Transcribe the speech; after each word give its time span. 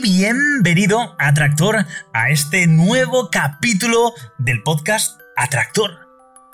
Bienvenido, 0.00 1.16
Atractor, 1.18 1.86
a 2.12 2.30
este 2.30 2.68
nuevo 2.68 3.28
capítulo 3.28 4.12
del 4.38 4.62
podcast 4.62 5.20
Atractor. 5.36 6.06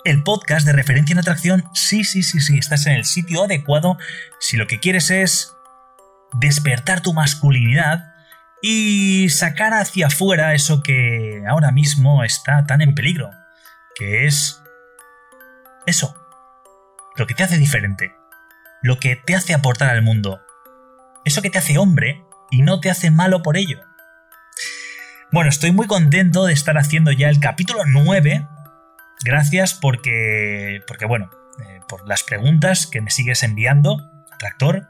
El 0.03 0.23
podcast 0.23 0.65
de 0.65 0.73
referencia 0.73 1.13
en 1.13 1.19
atracción, 1.19 1.65
sí, 1.75 2.05
sí, 2.05 2.23
sí, 2.23 2.41
sí, 2.41 2.57
estás 2.57 2.87
en 2.87 2.95
el 2.95 3.05
sitio 3.05 3.45
adecuado 3.45 3.99
si 4.41 4.57
lo 4.57 4.67
que 4.67 4.81
quieres 4.81 5.11
es 5.11 5.55
despertar 6.41 7.03
tu 7.03 7.13
masculinidad 7.13 8.15
y 8.63 9.29
sacar 9.29 9.75
hacia 9.75 10.07
afuera 10.07 10.55
eso 10.55 10.83
que 10.83 11.43
ahora 11.47 11.71
mismo 11.71 12.25
está 12.25 12.65
tan 12.65 12.81
en 12.81 12.95
peligro, 12.95 13.31
que 13.95 14.27
es 14.27 14.63
eso, 15.85 16.17
lo 17.17 17.27
que 17.27 17.35
te 17.35 17.43
hace 17.43 17.59
diferente, 17.59 18.15
lo 18.81 18.99
que 18.99 19.17
te 19.17 19.35
hace 19.35 19.53
aportar 19.53 19.91
al 19.91 20.01
mundo, 20.01 20.41
eso 21.27 21.43
que 21.43 21.51
te 21.51 21.59
hace 21.59 21.77
hombre 21.77 22.25
y 22.51 22.63
no 22.63 22.79
te 22.81 22.89
hace 22.89 23.11
malo 23.11 23.43
por 23.43 23.57
ello. 23.57 23.81
Bueno, 25.33 25.51
estoy 25.51 25.73
muy 25.73 25.89
contento 25.89 26.47
de 26.47 26.53
estar 26.53 26.79
haciendo 26.79 27.11
ya 27.11 27.29
el 27.29 27.41
capítulo 27.41 27.81
9. 27.85 28.47
Gracias 29.25 29.75
porque, 29.75 30.83
porque 30.87 31.05
bueno, 31.05 31.29
eh, 31.67 31.81
por 31.89 32.09
las 32.09 32.23
preguntas 32.23 32.87
que 32.87 33.01
me 33.01 33.11
sigues 33.11 33.43
enviando, 33.43 33.99
Tractor, 34.39 34.87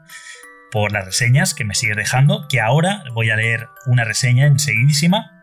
por 0.71 0.91
las 0.91 1.05
reseñas 1.05 1.55
que 1.55 1.65
me 1.65 1.73
sigues 1.73 1.97
dejando, 1.97 2.47
que 2.47 2.61
ahora 2.61 3.03
voy 3.13 3.31
a 3.31 3.35
leer 3.35 3.67
una 3.87 4.03
reseña 4.03 4.45
enseguidísima. 4.45 5.41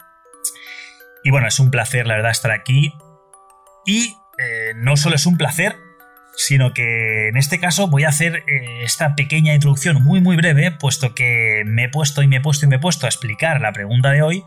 Y 1.24 1.32
bueno, 1.32 1.48
es 1.48 1.58
un 1.58 1.72
placer, 1.72 2.06
la 2.06 2.14
verdad, 2.14 2.30
estar 2.30 2.52
aquí. 2.52 2.94
Y 3.84 4.16
eh, 4.38 4.74
no 4.76 4.96
solo 4.96 5.16
es 5.16 5.26
un 5.26 5.38
placer, 5.38 5.76
sino 6.36 6.72
que 6.72 7.28
en 7.28 7.36
este 7.36 7.60
caso 7.60 7.88
voy 7.88 8.04
a 8.04 8.08
hacer 8.08 8.36
eh, 8.46 8.82
esta 8.82 9.14
pequeña 9.14 9.54
introducción 9.54 10.02
muy 10.02 10.20
muy 10.20 10.36
breve, 10.36 10.70
puesto 10.70 11.14
que 11.14 11.62
me 11.66 11.84
he 11.84 11.88
puesto 11.88 12.22
y 12.22 12.28
me 12.28 12.36
he 12.36 12.40
puesto 12.40 12.66
y 12.66 12.68
me 12.68 12.76
he 12.76 12.80
puesto 12.80 13.06
a 13.06 13.08
explicar 13.08 13.60
la 13.60 13.72
pregunta 13.72 14.10
de 14.10 14.22
hoy, 14.22 14.44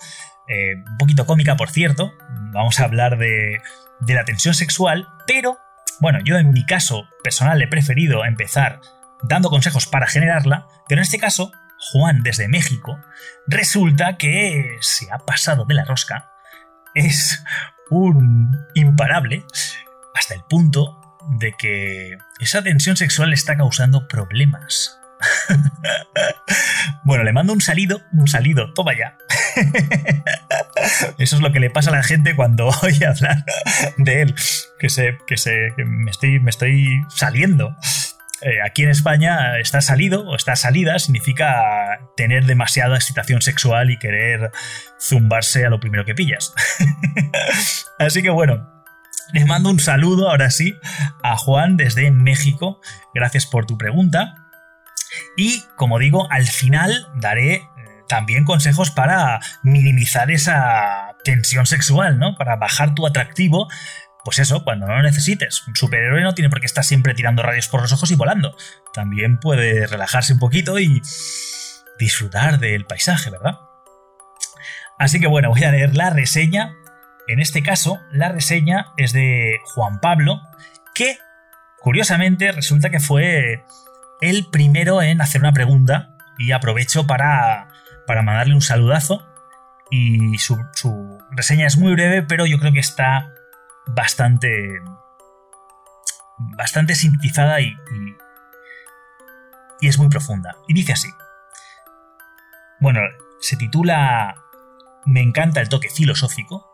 eh, 0.47 0.75
un 0.89 0.97
poquito 0.97 1.25
cómica 1.25 1.55
por 1.55 1.69
cierto, 1.69 2.13
vamos 2.51 2.79
a 2.79 2.85
hablar 2.85 3.17
de, 3.17 3.61
de 3.99 4.13
la 4.13 4.25
tensión 4.25 4.53
sexual, 4.53 5.07
pero 5.25 5.57
bueno, 5.99 6.19
yo 6.23 6.37
en 6.37 6.51
mi 6.51 6.65
caso 6.65 7.07
personal 7.23 7.61
he 7.61 7.67
preferido 7.67 8.23
empezar 8.25 8.81
dando 9.23 9.49
consejos 9.49 9.87
para 9.87 10.07
generarla, 10.07 10.67
pero 10.87 10.99
en 10.99 11.03
este 11.03 11.17
caso, 11.17 11.51
Juan 11.91 12.23
desde 12.23 12.47
México, 12.47 12.99
resulta 13.47 14.17
que 14.17 14.77
se 14.81 15.11
ha 15.11 15.19
pasado 15.19 15.65
de 15.65 15.73
la 15.73 15.85
rosca, 15.85 16.31
es 16.93 17.43
un 17.89 18.67
imparable, 18.75 19.43
hasta 20.15 20.33
el 20.33 20.41
punto 20.49 21.06
de 21.29 21.53
que 21.53 22.17
esa 22.39 22.63
tensión 22.63 22.97
sexual 22.97 23.33
está 23.33 23.57
causando 23.57 24.07
problemas. 24.07 24.99
bueno, 27.03 27.23
le 27.23 27.33
mando 27.33 27.53
un 27.53 27.61
salido, 27.61 28.01
un 28.13 28.27
salido, 28.27 28.73
toma 28.73 28.93
ya. 28.97 29.17
Eso 31.17 31.35
es 31.35 31.41
lo 31.41 31.51
que 31.51 31.59
le 31.59 31.69
pasa 31.69 31.89
a 31.89 31.95
la 31.95 32.03
gente 32.03 32.35
cuando 32.35 32.67
oye 32.83 33.05
hablar 33.05 33.43
de 33.97 34.21
él, 34.21 34.35
que 34.79 34.89
se, 34.89 35.17
que 35.25 35.37
se, 35.37 35.73
me 35.77 36.11
estoy, 36.11 36.39
me 36.39 36.49
estoy 36.49 37.01
saliendo. 37.09 37.75
Eh, 38.41 38.61
aquí 38.63 38.83
en 38.83 38.89
España, 38.89 39.57
estar 39.57 39.81
salido 39.81 40.27
o 40.27 40.35
estar 40.35 40.57
salida 40.57 40.99
significa 40.99 41.99
tener 42.15 42.45
demasiada 42.45 42.95
excitación 42.95 43.41
sexual 43.41 43.89
y 43.89 43.97
querer 43.97 44.51
zumbarse 45.01 45.65
a 45.65 45.69
lo 45.69 45.79
primero 45.79 46.05
que 46.05 46.13
pillas. 46.13 46.53
Así 47.97 48.21
que 48.21 48.29
bueno, 48.29 48.76
les 49.33 49.45
mando 49.45 49.69
un 49.69 49.79
saludo 49.79 50.29
ahora 50.29 50.49
sí 50.49 50.75
a 51.23 51.37
Juan 51.37 51.77
desde 51.77 52.11
México. 52.11 52.79
Gracias 53.13 53.45
por 53.45 53.65
tu 53.65 53.77
pregunta. 53.77 54.35
Y 55.35 55.63
como 55.75 55.99
digo, 55.99 56.31
al 56.31 56.45
final 56.47 57.07
daré 57.15 57.55
eh, 57.55 57.63
también 58.07 58.45
consejos 58.45 58.91
para 58.91 59.39
minimizar 59.63 60.31
esa 60.31 61.15
tensión 61.23 61.65
sexual, 61.65 62.19
¿no? 62.19 62.35
Para 62.35 62.55
bajar 62.55 62.95
tu 62.95 63.05
atractivo. 63.05 63.67
Pues 64.23 64.39
eso, 64.39 64.63
cuando 64.63 64.87
no 64.87 64.95
lo 64.95 65.03
necesites. 65.03 65.65
Un 65.67 65.75
superhéroe 65.75 66.21
no 66.21 66.33
tiene 66.33 66.49
por 66.49 66.59
qué 66.59 66.65
estar 66.65 66.83
siempre 66.83 67.13
tirando 67.13 67.43
rayos 67.43 67.67
por 67.67 67.81
los 67.81 67.93
ojos 67.93 68.11
y 68.11 68.15
volando. 68.15 68.55
También 68.93 69.39
puede 69.39 69.87
relajarse 69.87 70.33
un 70.33 70.39
poquito 70.39 70.79
y 70.79 71.01
disfrutar 71.97 72.59
del 72.59 72.85
paisaje, 72.85 73.29
¿verdad? 73.29 73.59
Así 74.99 75.19
que 75.19 75.27
bueno, 75.27 75.49
voy 75.49 75.63
a 75.63 75.71
leer 75.71 75.95
la 75.95 76.09
reseña 76.09 76.75
en 77.27 77.39
este 77.39 77.61
caso, 77.61 77.99
la 78.11 78.29
reseña 78.29 78.87
es 78.95 79.11
de 79.11 79.59
Juan 79.65 79.99
Pablo, 79.99 80.41
que 80.95 81.17
curiosamente 81.79 82.51
resulta 82.53 82.89
que 82.89 83.01
fue 83.01 83.65
el 84.21 84.47
primero 84.49 85.01
en 85.01 85.21
hacer 85.21 85.41
una 85.41 85.51
pregunta 85.51 86.15
y 86.37 86.53
aprovecho 86.53 87.05
para, 87.05 87.67
para 88.05 88.21
mandarle 88.21 88.53
un 88.55 88.61
saludazo. 88.61 89.27
Y 89.91 90.37
su, 90.37 90.57
reseña 91.31 91.67
es 91.67 91.77
muy 91.77 91.93
breve, 91.93 92.23
pero 92.23 92.45
yo 92.45 92.59
creo 92.59 92.71
que 92.71 92.79
está 92.79 93.33
bastante, 93.87 94.81
bastante 96.37 96.95
sintetizada 96.95 97.59
y, 97.59 97.75
y 99.81 99.87
es 99.87 99.97
muy 99.97 100.07
profunda. 100.07 100.55
Y 100.67 100.73
dice 100.73 100.93
así. 100.93 101.09
Bueno, 102.79 103.01
se 103.41 103.57
titula 103.57 104.35
Me 105.05 105.21
encanta 105.21 105.59
el 105.61 105.69
toque 105.69 105.89
filosófico 105.89 106.66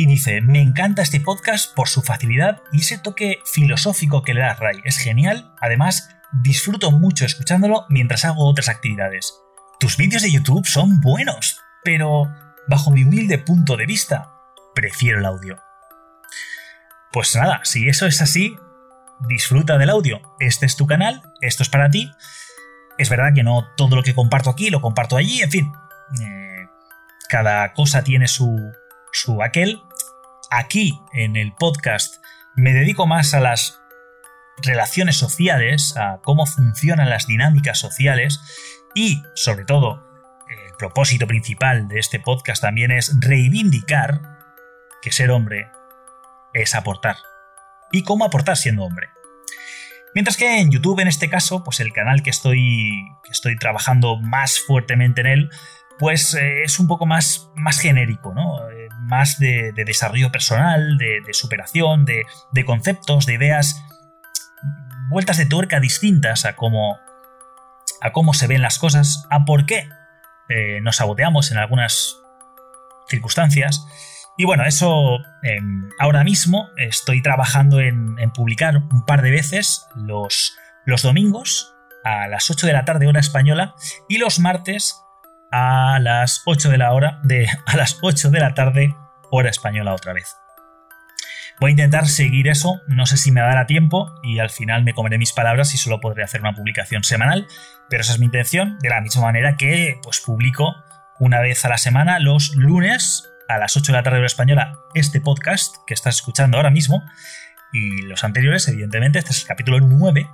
y 0.00 0.06
dice, 0.06 0.40
me 0.40 0.62
encanta 0.62 1.02
este 1.02 1.18
podcast 1.18 1.74
por 1.74 1.88
su 1.88 2.02
facilidad 2.02 2.62
y 2.70 2.82
ese 2.82 2.98
toque 2.98 3.40
filosófico 3.44 4.22
que 4.22 4.32
le 4.32 4.42
da 4.42 4.54
Ray. 4.54 4.76
Es 4.84 4.96
genial, 4.96 5.52
además 5.60 6.10
disfruto 6.30 6.92
mucho 6.92 7.24
escuchándolo 7.24 7.84
mientras 7.88 8.24
hago 8.24 8.48
otras 8.48 8.68
actividades. 8.68 9.34
Tus 9.80 9.96
vídeos 9.96 10.22
de 10.22 10.30
YouTube 10.30 10.68
son 10.68 11.00
buenos, 11.00 11.60
pero 11.82 12.32
bajo 12.68 12.92
mi 12.92 13.02
humilde 13.02 13.38
punto 13.38 13.76
de 13.76 13.86
vista, 13.86 14.30
prefiero 14.72 15.18
el 15.18 15.26
audio. 15.26 15.58
Pues 17.10 17.34
nada, 17.34 17.60
si 17.64 17.88
eso 17.88 18.06
es 18.06 18.22
así, 18.22 18.56
disfruta 19.28 19.78
del 19.78 19.90
audio. 19.90 20.22
Este 20.38 20.64
es 20.64 20.76
tu 20.76 20.86
canal, 20.86 21.22
esto 21.40 21.64
es 21.64 21.68
para 21.68 21.90
ti. 21.90 22.12
Es 22.98 23.10
verdad 23.10 23.34
que 23.34 23.42
no 23.42 23.66
todo 23.76 23.96
lo 23.96 24.04
que 24.04 24.14
comparto 24.14 24.48
aquí 24.48 24.70
lo 24.70 24.80
comparto 24.80 25.16
allí, 25.16 25.42
en 25.42 25.50
fin. 25.50 25.72
Eh, 26.20 26.68
cada 27.28 27.72
cosa 27.72 28.04
tiene 28.04 28.28
su, 28.28 28.72
su 29.12 29.42
aquel, 29.42 29.82
aquí 30.50 30.98
en 31.12 31.36
el 31.36 31.52
podcast 31.52 32.22
me 32.56 32.72
dedico 32.72 33.06
más 33.06 33.34
a 33.34 33.40
las 33.40 33.80
relaciones 34.62 35.16
sociales, 35.16 35.96
a 35.96 36.20
cómo 36.22 36.46
funcionan 36.46 37.10
las 37.10 37.26
dinámicas 37.26 37.78
sociales 37.78 38.40
y, 38.94 39.22
sobre 39.34 39.64
todo, 39.64 40.04
el 40.48 40.74
propósito 40.78 41.26
principal 41.26 41.88
de 41.88 41.98
este 41.98 42.20
podcast 42.20 42.62
también 42.62 42.90
es 42.90 43.14
reivindicar 43.20 44.20
que 45.02 45.12
ser 45.12 45.30
hombre 45.30 45.70
es 46.54 46.74
aportar. 46.74 47.16
¿Y 47.92 48.02
cómo 48.02 48.24
aportar 48.24 48.56
siendo 48.56 48.84
hombre? 48.84 49.08
Mientras 50.14 50.36
que 50.36 50.60
en 50.60 50.70
YouTube, 50.70 51.00
en 51.00 51.08
este 51.08 51.28
caso, 51.28 51.62
pues 51.62 51.80
el 51.80 51.92
canal 51.92 52.22
que 52.22 52.30
estoy, 52.30 53.04
que 53.24 53.30
estoy 53.30 53.56
trabajando 53.56 54.16
más 54.16 54.58
fuertemente 54.58 55.20
en 55.20 55.26
él, 55.26 55.50
pues 55.98 56.34
eh, 56.34 56.62
es 56.62 56.78
un 56.78 56.86
poco 56.86 57.06
más, 57.06 57.50
más 57.54 57.80
genérico, 57.80 58.32
¿no? 58.34 58.58
más 59.08 59.38
de, 59.38 59.72
desarrollo 59.72 60.30
personal, 60.30 60.98
de, 60.98 61.22
superación, 61.32 62.04
de, 62.04 62.64
conceptos, 62.64 63.26
de 63.26 63.34
ideas, 63.34 63.82
vueltas 65.10 65.38
de 65.38 65.46
tuerca 65.46 65.80
distintas 65.80 66.44
a 66.44 66.54
cómo, 66.54 66.98
a 68.00 68.12
cómo 68.12 68.34
se 68.34 68.46
ven 68.46 68.62
las 68.62 68.78
cosas, 68.78 69.26
a 69.30 69.44
por 69.44 69.66
qué 69.66 69.88
eh, 70.48 70.80
nos 70.82 70.96
saboteamos 70.96 71.50
en 71.50 71.58
algunas 71.58 72.16
circunstancias. 73.08 73.86
Y 74.36 74.44
bueno, 74.44 74.64
eso 74.64 75.18
em, 75.42 75.88
ahora 75.98 76.22
mismo 76.22 76.68
estoy 76.76 77.22
trabajando 77.22 77.80
en, 77.80 78.16
publicar 78.34 78.76
un 78.76 79.04
par 79.04 79.22
de 79.22 79.30
veces 79.30 79.86
los, 79.96 80.56
los 80.84 81.02
domingos 81.02 81.74
a 82.04 82.28
las 82.28 82.50
8 82.50 82.66
de 82.66 82.72
la 82.72 82.84
tarde 82.84 83.08
hora 83.08 83.20
española 83.20 83.74
y 84.08 84.18
los 84.18 84.38
martes 84.38 85.02
a 85.50 85.98
las 86.00 86.42
8 86.46 86.70
de 86.70 86.78
la 86.78 86.92
hora 86.92 87.20
de 87.22 87.48
a 87.66 87.76
las 87.76 87.98
8 88.02 88.30
de 88.30 88.40
la 88.40 88.54
tarde 88.54 88.94
hora 89.30 89.50
española 89.50 89.94
otra 89.94 90.12
vez. 90.12 90.36
Voy 91.60 91.70
a 91.70 91.72
intentar 91.72 92.06
seguir 92.06 92.46
eso, 92.46 92.80
no 92.86 93.04
sé 93.06 93.16
si 93.16 93.32
me 93.32 93.40
dará 93.40 93.66
tiempo 93.66 94.14
y 94.22 94.38
al 94.38 94.50
final 94.50 94.84
me 94.84 94.94
comeré 94.94 95.18
mis 95.18 95.32
palabras 95.32 95.74
y 95.74 95.78
solo 95.78 96.00
podré 96.00 96.22
hacer 96.22 96.40
una 96.40 96.54
publicación 96.54 97.02
semanal, 97.02 97.48
pero 97.90 98.02
esa 98.02 98.12
es 98.12 98.20
mi 98.20 98.26
intención, 98.26 98.78
de 98.78 98.90
la 98.90 99.00
misma 99.00 99.22
manera 99.22 99.56
que 99.56 99.98
pues 100.02 100.20
publico 100.20 100.76
una 101.18 101.40
vez 101.40 101.64
a 101.64 101.68
la 101.68 101.78
semana 101.78 102.20
los 102.20 102.54
lunes 102.54 103.28
a 103.48 103.58
las 103.58 103.76
8 103.76 103.90
de 103.90 103.98
la 103.98 104.04
tarde 104.04 104.18
hora 104.18 104.26
española 104.26 104.78
este 104.94 105.20
podcast 105.20 105.74
que 105.86 105.94
estás 105.94 106.16
escuchando 106.16 106.58
ahora 106.58 106.70
mismo 106.70 107.02
y 107.72 108.02
los 108.02 108.22
anteriores, 108.22 108.68
evidentemente, 108.68 109.18
este 109.18 109.32
es 109.32 109.42
el 109.42 109.48
capítulo 109.48 109.80
9 109.80 110.28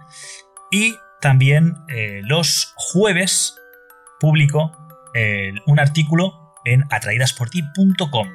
y 0.70 0.96
también 1.20 1.78
eh, 1.88 2.20
los 2.24 2.74
jueves 2.76 3.56
publico 4.20 4.83
un 5.66 5.78
artículo 5.78 6.52
en 6.64 6.84
atraídasporti.com. 6.90 8.28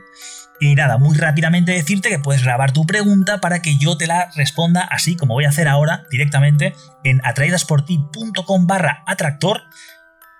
Y 0.61 0.75
nada, 0.75 0.97
muy 0.97 1.17
rápidamente 1.17 1.71
decirte 1.71 2.09
que 2.09 2.19
puedes 2.19 2.43
grabar 2.43 2.73
tu 2.73 2.85
pregunta 2.85 3.39
para 3.39 3.61
que 3.61 3.77
yo 3.77 3.97
te 3.97 4.07
la 4.07 4.29
responda 4.35 4.81
así 4.81 5.15
como 5.15 5.33
voy 5.33 5.45
a 5.45 5.49
hacer 5.49 5.69
ahora 5.69 6.03
directamente 6.11 6.75
en 7.05 7.21
atraídasporti.com 7.23 8.67
barra 8.67 9.03
atractor. 9.07 9.61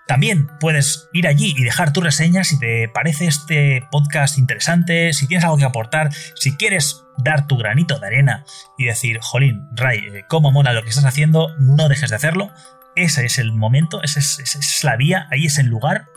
También 0.08 0.50
puedes 0.60 1.08
ir 1.14 1.28
allí 1.28 1.54
y 1.56 1.64
dejar 1.64 1.94
tu 1.94 2.02
reseña 2.02 2.44
si 2.44 2.60
te 2.60 2.90
parece 2.90 3.28
este 3.28 3.84
podcast 3.92 4.38
interesante, 4.40 5.14
si 5.14 5.28
tienes 5.28 5.46
algo 5.46 5.58
que 5.58 5.66
aportar, 5.66 6.10
si 6.36 6.58
quieres 6.58 7.04
dar 7.18 7.48
tu 7.48 7.58
granito 7.58 8.00
de 8.00 8.08
arena 8.08 8.44
y 8.78 8.86
decir, 8.86 9.20
jolín, 9.22 9.68
Ray, 9.74 10.00
eh, 10.00 10.26
cómo 10.28 10.52
mola 10.52 10.74
lo 10.74 10.84
que 10.84 10.90
estás 10.90 11.06
haciendo, 11.06 11.56
no 11.60 11.88
dejes 11.88 12.10
de 12.10 12.16
hacerlo. 12.16 12.52
Ese 13.00 13.25
es 13.25 13.38
el 13.38 13.54
momento, 13.54 14.04
esa 14.04 14.19
es, 14.19 14.84
la 14.84 14.98
vía, 14.98 15.28
ahí 15.31 15.46
es 15.46 15.57
el 15.57 15.68
lugar. 15.68 16.10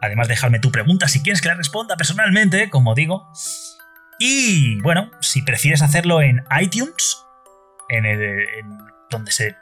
Además, 0.00 0.28
dejarme 0.28 0.60
tu 0.60 0.70
pregunta 0.70 1.08
si 1.08 1.22
quieres 1.22 1.42
que 1.42 1.48
la 1.48 1.56
responda 1.56 1.96
personalmente, 1.96 2.70
como 2.70 2.94
digo. 2.94 3.28
Y 4.20 4.80
bueno, 4.80 5.10
si 5.20 5.42
prefieres 5.42 5.82
hacerlo 5.82 6.22
en 6.22 6.44
iTunes, 6.60 7.18
en, 7.88 8.06
el, 8.06 8.46
donde 9.10 9.32
se 9.32 9.56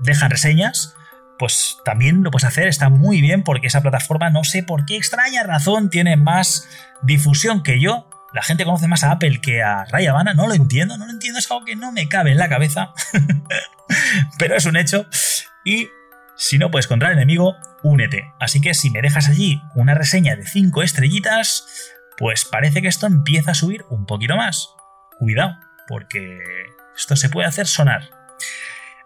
dejan 0.00 0.30
reseñas, 0.30 0.94
pues 1.38 1.78
también 1.82 2.22
lo 2.22 2.30
puedes 2.30 2.44
hacer, 2.44 2.68
está 2.68 2.90
muy 2.90 3.22
bien 3.22 3.42
porque 3.42 3.68
esa 3.68 3.80
plataforma 3.80 4.28
no 4.28 4.44
sé 4.44 4.62
por 4.62 4.84
qué 4.84 4.96
extraña 4.96 5.44
razón 5.44 5.88
tiene 5.88 6.18
más 6.18 6.68
difusión 7.02 7.62
que 7.62 7.80
yo. 7.80 8.10
La 8.36 8.42
gente 8.42 8.66
conoce 8.66 8.86
más 8.86 9.02
a 9.02 9.12
Apple 9.12 9.40
que 9.40 9.62
a 9.62 9.86
Ray 9.86 10.04
Habana, 10.04 10.34
no 10.34 10.46
lo 10.46 10.52
entiendo, 10.52 10.98
no 10.98 11.06
lo 11.06 11.10
entiendo, 11.10 11.38
es 11.38 11.50
algo 11.50 11.64
que 11.64 11.74
no 11.74 11.90
me 11.90 12.06
cabe 12.06 12.32
en 12.32 12.36
la 12.36 12.50
cabeza, 12.50 12.92
pero 14.38 14.56
es 14.56 14.66
un 14.66 14.76
hecho. 14.76 15.06
Y 15.64 15.88
si 16.36 16.58
no 16.58 16.70
puedes 16.70 16.86
contra 16.86 17.08
el 17.08 17.16
enemigo, 17.16 17.56
únete. 17.82 18.30
Así 18.38 18.60
que 18.60 18.74
si 18.74 18.90
me 18.90 19.00
dejas 19.00 19.30
allí 19.30 19.62
una 19.74 19.94
reseña 19.94 20.36
de 20.36 20.46
5 20.46 20.82
estrellitas, 20.82 21.66
pues 22.18 22.44
parece 22.44 22.82
que 22.82 22.88
esto 22.88 23.06
empieza 23.06 23.52
a 23.52 23.54
subir 23.54 23.86
un 23.88 24.04
poquito 24.04 24.36
más. 24.36 24.68
Cuidado, 25.18 25.56
porque 25.88 26.38
esto 26.94 27.16
se 27.16 27.30
puede 27.30 27.48
hacer 27.48 27.66
sonar. 27.66 28.10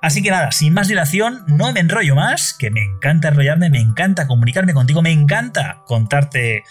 Así 0.03 0.25
que 0.25 0.33
nada, 0.33 0.51
sin 0.51 0.75
más 0.75 0.89
dilación, 0.89 1.45
no 1.47 1.73
me 1.73 1.79
enrollo 1.79 2.17
más, 2.17 2.53
que 2.53 2.73
me 2.73 2.83
encanta 2.83 3.29
enrollarme, 3.29 3.71
me 3.71 3.79
encanta 3.79 4.27
comunicarme 4.27 4.75
contigo, 4.75 5.03
me 5.03 5.13
encanta 5.13 5.83
contarte 5.87 6.65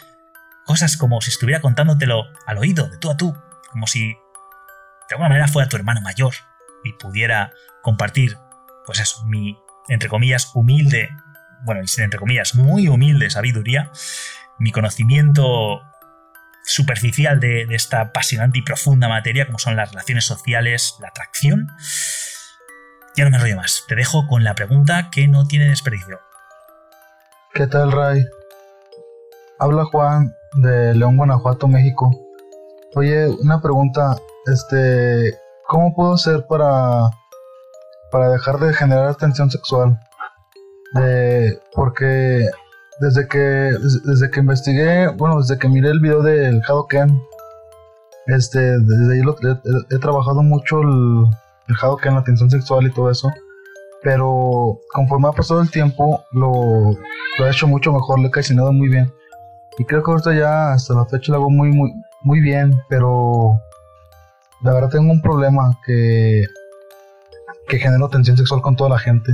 cosas 0.69 0.97
como 0.97 1.19
si 1.19 1.31
estuviera 1.31 1.61
contándotelo 1.61 2.27
al 2.45 2.59
oído, 2.59 2.87
de 2.89 2.99
tú 2.99 3.09
a 3.09 3.17
tú, 3.17 3.35
como 3.71 3.87
si 3.87 4.09
de 4.09 5.13
alguna 5.13 5.29
manera 5.29 5.47
fuera 5.47 5.67
tu 5.67 5.75
hermano 5.75 5.99
mayor 5.99 6.35
y 6.83 6.93
pudiera 6.93 7.53
compartir, 7.81 8.37
pues 8.85 8.99
eso, 8.99 9.25
mi 9.25 9.57
entre 9.87 10.09
comillas, 10.09 10.51
humilde, 10.53 11.09
bueno, 11.63 11.81
entre 11.81 12.19
comillas, 12.19 12.53
muy 12.53 12.87
humilde 12.87 13.31
sabiduría, 13.31 13.91
mi 14.59 14.71
conocimiento 14.71 15.81
superficial 16.63 17.39
de, 17.39 17.63
esta 17.71 18.01
apasionante 18.01 18.59
y 18.59 18.61
profunda 18.61 19.09
materia 19.09 19.47
como 19.47 19.57
son 19.57 19.75
las 19.75 19.89
relaciones 19.89 20.25
sociales, 20.25 20.97
la 21.01 21.07
atracción. 21.07 21.71
Ya 23.15 23.23
no 23.23 23.31
me 23.31 23.39
rollo 23.39 23.55
más, 23.55 23.85
te 23.87 23.95
dejo 23.95 24.27
con 24.27 24.43
la 24.43 24.53
pregunta 24.53 25.09
que 25.09 25.27
no 25.27 25.47
tiene 25.47 25.69
desperdicio. 25.69 26.21
¿Qué 27.55 27.65
tal, 27.65 27.91
Ray? 27.91 28.23
Habla 29.57 29.85
Juan 29.85 30.35
de 30.55 30.95
León, 30.95 31.17
Guanajuato, 31.17 31.67
México. 31.67 32.11
Oye, 32.95 33.27
una 33.43 33.61
pregunta, 33.61 34.17
este, 34.45 35.37
¿cómo 35.67 35.93
puedo 35.95 36.13
hacer 36.13 36.45
para 36.47 37.09
para 38.11 38.29
dejar 38.29 38.59
de 38.59 38.73
generar 38.73 39.15
tensión 39.15 39.49
sexual. 39.51 39.99
porque 41.73 42.45
desde 42.99 43.27
que 43.27 43.71
desde 44.05 44.29
que 44.31 44.39
investigué, 44.39 45.07
bueno, 45.09 45.39
desde 45.41 45.57
que 45.57 45.69
miré 45.69 45.89
el 45.89 45.99
video 45.99 46.21
del 46.21 46.61
Hadoken, 46.67 47.21
este, 48.27 48.59
desde 48.59 49.13
ahí 49.13 49.21
he, 49.89 49.97
trabajado 49.99 50.43
mucho 50.43 50.81
el, 50.81 51.25
el 51.67 51.75
Hadoken, 51.81 52.15
la 52.15 52.23
tensión 52.23 52.49
sexual 52.49 52.87
y 52.87 52.91
todo 52.91 53.09
eso. 53.09 53.31
Pero 54.01 54.79
conforme 54.93 55.27
ha 55.27 55.31
pasado 55.31 55.61
el 55.61 55.69
tiempo, 55.71 56.23
lo, 56.31 56.91
lo 57.37 57.45
he 57.45 57.49
hecho 57.49 57.67
mucho 57.67 57.91
mejor, 57.91 58.19
le 58.19 58.27
he 58.27 58.31
calcinado 58.31 58.71
muy 58.71 58.89
bien. 58.89 59.13
Y 59.79 59.85
creo 59.85 60.03
que 60.03 60.11
ahorita 60.11 60.33
ya 60.35 60.73
hasta 60.73 60.93
la 60.93 61.05
fecha 61.05 61.31
lo 61.31 61.39
hago 61.39 61.49
muy, 61.49 61.71
muy, 61.71 61.91
muy 62.21 62.41
bien, 62.41 62.79
pero 62.89 63.59
la 64.61 64.73
verdad 64.73 64.89
tengo 64.89 65.11
un 65.11 65.21
problema 65.21 65.79
que 65.85 66.43
que 67.69 67.77
genero 67.77 68.09
tensión 68.09 68.35
sexual 68.35 68.61
con 68.61 68.75
toda 68.75 68.89
la 68.89 68.99
gente. 68.99 69.31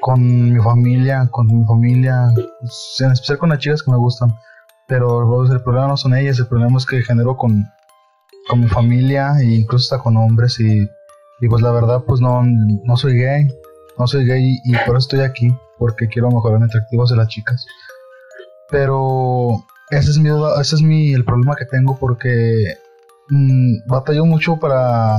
Con 0.00 0.52
mi 0.52 0.60
familia, 0.60 1.26
con 1.30 1.46
mi 1.46 1.64
familia, 1.64 2.28
en 3.00 3.12
especial 3.12 3.38
con 3.38 3.48
las 3.48 3.60
chicas 3.60 3.82
que 3.82 3.90
me 3.90 3.96
gustan. 3.96 4.34
Pero 4.86 5.44
el 5.50 5.62
problema 5.62 5.88
no 5.88 5.96
son 5.96 6.14
ellas, 6.14 6.38
el 6.38 6.46
problema 6.46 6.76
es 6.76 6.86
que 6.86 7.02
genero 7.02 7.36
con, 7.36 7.64
con 8.48 8.60
mi 8.60 8.68
familia 8.68 9.32
e 9.40 9.44
incluso 9.44 9.94
hasta 9.94 10.02
con 10.02 10.16
hombres 10.16 10.60
y, 10.60 10.88
y 11.40 11.48
pues 11.48 11.60
la 11.62 11.72
verdad 11.72 12.04
pues 12.06 12.20
no, 12.20 12.42
no 12.44 12.96
soy 12.96 13.18
gay, 13.18 13.48
no 13.98 14.06
soy 14.06 14.26
gay 14.26 14.60
y, 14.64 14.72
por 14.86 14.96
eso 14.96 14.98
estoy 14.98 15.20
aquí, 15.20 15.56
porque 15.78 16.06
quiero 16.06 16.30
mejorar 16.30 16.60
mi 16.60 16.66
atractivo 16.66 17.02
hacia 17.02 17.16
las 17.16 17.28
chicas. 17.28 17.66
Pero 18.70 19.64
ese 19.90 20.10
es 20.10 20.18
mi 20.18 20.30
ese 20.60 20.76
es 20.76 20.82
mi, 20.82 21.12
el 21.12 21.24
problema 21.24 21.54
que 21.56 21.66
tengo 21.66 21.96
porque 21.98 22.74
mmm, 23.30 23.86
batallo 23.86 24.24
mucho 24.24 24.56
para 24.56 25.18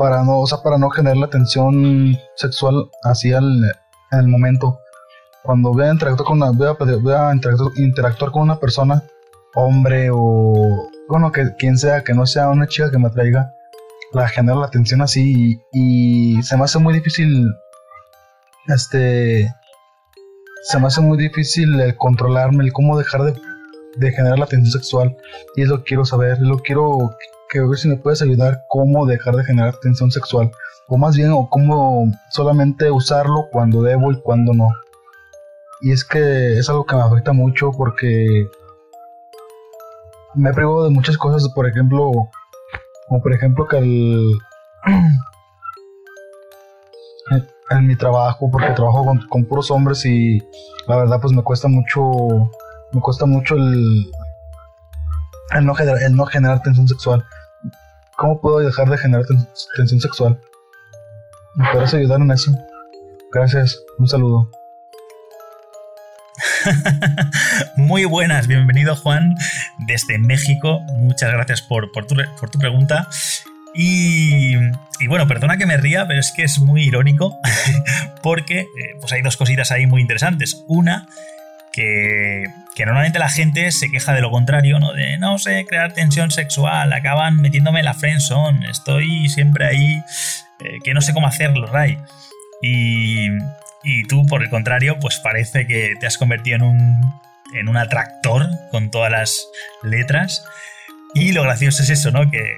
para 0.00 0.24
no, 0.24 0.40
o 0.40 0.46
sea, 0.46 0.62
para 0.62 0.78
no 0.78 0.88
generar 0.88 1.18
la 1.18 1.28
tensión 1.28 2.16
sexual 2.34 2.88
así 3.04 3.34
al, 3.34 3.64
en 4.12 4.18
el 4.18 4.28
momento. 4.28 4.80
Cuando 5.42 5.72
voy 5.72 5.84
a 5.84 5.92
interactuar 5.92 6.26
con 6.26 6.42
una, 6.42 6.50
voy 6.52 6.66
a, 7.12 7.32
interactuar, 7.76 8.30
con 8.30 8.42
una 8.42 8.58
persona, 8.58 9.02
hombre 9.54 10.08
o 10.10 10.88
bueno, 11.08 11.30
que 11.32 11.54
quien 11.58 11.76
sea, 11.76 12.02
que 12.02 12.14
no 12.14 12.24
sea 12.24 12.48
una 12.48 12.66
chica 12.66 12.90
que 12.90 12.98
me 12.98 13.08
atraiga, 13.08 13.52
la 14.12 14.26
genera 14.28 14.58
la 14.58 14.70
tensión 14.70 15.02
así 15.02 15.60
y, 15.72 16.42
se 16.42 16.56
me 16.56 16.64
hace 16.64 16.78
muy 16.78 16.94
difícil 16.94 17.44
este 18.68 19.52
se 20.62 20.78
me 20.78 20.86
hace 20.86 21.00
muy 21.00 21.18
difícil 21.18 21.80
el 21.80 21.96
controlarme, 21.96 22.64
el 22.64 22.72
cómo 22.72 22.98
dejar 22.98 23.22
de, 23.22 24.12
generar 24.12 24.38
la 24.38 24.46
tensión 24.46 24.80
sexual 24.80 25.16
y 25.56 25.62
es 25.62 25.68
lo 25.68 25.82
quiero 25.82 26.04
saber, 26.04 26.38
lo 26.40 26.58
quiero 26.58 27.16
que 27.48 27.60
ver 27.60 27.78
si 27.78 27.88
me 27.88 27.96
puedes 27.96 28.22
ayudar 28.22 28.64
cómo 28.68 29.06
dejar 29.06 29.34
de 29.36 29.44
generar 29.44 29.76
tensión 29.78 30.10
sexual. 30.10 30.50
O 30.88 30.96
más 30.96 31.16
bien, 31.16 31.30
o 31.32 31.48
cómo 31.48 32.04
solamente 32.30 32.90
usarlo 32.90 33.48
cuando 33.50 33.82
debo 33.82 34.12
y 34.12 34.20
cuando 34.20 34.52
no. 34.52 34.68
Y 35.80 35.92
es 35.92 36.04
que 36.04 36.58
es 36.58 36.68
algo 36.68 36.84
que 36.84 36.96
me 36.96 37.02
afecta 37.02 37.32
mucho 37.32 37.70
porque 37.72 38.46
me 40.34 40.50
he 40.50 40.52
privado 40.52 40.84
de 40.84 40.90
muchas 40.90 41.16
cosas, 41.16 41.48
por 41.54 41.66
ejemplo, 41.66 42.10
como 43.08 43.22
por 43.22 43.32
ejemplo 43.32 43.66
que 43.66 43.78
el, 43.78 44.38
en 47.70 47.86
mi 47.86 47.96
trabajo, 47.96 48.50
porque 48.50 48.70
trabajo 48.72 49.06
con, 49.28 49.44
puros 49.44 49.70
hombres 49.70 50.04
y 50.04 50.38
la 50.86 50.96
verdad 50.96 51.20
pues 51.20 51.32
me 51.32 51.42
cuesta 51.42 51.68
mucho, 51.68 52.50
me 52.92 53.00
cuesta 53.00 53.26
mucho 53.26 53.54
el, 53.54 54.10
el, 55.52 55.66
no, 55.66 55.74
generar, 55.74 56.02
el 56.02 56.16
no 56.16 56.26
generar 56.26 56.62
tensión 56.62 56.88
sexual. 56.88 57.24
¿Cómo 58.16 58.40
puedo 58.40 58.58
dejar 58.58 58.90
de 58.90 58.98
generar 58.98 59.24
tensión 59.76 60.00
sexual? 60.00 60.38
¿Me 61.54 61.70
podrás 61.72 61.94
ayudar 61.94 62.20
en 62.20 62.30
eso? 62.30 62.52
Gracias, 63.32 63.80
un 63.98 64.08
saludo. 64.08 64.50
Muy 67.76 68.04
buenas, 68.04 68.46
bienvenido 68.46 68.96
Juan 68.96 69.34
desde 69.86 70.18
México. 70.18 70.80
Muchas 70.96 71.32
gracias 71.32 71.62
por, 71.62 71.92
por, 71.92 72.06
tu, 72.06 72.16
pregunta. 72.58 73.08
Y, 73.74 74.56
bueno, 75.06 75.26
perdona 75.28 75.56
que 75.56 75.66
me 75.66 75.76
ría, 75.76 76.06
pero 76.06 76.20
es 76.20 76.32
que 76.32 76.42
es 76.42 76.58
muy 76.58 76.84
irónico 76.84 77.38
porque 78.22 78.60
eh, 78.60 78.66
pues 79.00 79.12
hay 79.12 79.22
dos 79.22 79.36
cositas 79.36 79.70
ahí 79.70 79.86
muy 79.86 80.00
interesantes. 80.00 80.64
Una, 80.66 81.08
que, 81.72 82.44
normalmente 82.84 83.18
la 83.18 83.28
gente 83.28 83.70
se 83.72 83.90
queja 83.90 84.14
de 84.14 84.22
lo 84.22 84.30
contrario, 84.30 84.78
¿no? 84.78 84.92
De 84.92 85.18
no 85.18 85.38
sé, 85.38 85.66
crear 85.68 85.92
tensión 85.92 86.30
sexual, 86.30 86.92
acaban 86.92 87.36
metiéndome 87.36 87.82
la 87.82 87.94
friendzone, 87.94 88.70
estoy 88.70 89.28
siempre 89.28 89.66
ahí, 89.66 90.02
eh, 90.60 90.78
que 90.82 90.94
no 90.94 91.02
sé 91.02 91.12
cómo 91.12 91.26
hacerlo, 91.26 91.66
Ray. 91.66 91.98
Y, 92.62 93.28
y 93.84 94.04
tú, 94.08 94.26
por 94.26 94.42
el 94.42 94.50
contrario, 94.50 94.98
pues 94.98 95.18
parece 95.18 95.66
que 95.66 95.94
te 96.00 96.06
has 96.06 96.18
convertido 96.18 96.56
en 96.56 96.62
un, 96.62 97.00
en 97.54 97.68
un 97.68 97.76
atractor 97.76 98.48
con 98.70 98.90
todas 98.90 99.10
las 99.10 99.46
letras. 99.82 100.44
Y 101.14 101.32
lo 101.32 101.42
gracioso 101.42 101.82
es 101.82 101.90
eso, 101.90 102.10
¿no? 102.10 102.30
Que 102.30 102.56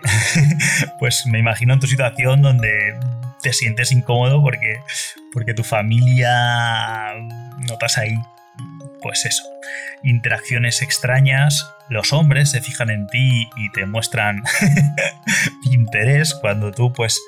pues 0.98 1.26
me 1.26 1.38
imagino 1.38 1.74
en 1.74 1.80
tu 1.80 1.86
situación 1.86 2.42
donde 2.42 2.98
te 3.42 3.52
sientes 3.52 3.92
incómodo 3.92 4.40
porque, 4.42 4.80
porque 5.32 5.54
tu 5.54 5.64
familia 5.64 7.14
notas 7.68 7.98
ahí, 7.98 8.14
pues 9.00 9.24
eso, 9.24 9.42
interacciones 10.02 10.82
extrañas, 10.82 11.68
los 11.88 12.12
hombres 12.12 12.50
se 12.50 12.60
fijan 12.60 12.90
en 12.90 13.06
ti 13.08 13.48
y 13.56 13.70
te 13.72 13.84
muestran 13.86 14.42
interés 15.70 16.34
cuando 16.34 16.70
tú 16.72 16.92
pues, 16.92 17.20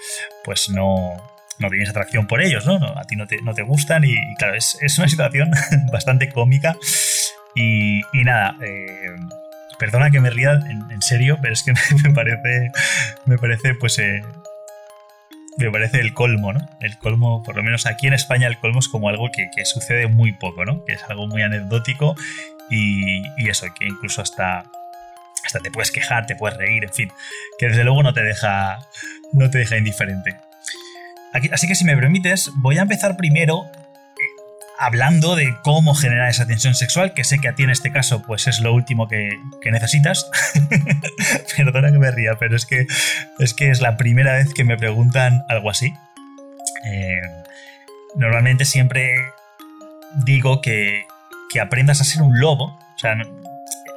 pues 0.45 0.69
no, 0.69 1.17
no 1.59 1.69
tienes 1.69 1.91
atracción 1.91 2.27
por 2.27 2.43
ellos, 2.43 2.67
¿no? 2.67 2.77
a 2.77 3.05
ti 3.05 3.17
no 3.17 3.27
te, 3.27 3.41
no 3.43 3.55
te 3.55 3.63
gustan 3.63 4.05
y, 4.05 4.15
claro, 4.37 4.55
es, 4.55 4.99
una 4.99 5.09
situación 5.09 5.51
bastante 5.93 6.31
cómica 6.31 6.77
y, 7.55 8.01
nada, 8.25 8.57
eh, 8.63 9.11
perdona 9.79 10.11
que 10.11 10.21
me 10.21 10.31
ría 10.31 10.53
en, 10.53 11.03
serio, 11.03 11.39
pero 11.41 11.53
es 11.53 11.63
que 11.63 11.73
me, 12.03 12.15
parece, 12.15 12.71
me 13.27 13.39
parece 13.39 13.75
pues... 13.75 13.99
Eh, 13.99 14.23
me 15.57 15.71
parece 15.71 16.01
el 16.01 16.15
colmo, 16.15 16.53
¿no? 16.53 16.69
El 16.81 16.99
colmo, 16.99 17.45
por 17.45 17.55
lo 17.55 17.63
menos 17.63 17.87
aquí 17.87 18.09
en 18.09 18.15
España, 18.15 18.49
el 18.49 18.59
colmo 18.59 18.81
es 18.81 18.89
como 18.89 19.09
algo 19.09 19.31
que, 19.31 19.65
sucede 19.65 20.09
muy 20.09 20.33
poco, 20.33 20.65
¿no? 20.65 20.85
Que 20.85 20.95
es 20.95 21.05
algo 21.09 21.29
muy 21.29 21.43
anecdótico 21.43 22.17
y, 22.71 23.23
eso, 23.49 23.67
que 23.79 23.87
incluso 23.87 24.21
hasta, 24.21 24.65
hasta 25.45 25.61
te 25.61 25.71
puedes 25.71 25.93
quejar, 25.93 26.27
te 26.27 26.35
puedes 26.35 26.59
reír, 26.59 26.83
en 26.83 26.93
fin, 26.93 27.13
que 27.57 27.69
desde 27.69 27.85
luego 27.85 28.03
no 28.03 28.13
te 28.13 28.25
deja, 28.25 28.81
no 29.33 29.49
te 29.49 29.59
deja 29.59 29.77
indiferente 29.77 30.37
así 31.53 31.67
que 31.67 31.75
si 31.75 31.85
me 31.85 31.97
permites, 31.97 32.51
voy 32.57 32.79
a 32.79 32.83
empezar 32.83 33.17
primero 33.17 33.67
hablando 34.79 35.37
de 35.37 35.57
cómo 35.63 35.95
generar 35.95 36.29
esa 36.29 36.47
tensión 36.47 36.75
sexual, 36.75 37.15
que 37.15 37.25
sé 37.25 37.39
que 37.39 37.49
a 37.49 37.55
ti 37.55 37.63
en 37.63 37.71
este 37.71 37.93
caso 37.93 38.23
pues 38.23 38.47
es 38.47 38.61
lo 38.61 38.73
último 38.73 39.09
que, 39.09 39.31
necesitas. 39.71 40.31
Perdona 41.57 41.93
que 41.93 41.99
me 41.99 42.11
ría, 42.11 42.37
pero 42.39 42.57
es 42.57 42.67
que, 42.67 42.87
es 43.39 43.55
que 43.55 43.71
es 43.71 43.81
la 43.81 43.97
primera 43.97 44.35
vez 44.35 44.53
que 44.55 44.65
me 44.65 44.77
preguntan 44.77 45.45
algo 45.49 45.71
así. 45.71 45.93
Eh, 46.87 47.21
normalmente 48.17 48.65
siempre 48.65 49.17
digo 50.25 50.61
que, 50.61 51.05
que, 51.51 51.61
aprendas 51.61 52.01
a 52.01 52.05
ser 52.05 52.23
un 52.23 52.39
lobo. 52.39 52.79
O 52.95 52.99
sea, 52.99 53.17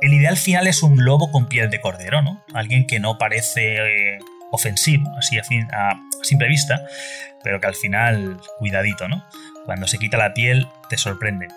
el 0.01 0.13
ideal 0.13 0.37
final 0.37 0.67
es 0.67 0.83
un 0.83 1.03
lobo 1.03 1.31
con 1.31 1.47
piel 1.47 1.69
de 1.69 1.81
cordero, 1.81 2.21
¿no? 2.21 2.43
Alguien 2.53 2.85
que 2.87 2.99
no 2.99 3.17
parece 3.17 3.77
eh, 3.77 4.19
ofensivo, 4.51 5.11
así 5.17 5.37
a, 5.37 5.41
a 5.73 5.99
simple 6.23 6.47
vista, 6.47 6.81
pero 7.43 7.59
que 7.59 7.67
al 7.67 7.75
final, 7.75 8.39
cuidadito, 8.59 9.07
¿no? 9.07 9.23
Cuando 9.67 9.85
se 9.85 9.97
quita 9.97 10.15
la 10.15 10.33
piel, 10.33 10.69
te 10.89 10.97
sorprende. 10.97 11.49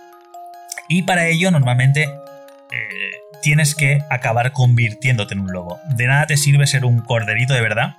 Y 0.89 1.05
para 1.05 1.29
ello, 1.29 1.53
normalmente 1.53 2.03
eh, 2.03 3.11
tienes 3.41 3.77
que 3.77 4.01
acabar 4.11 4.51
convirtiéndote 4.51 5.35
en 5.35 5.41
un 5.41 5.53
lobo. 5.53 5.79
De 5.95 6.09
nada 6.09 6.27
te 6.27 6.37
sirve 6.37 6.67
ser 6.67 6.85
un 6.85 7.03
corderito 7.03 7.55
de 7.55 7.61
verdad 7.61 7.99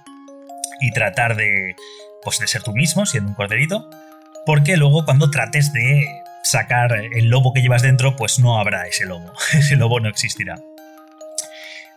y 0.81 0.91
tratar 0.91 1.37
de, 1.37 1.77
pues, 2.23 2.39
de 2.39 2.47
ser 2.47 2.61
tú 2.61 2.73
mismo, 2.73 3.05
siendo 3.05 3.29
un 3.29 3.35
corderito, 3.35 3.89
porque 4.45 4.75
luego 4.75 5.05
cuando 5.05 5.31
trates 5.31 5.71
de 5.71 6.05
sacar 6.43 6.91
el 6.93 7.29
lobo 7.29 7.53
que 7.53 7.61
llevas 7.61 7.81
dentro, 7.81 8.17
pues 8.17 8.37
no 8.37 8.59
habrá 8.59 8.87
ese 8.87 9.05
lobo. 9.05 9.31
ese 9.53 9.77
lobo 9.77 10.01
no 10.01 10.09
existirá. 10.09 10.59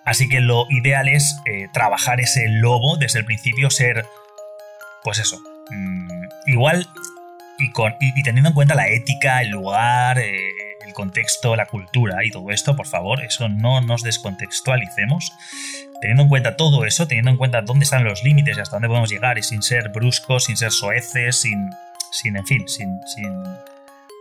Así 0.05 0.29
que 0.29 0.41
lo 0.41 0.67
ideal 0.71 1.09
es 1.09 1.35
eh, 1.47 1.67
trabajar 1.73 2.21
ese 2.21 2.47
lobo 2.47 2.97
desde 2.97 3.19
el 3.19 3.25
principio, 3.25 3.71
ser, 3.71 4.07
pues 5.03 5.19
eso, 5.19 5.41
mm, 5.71 6.09
igual 6.47 6.87
y, 7.59 7.71
con, 7.71 7.95
y, 8.01 8.23
teniendo 8.23 8.49
en 8.49 8.55
cuenta 8.55 8.75
la 8.75 8.89
ética, 8.89 9.41
el 9.41 9.51
lugar, 9.51 10.19
eh, 10.19 10.53
el 10.85 10.93
contexto, 10.93 11.57
la 11.57 11.67
cultura 11.67 12.25
y 12.25 12.31
todo 12.31 12.51
esto, 12.51 12.77
por 12.77 12.87
favor, 12.87 13.23
eso 13.23 13.49
no 13.49 13.81
nos 13.81 14.03
descontextualicemos. 14.03 15.33
Teniendo 16.01 16.25
en 16.25 16.29
cuenta 16.29 16.57
todo 16.57 16.85
eso, 16.85 17.07
teniendo 17.07 17.31
en 17.31 17.37
cuenta 17.37 17.63
dónde 17.63 17.85
están 17.85 18.05
los 18.05 18.25
límites 18.25 18.57
y 18.57 18.61
hasta 18.61 18.77
dónde 18.77 18.89
podemos 18.89 19.11
llegar 19.11 19.39
y 19.39 19.43
sin 19.43 19.63
ser 19.63 19.89
bruscos, 19.89 20.45
sin 20.45 20.57
ser 20.57 20.71
soeces, 20.71 21.41
sin, 21.41 21.71
sin 22.11 22.37
en 22.37 22.47
fin, 22.47 22.69
sin, 22.69 23.01
sin, 23.07 23.43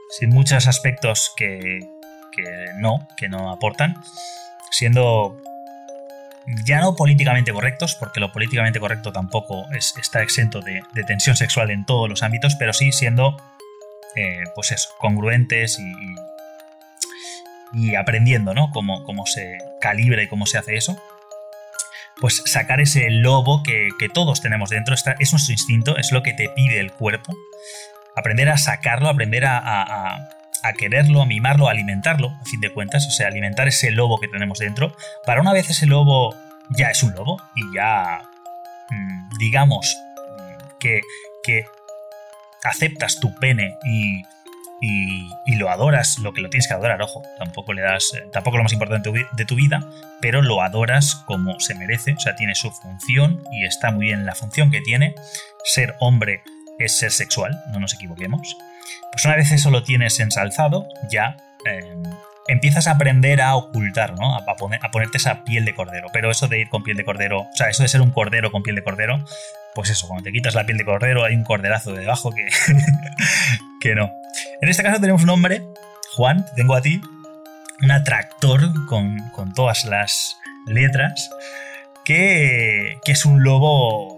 sin 0.09 0.29
muchos 0.29 0.67
aspectos 0.67 1.33
que, 1.35 1.79
que 2.31 2.43
no, 2.77 3.07
que 3.17 3.27
no 3.27 3.51
aportan, 3.51 4.01
siendo 4.71 5.41
ya 6.65 6.81
no 6.81 6.95
políticamente 6.95 7.51
correctos, 7.53 7.95
porque 7.95 8.19
lo 8.19 8.31
políticamente 8.31 8.79
correcto 8.79 9.11
tampoco 9.11 9.65
está 9.71 10.21
exento 10.21 10.61
de, 10.61 10.81
tensión 11.07 11.35
sexual 11.35 11.71
en 11.71 11.85
todos 11.85 12.09
los 12.09 12.23
ámbitos, 12.23 12.55
pero 12.55 12.73
sí 12.73 12.91
siendo, 12.91 13.37
eh, 14.15 14.43
pues 14.55 14.71
eso, 14.71 14.89
congruentes 14.99 15.79
y, 15.79 15.93
y 17.73 17.95
aprendiendo, 17.95 18.53
¿no? 18.53 18.71
Cómo, 18.71 19.03
cómo, 19.03 19.25
se 19.25 19.57
calibra 19.79 20.23
y 20.23 20.27
cómo 20.27 20.45
se 20.45 20.57
hace 20.57 20.75
eso. 20.75 21.01
Pues 22.19 22.43
sacar 22.45 22.79
ese 22.79 23.09
lobo 23.09 23.63
que, 23.63 23.89
todos 24.13 24.41
tenemos 24.41 24.69
dentro, 24.69 24.93
es 24.93 25.31
nuestro 25.31 25.51
instinto, 25.51 25.97
es 25.97 26.11
lo 26.11 26.23
que 26.23 26.33
te 26.33 26.49
pide 26.49 26.79
el 26.79 26.91
cuerpo. 26.91 27.35
Aprender 28.15 28.49
a 28.49 28.57
sacarlo, 28.57 29.09
aprender 29.09 29.45
a 29.45 30.29
quererlo, 30.71 31.21
a 31.21 31.25
mimarlo, 31.25 31.67
a 31.67 31.71
alimentarlo, 31.71 32.29
a 32.29 32.45
fin 32.45 32.61
de 32.61 32.71
cuentas, 32.71 33.05
o 33.05 33.11
sea, 33.11 33.27
alimentar 33.27 33.67
ese 33.67 33.91
lobo 33.91 34.19
que 34.21 34.29
tenemos 34.29 34.59
dentro, 34.59 34.95
para 35.25 35.41
una 35.41 35.51
vez 35.51 35.69
ese 35.69 35.85
lobo 35.85 36.33
ya 36.69 36.89
es 36.89 37.03
un 37.03 37.13
lobo 37.13 37.41
y 37.55 37.75
ya, 37.75 38.21
mm, 38.89 39.37
digamos, 39.37 39.97
mm, 40.15 40.77
que, 40.79 41.01
que 41.43 41.65
aceptas 42.63 43.19
tu 43.19 43.35
pene 43.35 43.77
y, 43.83 44.23
y, 45.45 45.55
lo 45.55 45.69
adoras, 45.69 46.19
lo 46.19 46.33
que 46.33 46.41
lo 46.41 46.49
tienes 46.49 46.67
que 46.67 46.73
adorar, 46.73 47.01
ojo, 47.01 47.21
tampoco 47.37 47.73
le 47.73 47.81
das, 47.81 48.11
eh, 48.15 48.23
tampoco 48.31 48.57
lo 48.57 48.63
más 48.63 48.73
importante 48.73 49.11
de 49.31 49.45
tu 49.45 49.55
vida, 49.55 49.79
pero 50.19 50.41
lo 50.41 50.61
adoras 50.61 51.15
como 51.15 51.59
se 51.59 51.75
merece, 51.75 52.13
o 52.13 52.19
sea, 52.19 52.35
tiene 52.35 52.55
su 52.55 52.71
función 52.71 53.43
y 53.51 53.65
está 53.65 53.91
muy 53.91 54.07
bien 54.07 54.25
la 54.25 54.35
función 54.35 54.71
que 54.71 54.81
tiene. 54.81 55.15
Ser 55.63 55.95
hombre 55.99 56.41
es 56.79 56.97
ser 56.97 57.11
sexual, 57.11 57.57
no 57.71 57.79
nos 57.79 57.93
equivoquemos. 57.93 58.57
Pues 59.11 59.25
una 59.25 59.35
vez 59.35 59.51
eso 59.51 59.69
lo 59.69 59.83
tienes 59.83 60.19
ensalzado, 60.19 60.87
ya 61.09 61.37
em, 61.65 62.03
empiezas 62.47 62.87
a 62.87 62.91
aprender 62.91 63.41
a 63.41 63.55
ocultar, 63.55 64.13
¿no? 64.13 64.35
A, 64.35 64.55
ponerte 64.55 65.17
esa 65.17 65.43
piel 65.43 65.65
de 65.65 65.73
cordero. 65.75 66.07
Pero 66.11 66.31
eso 66.31 66.47
de 66.47 66.59
ir 66.59 66.69
con 66.69 66.83
piel 66.83 66.97
de 66.97 67.05
cordero, 67.05 67.41
o 67.41 67.55
sea, 67.55 67.69
eso 67.69 67.83
de 67.83 67.89
ser 67.89 68.01
un 68.01 68.11
cordero 68.11 68.51
con 68.51 68.63
piel 68.63 68.75
de 68.75 68.83
cordero, 68.83 69.23
pues 69.75 69.89
eso, 69.89 70.07
cuando 70.07 70.23
te 70.23 70.31
quitas 70.31 70.55
la 70.55 70.65
piel 70.65 70.77
de 70.77 70.85
cordero 70.85 71.23
hay 71.23 71.35
un 71.35 71.43
corderazo 71.43 71.93
debajo 71.93 72.31
que, 72.31 72.47
que 73.81 73.95
no. 73.95 74.11
En 74.61 74.69
este 74.69 74.83
caso 74.83 74.99
tenemos 74.99 75.23
un 75.23 75.29
hombre, 75.29 75.63
Juan, 76.15 76.45
te 76.45 76.51
tengo 76.55 76.75
a 76.75 76.81
ti, 76.81 77.01
un 77.81 77.91
atractor 77.91 78.85
con, 78.85 79.53
todas 79.55 79.85
las 79.85 80.37
letras, 80.67 81.29
que, 82.05 82.97
que 83.03 83.11
es 83.11 83.25
un 83.25 83.43
lobo 83.43 84.12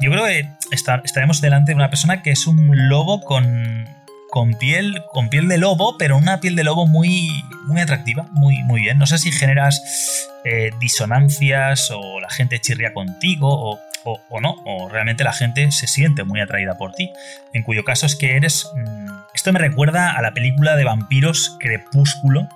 yo 0.00 0.10
creo 0.10 0.24
que 0.24 0.48
estaremos 0.70 1.40
delante 1.40 1.72
de 1.72 1.76
una 1.76 1.90
persona 1.90 2.22
que 2.22 2.30
es 2.30 2.46
un 2.46 2.88
lobo 2.88 3.20
con, 3.20 3.86
con, 4.30 4.54
piel, 4.54 5.02
con 5.12 5.28
piel 5.28 5.48
de 5.48 5.58
lobo, 5.58 5.96
pero 5.98 6.16
una 6.16 6.40
piel 6.40 6.54
de 6.56 6.64
lobo 6.64 6.86
muy, 6.86 7.44
muy 7.66 7.80
atractiva, 7.80 8.26
muy, 8.32 8.62
muy 8.62 8.82
bien. 8.82 8.98
No 8.98 9.06
sé 9.06 9.18
si 9.18 9.32
generas 9.32 10.28
eh, 10.44 10.70
disonancias 10.80 11.90
o 11.90 12.20
la 12.20 12.30
gente 12.30 12.60
chirría 12.60 12.92
contigo 12.92 13.48
o, 13.50 13.80
o, 14.04 14.40
no, 14.40 14.54
o 14.64 14.88
realmente 14.88 15.24
la 15.24 15.32
gente 15.32 15.70
se 15.72 15.86
siente 15.86 16.24
muy 16.24 16.40
atraída 16.40 16.78
por 16.78 16.92
ti. 16.92 17.10
En 17.52 17.62
cuyo 17.62 17.84
caso 17.84 18.06
es 18.06 18.16
que 18.16 18.36
eres... 18.36 18.66
Mm, 18.74 19.08
esto 19.34 19.52
me 19.52 19.58
recuerda 19.58 20.12
a 20.16 20.22
la 20.22 20.32
película 20.32 20.76
de 20.76 20.84
vampiros 20.84 21.56
Crepúsculo, 21.60 22.48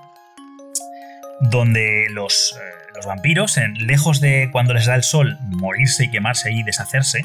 donde 1.51 2.07
los... 2.11 2.55
Eh, 2.59 2.83
los 2.95 3.07
vampiros, 3.07 3.59
lejos 3.79 4.21
de 4.21 4.51
cuando 4.53 4.75
les 4.75 4.87
da 4.87 4.95
el 4.95 5.03
sol 5.03 5.39
morirse 5.43 6.05
y 6.05 6.11
quemarse 6.11 6.53
y 6.53 6.63
deshacerse, 6.63 7.23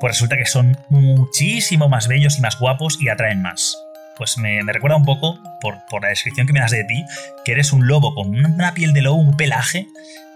pues 0.00 0.14
resulta 0.14 0.36
que 0.36 0.46
son 0.46 0.76
muchísimo 0.88 1.88
más 1.88 2.08
bellos 2.08 2.38
y 2.38 2.40
más 2.40 2.58
guapos 2.58 2.98
y 3.00 3.08
atraen 3.08 3.42
más. 3.42 3.76
Pues 4.16 4.38
me, 4.38 4.60
recuerda 4.62 4.96
un 4.96 5.04
poco, 5.04 5.38
por, 5.60 6.02
la 6.02 6.08
descripción 6.08 6.46
que 6.46 6.52
me 6.52 6.60
das 6.60 6.70
de 6.70 6.84
ti, 6.84 7.04
que 7.44 7.52
eres 7.52 7.72
un 7.72 7.86
lobo 7.86 8.14
con 8.14 8.28
una 8.28 8.74
piel 8.74 8.92
de 8.92 9.02
lobo, 9.02 9.16
un 9.16 9.36
pelaje 9.36 9.86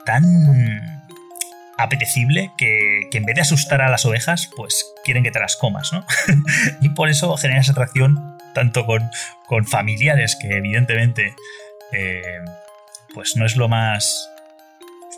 tan 0.05 0.25
apetecible 1.77 2.51
que, 2.57 3.09
en 3.13 3.25
vez 3.25 3.37
de 3.37 3.43
asustar 3.43 3.83
a 3.83 3.91
las 3.91 4.05
ovejas, 4.05 4.51
pues 4.57 4.85
quieren 5.05 5.23
que 5.23 5.31
te 5.31 5.39
las 5.39 5.57
comas, 5.57 5.93
¿no? 5.93 6.05
y 6.81 6.89
por 6.91 7.09
eso 7.09 7.37
generas 7.37 7.69
atracción 7.69 8.37
tanto 8.53 8.85
con, 8.85 9.11
con 9.47 9.65
familiares 9.65 10.37
que 10.41 10.57
evidentemente 10.57 11.35
eh, 11.93 12.23
pues 13.15 13.37
no 13.37 13.47
es 13.47 13.57
lo 13.57 13.69
más 13.69 14.31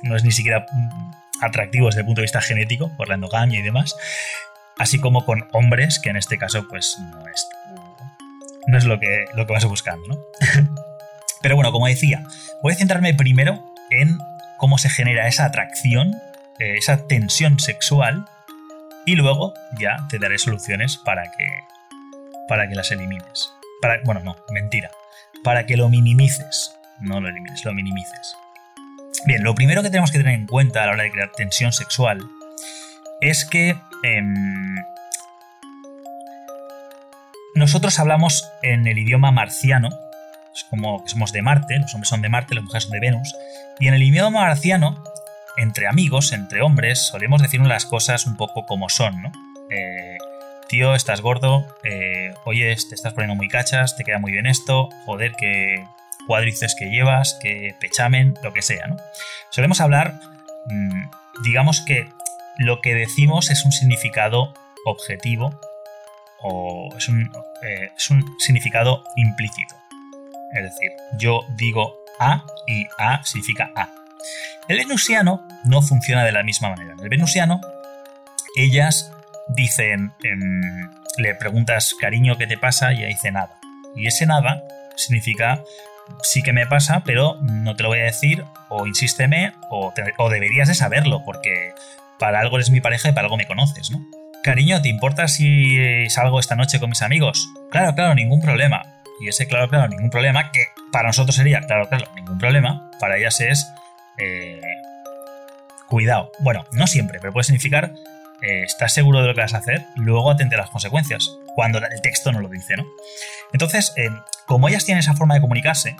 no 0.02 0.16
es 0.16 0.24
ni 0.24 0.32
siquiera 0.32 0.66
atractivo 1.40 1.86
desde 1.86 2.00
el 2.00 2.06
punto 2.06 2.20
de 2.20 2.24
vista 2.24 2.40
genético, 2.40 2.94
por 2.96 3.08
la 3.08 3.14
endogamia 3.14 3.58
y 3.58 3.62
demás, 3.62 3.96
así 4.78 4.98
como 4.98 5.24
con 5.24 5.48
hombres, 5.52 5.98
que 5.98 6.10
en 6.10 6.16
este 6.16 6.38
caso 6.38 6.66
pues 6.68 6.96
no 6.98 7.28
es, 7.28 7.48
no 8.66 8.78
es 8.78 8.84
lo, 8.84 8.98
que, 8.98 9.26
lo 9.34 9.46
que 9.46 9.52
vas 9.52 9.64
buscando, 9.64 10.06
¿no? 10.08 10.18
Pero 11.42 11.54
bueno, 11.54 11.72
como 11.72 11.86
decía, 11.86 12.24
voy 12.62 12.74
a 12.74 12.76
centrarme 12.76 13.14
primero 13.14 13.74
en 13.90 14.18
cómo 14.58 14.78
se 14.78 14.90
genera 14.90 15.26
esa 15.26 15.46
atracción, 15.46 16.14
eh, 16.58 16.74
esa 16.76 17.06
tensión 17.06 17.58
sexual, 17.58 18.26
y 19.06 19.16
luego 19.16 19.54
ya 19.78 19.96
te 20.10 20.18
daré 20.18 20.38
soluciones 20.38 20.98
para 20.98 21.22
que, 21.32 21.46
para 22.46 22.68
que 22.68 22.74
las 22.74 22.90
elimines. 22.90 23.50
Para, 23.80 24.00
bueno, 24.04 24.20
no, 24.20 24.36
mentira. 24.50 24.90
Para 25.42 25.64
que 25.64 25.78
lo 25.78 25.88
minimices. 25.88 26.76
No 27.00 27.20
lo 27.20 27.28
elimines, 27.28 27.64
lo 27.64 27.72
minimices. 27.72 28.36
Bien, 29.26 29.42
lo 29.42 29.54
primero 29.54 29.82
que 29.82 29.90
tenemos 29.90 30.10
que 30.10 30.18
tener 30.18 30.34
en 30.34 30.46
cuenta 30.46 30.82
a 30.82 30.86
la 30.86 30.92
hora 30.92 31.02
de 31.02 31.10
crear 31.10 31.30
tensión 31.32 31.72
sexual 31.72 32.20
es 33.20 33.44
que 33.44 33.76
em, 34.02 34.76
nosotros 37.54 37.98
hablamos 37.98 38.48
en 38.62 38.86
el 38.86 38.98
idioma 38.98 39.30
marciano, 39.30 39.90
es 40.54 40.64
como 40.64 41.02
que 41.04 41.10
somos 41.10 41.32
de 41.32 41.42
Marte, 41.42 41.78
los 41.78 41.94
hombres 41.94 42.08
son 42.08 42.22
de 42.22 42.28
Marte, 42.28 42.54
las 42.54 42.64
mujeres 42.64 42.84
son 42.84 42.92
de 42.92 43.00
Venus, 43.00 43.34
y 43.78 43.88
en 43.88 43.94
el 43.94 44.02
idioma 44.02 44.40
marciano, 44.40 45.02
entre 45.58 45.86
amigos, 45.86 46.32
entre 46.32 46.62
hombres, 46.62 47.00
solemos 47.00 47.42
decirnos 47.42 47.68
las 47.68 47.84
cosas 47.84 48.26
un 48.26 48.36
poco 48.36 48.64
como 48.64 48.88
son, 48.88 49.20
¿no? 49.22 49.32
Eh, 49.70 50.16
tío, 50.68 50.94
estás 50.94 51.20
gordo, 51.20 51.66
eh, 51.84 52.32
oye, 52.44 52.74
te 52.74 52.94
estás 52.94 53.12
poniendo 53.12 53.34
muy 53.34 53.48
cachas, 53.48 53.96
te 53.96 54.04
queda 54.04 54.18
muy 54.18 54.32
bien 54.32 54.46
esto, 54.46 54.88
joder, 55.04 55.32
qué 55.38 55.84
cuádriceps 56.30 56.76
que 56.76 56.90
llevas, 56.90 57.36
qué 57.42 57.74
pechamen, 57.80 58.38
lo 58.44 58.52
que 58.52 58.62
sea, 58.62 58.86
¿no? 58.86 58.94
Solemos 59.50 59.80
hablar, 59.80 60.14
mm, 60.66 61.10
digamos 61.42 61.80
que 61.80 62.08
lo 62.56 62.80
que 62.80 62.94
decimos 62.94 63.50
es 63.50 63.64
un 63.64 63.72
significado 63.72 64.54
objetivo 64.86 65.58
o 66.40 66.94
es 66.96 67.08
un, 67.08 67.32
eh, 67.64 67.90
es 67.96 68.10
un 68.10 68.24
significado 68.38 69.02
implícito. 69.16 69.74
Es 70.54 70.62
decir, 70.62 70.92
yo 71.18 71.40
digo 71.56 71.96
A 72.20 72.46
y 72.68 72.86
A 72.96 73.24
significa 73.24 73.72
A. 73.74 73.88
El 74.68 74.78
venusiano 74.78 75.44
no 75.64 75.82
funciona 75.82 76.24
de 76.24 76.30
la 76.30 76.44
misma 76.44 76.68
manera. 76.68 76.92
En 76.92 77.00
el 77.00 77.08
venusiano, 77.08 77.60
ellas 78.56 79.10
dicen, 79.48 80.12
le 81.18 81.34
preguntas, 81.34 81.92
cariño, 82.00 82.38
¿qué 82.38 82.46
te 82.46 82.56
pasa? 82.56 82.92
Y 82.92 82.98
ella 82.98 83.08
dice 83.08 83.32
nada. 83.32 83.58
Y 83.96 84.06
ese 84.06 84.26
nada 84.26 84.62
significa, 84.94 85.64
sí 86.22 86.42
que 86.42 86.52
me 86.52 86.66
pasa, 86.66 87.02
pero 87.04 87.38
no 87.42 87.76
te 87.76 87.82
lo 87.82 87.88
voy 87.88 88.00
a 88.00 88.04
decir, 88.04 88.44
o 88.68 88.86
insísteme, 88.86 89.52
o, 89.70 89.92
o 90.18 90.30
deberías 90.30 90.68
de 90.68 90.74
saberlo, 90.74 91.22
porque 91.24 91.72
para 92.18 92.40
algo 92.40 92.56
eres 92.56 92.70
mi 92.70 92.80
pareja 92.80 93.08
y 93.08 93.12
para 93.12 93.26
algo 93.26 93.36
me 93.36 93.46
conoces, 93.46 93.90
¿no? 93.90 94.04
Cariño, 94.42 94.80
¿te 94.80 94.88
importa 94.88 95.28
si 95.28 96.08
salgo 96.08 96.40
esta 96.40 96.56
noche 96.56 96.80
con 96.80 96.88
mis 96.88 97.02
amigos? 97.02 97.48
Claro, 97.70 97.94
claro, 97.94 98.14
ningún 98.14 98.40
problema. 98.40 98.82
Y 99.20 99.28
ese 99.28 99.46
claro, 99.46 99.68
claro, 99.68 99.88
ningún 99.88 100.08
problema, 100.08 100.50
que 100.50 100.64
para 100.92 101.08
nosotros 101.08 101.36
sería 101.36 101.60
claro, 101.62 101.88
claro, 101.88 102.06
ningún 102.14 102.38
problema, 102.38 102.90
para 103.00 103.18
ellas 103.18 103.40
es 103.40 103.66
eh, 104.16 104.60
cuidado. 105.88 106.32
Bueno, 106.38 106.64
no 106.72 106.86
siempre, 106.86 107.18
pero 107.20 107.32
puede 107.32 107.44
significar 107.44 107.92
eh, 108.42 108.62
estás 108.64 108.92
seguro 108.92 109.20
de 109.20 109.28
lo 109.28 109.34
que 109.34 109.40
vas 109.40 109.54
a 109.54 109.58
hacer, 109.58 109.86
luego 109.96 110.30
atente 110.30 110.54
a 110.54 110.58
las 110.58 110.70
consecuencias, 110.70 111.36
cuando 111.54 111.78
el 111.78 112.00
texto 112.02 112.32
no 112.32 112.40
lo 112.40 112.48
dice, 112.48 112.76
¿no? 112.76 112.86
Entonces, 113.52 113.92
eh, 113.96 114.08
como 114.46 114.68
ellas 114.68 114.84
tienen 114.84 115.00
esa 115.00 115.14
forma 115.14 115.34
de 115.34 115.40
comunicarse, 115.40 115.96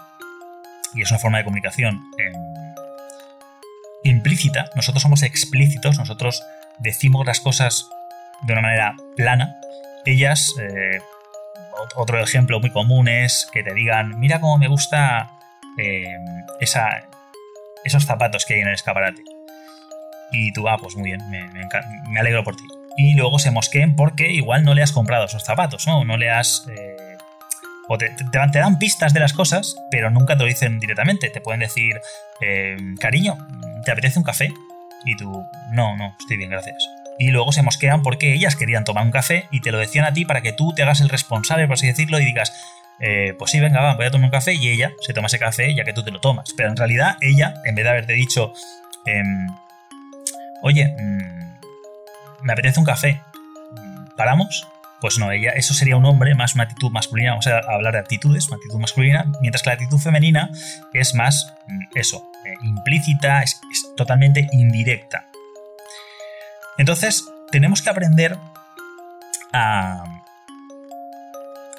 y 0.95 1.03
es 1.03 1.11
una 1.11 1.21
forma 1.21 1.39
de 1.39 1.45
comunicación 1.45 2.01
implícita, 4.03 4.71
nosotros 4.75 5.03
somos 5.03 5.23
explícitos, 5.23 5.99
nosotros 5.99 6.43
decimos 6.79 7.27
las 7.27 7.41
cosas 7.41 7.89
de 8.43 8.53
una 8.53 8.63
manera 8.63 8.97
plana, 9.17 9.61
ellas, 10.05 10.55
eh, 10.61 11.01
otro 11.95 12.21
ejemplo 12.21 12.61
muy 12.61 12.71
común 12.71 13.09
es 13.09 13.49
que 13.53 13.63
te 13.63 13.75
digan, 13.75 14.19
mira 14.19 14.41
cómo 14.41 14.59
me 14.59 14.69
gusta 14.69 15.31
eh, 15.79 16.17
esos 16.61 18.05
zapatos 18.05 18.45
que 18.45 18.55
hay 18.55 18.61
en 18.61 18.69
el 18.69 18.75
escaparate. 18.75 19.23
Y 20.33 20.53
tú, 20.53 20.69
ah, 20.69 20.77
pues 20.79 20.97
muy 20.97 21.11
bien, 21.11 21.21
me, 21.31 22.19
alegro 22.19 22.45
por 22.45 22.57
ti. 22.57 22.65
Y 22.97 23.15
luego 23.15 23.39
se 23.39 23.51
mosqueen 23.51 23.97
porque 23.97 24.31
igual 24.31 24.65
no 24.65 24.75
le 24.75 24.83
has 24.83 24.93
comprado 24.93 25.25
esos 25.25 25.45
zapatos, 25.45 25.87
¿no? 25.87 26.05
No 26.05 26.17
le 26.17 26.31
has... 26.31 26.67
Eh, 26.71 27.17
o 27.89 27.99
te, 27.99 28.15
dan 28.33 28.79
pistas 28.79 29.13
de 29.13 29.19
las 29.19 29.33
cosas, 29.33 29.75
pero 29.91 30.11
nunca 30.11 30.37
te 30.37 30.45
lo 30.45 30.49
dicen 30.49 30.79
directamente. 30.79 31.29
Te 31.29 31.41
pueden 31.41 31.61
decir, 31.61 32.01
cariño, 33.01 33.37
¿te 33.85 33.91
apetece 33.91 34.19
un 34.19 34.25
café? 34.25 34.53
Y 35.05 35.17
tú, 35.17 35.45
no, 35.73 35.97
no, 35.97 36.15
estoy 36.21 36.37
bien, 36.37 36.51
gracias 36.51 36.87
y 37.21 37.31
luego 37.33 37.53
se 37.53 37.63
mosquean 37.63 38.03
porque 38.03 38.33
ellas 38.33 38.57
querían 38.57 38.85
tomar 38.85 39.05
un 39.05 39.11
café 39.11 39.45
y 39.51 39.61
te 39.61 39.71
lo 39.71 39.79
decían 39.79 40.07
a 40.07 40.15
ti 40.15 40.25
para 40.25 40.41
que 40.41 40.55
tú 40.55 40.73
te 40.75 40.83
hagas 40.83 41.03
el 41.03 41.11
responsable, 41.11 41.67
por 41.67 41.75
así 41.75 41.87
decirlo, 41.87 42.19
y 42.19 42.25
digas, 42.25 42.51
eh, 42.99 43.35
pues 43.39 43.51
sí, 43.51 43.61
venga, 43.61 43.83
va, 43.83 43.95
voy 43.95 44.07
a 44.07 44.11
tomar 44.11 44.25
un 44.25 44.31
café 44.31 44.55
y 44.55 44.71
ella 44.71 44.93
se 45.01 45.13
toma 45.13 45.27
ese 45.27 45.39
café 45.39 45.75
ya 45.75 45.85
que 45.85 45.93
tú 45.93 46.03
te 46.03 46.11
lo 46.11 46.21
tomas. 46.21 46.55
Pero 46.57 46.71
en 46.71 46.77
realidad 46.79 47.19
ella, 47.21 47.55
en 47.67 47.75
vez 47.75 47.85
de 47.85 47.91
haberte 47.91 48.15
dicho, 48.15 48.55
em, 49.05 49.49
oye, 50.63 50.95
mm, 50.99 52.45
me 52.45 52.53
apetece 52.53 52.81
un 52.81 52.87
café, 52.87 53.21
¿paramos? 54.17 54.67
Pues 55.01 55.19
no, 55.19 55.33
ella, 55.33 55.53
eso 55.53 55.73
sería 55.73 55.97
un 55.97 56.05
hombre, 56.05 56.35
más 56.35 56.55
una 56.55 56.65
actitud 56.65 56.91
masculina, 56.91 57.31
vamos 57.31 57.47
a 57.47 57.59
hablar 57.59 57.95
de 57.95 58.01
actitudes, 58.01 58.49
una 58.49 58.57
actitud 58.57 58.79
masculina, 58.79 59.25
mientras 59.41 59.63
que 59.63 59.71
la 59.71 59.75
actitud 59.75 59.99
femenina 59.99 60.51
es 60.93 61.15
más 61.15 61.55
mm, 61.69 61.81
eso, 61.95 62.31
eh, 62.45 62.55
implícita, 62.63 63.43
es 63.43 63.61
totalmente 63.97 64.49
indirecta. 64.53 65.27
Entonces, 66.77 67.25
tenemos 67.51 67.83
que 67.83 67.91
aprender 67.91 68.39
a, 69.53 70.05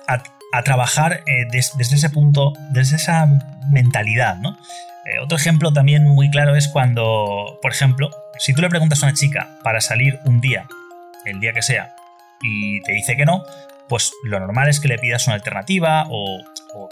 a, 0.07 0.63
trabajar 0.63 1.23
eh, 1.25 1.47
desde 1.51 1.95
ese 1.95 2.09
punto, 2.09 2.53
desde 2.71 2.97
esa 2.97 3.27
mentalidad, 3.71 4.35
¿no? 4.37 4.57
Eh, 5.05 5.19
otro 5.19 5.37
ejemplo 5.37 5.73
también 5.73 6.07
muy 6.07 6.29
claro 6.29 6.55
es 6.55 6.67
cuando, 6.67 7.59
por 7.61 7.71
ejemplo, 7.71 8.09
si 8.37 8.53
tú 8.53 8.61
le 8.61 8.69
preguntas 8.69 9.01
a 9.01 9.07
una 9.07 9.15
chica 9.15 9.49
para 9.63 9.81
salir 9.81 10.19
un 10.25 10.41
día, 10.41 10.67
el 11.25 11.39
día 11.39 11.53
que 11.53 11.61
sea, 11.61 11.95
y 12.41 12.81
te 12.81 12.93
dice 12.93 13.15
que 13.15 13.25
no, 13.25 13.43
pues 13.89 14.13
lo 14.23 14.39
normal 14.39 14.69
es 14.69 14.79
que 14.79 14.87
le 14.87 14.97
pidas 14.97 15.27
una 15.27 15.35
alternativa 15.35 16.05
o, 16.09 16.43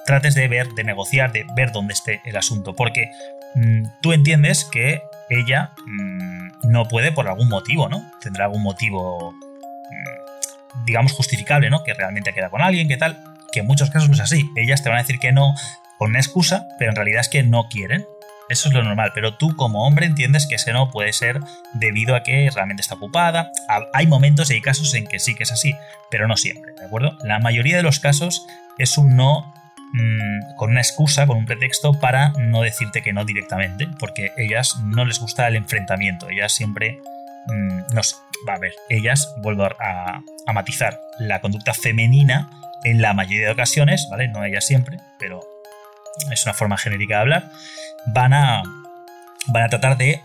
trates 0.06 0.36
de 0.36 0.48
ver, 0.48 0.68
de 0.70 0.84
negociar, 0.84 1.32
de 1.32 1.46
ver 1.56 1.72
dónde 1.72 1.94
esté 1.94 2.22
el 2.26 2.36
asunto, 2.36 2.76
porque 2.76 3.10
mm, 3.56 3.84
tú 4.02 4.12
entiendes 4.12 4.66
que 4.66 5.02
ella 5.30 5.72
mm, 5.86 6.70
no 6.70 6.86
puede 6.88 7.12
por 7.12 7.28
algún 7.28 7.48
motivo, 7.48 7.88
¿no? 7.88 8.12
Tendrá 8.20 8.46
algún 8.46 8.64
motivo, 8.64 9.32
mm, 9.32 10.86
digamos, 10.86 11.14
justificable, 11.14 11.70
¿no? 11.70 11.84
Que 11.84 11.94
realmente 11.94 12.34
queda 12.34 12.50
con 12.50 12.62
alguien, 12.62 12.88
que 12.88 12.98
tal. 12.98 13.18
Que 13.52 13.62
en 13.62 13.68
muchos 13.68 13.90
casos 13.90 14.10
no 14.10 14.16
es 14.16 14.22
así. 14.22 14.48
Ellas 14.58 14.84
te 14.84 14.90
van 14.90 14.98
a 14.98 15.02
decir 15.02 15.20
que 15.20 15.32
no 15.32 15.56
con 16.00 16.10
una 16.10 16.20
excusa, 16.20 16.68
pero 16.80 16.90
en 16.90 16.96
realidad 16.96 17.22
es 17.22 17.30
que 17.30 17.44
no 17.44 17.68
quieren. 17.70 18.08
Eso 18.50 18.70
es 18.70 18.74
lo 18.74 18.84
normal, 18.84 19.12
pero 19.14 19.38
tú 19.38 19.56
como 19.56 19.86
hombre 19.86 20.08
entiendes 20.08 20.48
que 20.48 20.56
ese 20.56 20.74
no 20.74 20.90
puede 20.90 21.14
ser 21.14 21.40
debido 21.74 22.16
a 22.16 22.24
que 22.24 22.50
realmente 22.50 22.82
está 22.82 22.96
ocupada. 22.96 23.52
Hay 23.94 24.08
momentos 24.08 24.50
y 24.50 24.56
hay 24.56 24.62
casos 24.62 24.96
en 24.96 25.06
que 25.06 25.20
sí 25.20 25.36
que 25.36 25.44
es 25.44 25.52
así, 25.52 25.76
pero 26.10 26.28
no 26.28 26.36
siempre, 26.36 26.74
¿de 26.74 26.86
acuerdo? 26.86 27.16
La 27.24 27.38
mayoría 27.38 27.78
de 27.78 27.84
los 27.84 28.00
casos 28.00 28.48
es 28.80 28.98
un 28.98 29.16
no 29.16 29.54
Mm, 29.92 30.56
con 30.56 30.70
una 30.70 30.82
excusa, 30.82 31.26
con 31.26 31.38
un 31.38 31.46
pretexto 31.46 32.00
para 32.00 32.30
no 32.38 32.62
decirte 32.62 33.02
que 33.02 33.12
no 33.12 33.26
directamente, 33.26 33.88
porque 34.00 34.32
ellas 34.38 34.78
no 34.84 35.04
les 35.04 35.20
gusta 35.20 35.48
el 35.48 35.56
enfrentamiento, 35.56 36.30
ellas 36.30 36.54
siempre, 36.54 37.00
mm, 37.48 37.96
no 37.96 38.04
sé, 38.04 38.16
va 38.48 38.54
a 38.54 38.60
ver, 38.60 38.72
ellas, 38.90 39.34
vuelvo 39.42 39.64
a, 39.66 40.22
matizar, 40.54 41.00
la 41.20 41.42
conducta 41.42 41.74
femenina 41.74 42.50
en 42.84 43.02
la 43.02 43.14
mayoría 43.14 43.48
de 43.48 43.54
ocasiones, 43.54 44.08
¿vale? 44.12 44.28
No 44.28 44.44
ellas 44.44 44.66
siempre, 44.66 44.98
pero 45.20 45.42
es 46.32 46.46
una 46.46 46.54
forma 46.54 46.78
genérica 46.78 47.16
de 47.16 47.22
hablar, 47.22 47.52
van 48.08 48.34
a, 48.34 48.64
van 49.48 49.64
a 49.64 49.70
tratar 49.70 49.98
de 49.98 50.22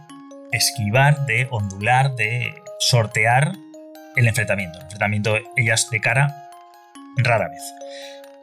esquivar, 0.53 1.27
de 1.27 1.49
ondular, 1.51 2.15
de 2.15 2.55
sortear 2.79 3.53
el 4.17 4.29
enfrentamiento. 4.29 4.79
El 4.79 4.85
enfrentamiento 4.85 5.37
ellas 5.57 5.89
de 5.91 6.01
cara 6.01 6.51
rara 7.17 7.49
vez. 7.49 7.63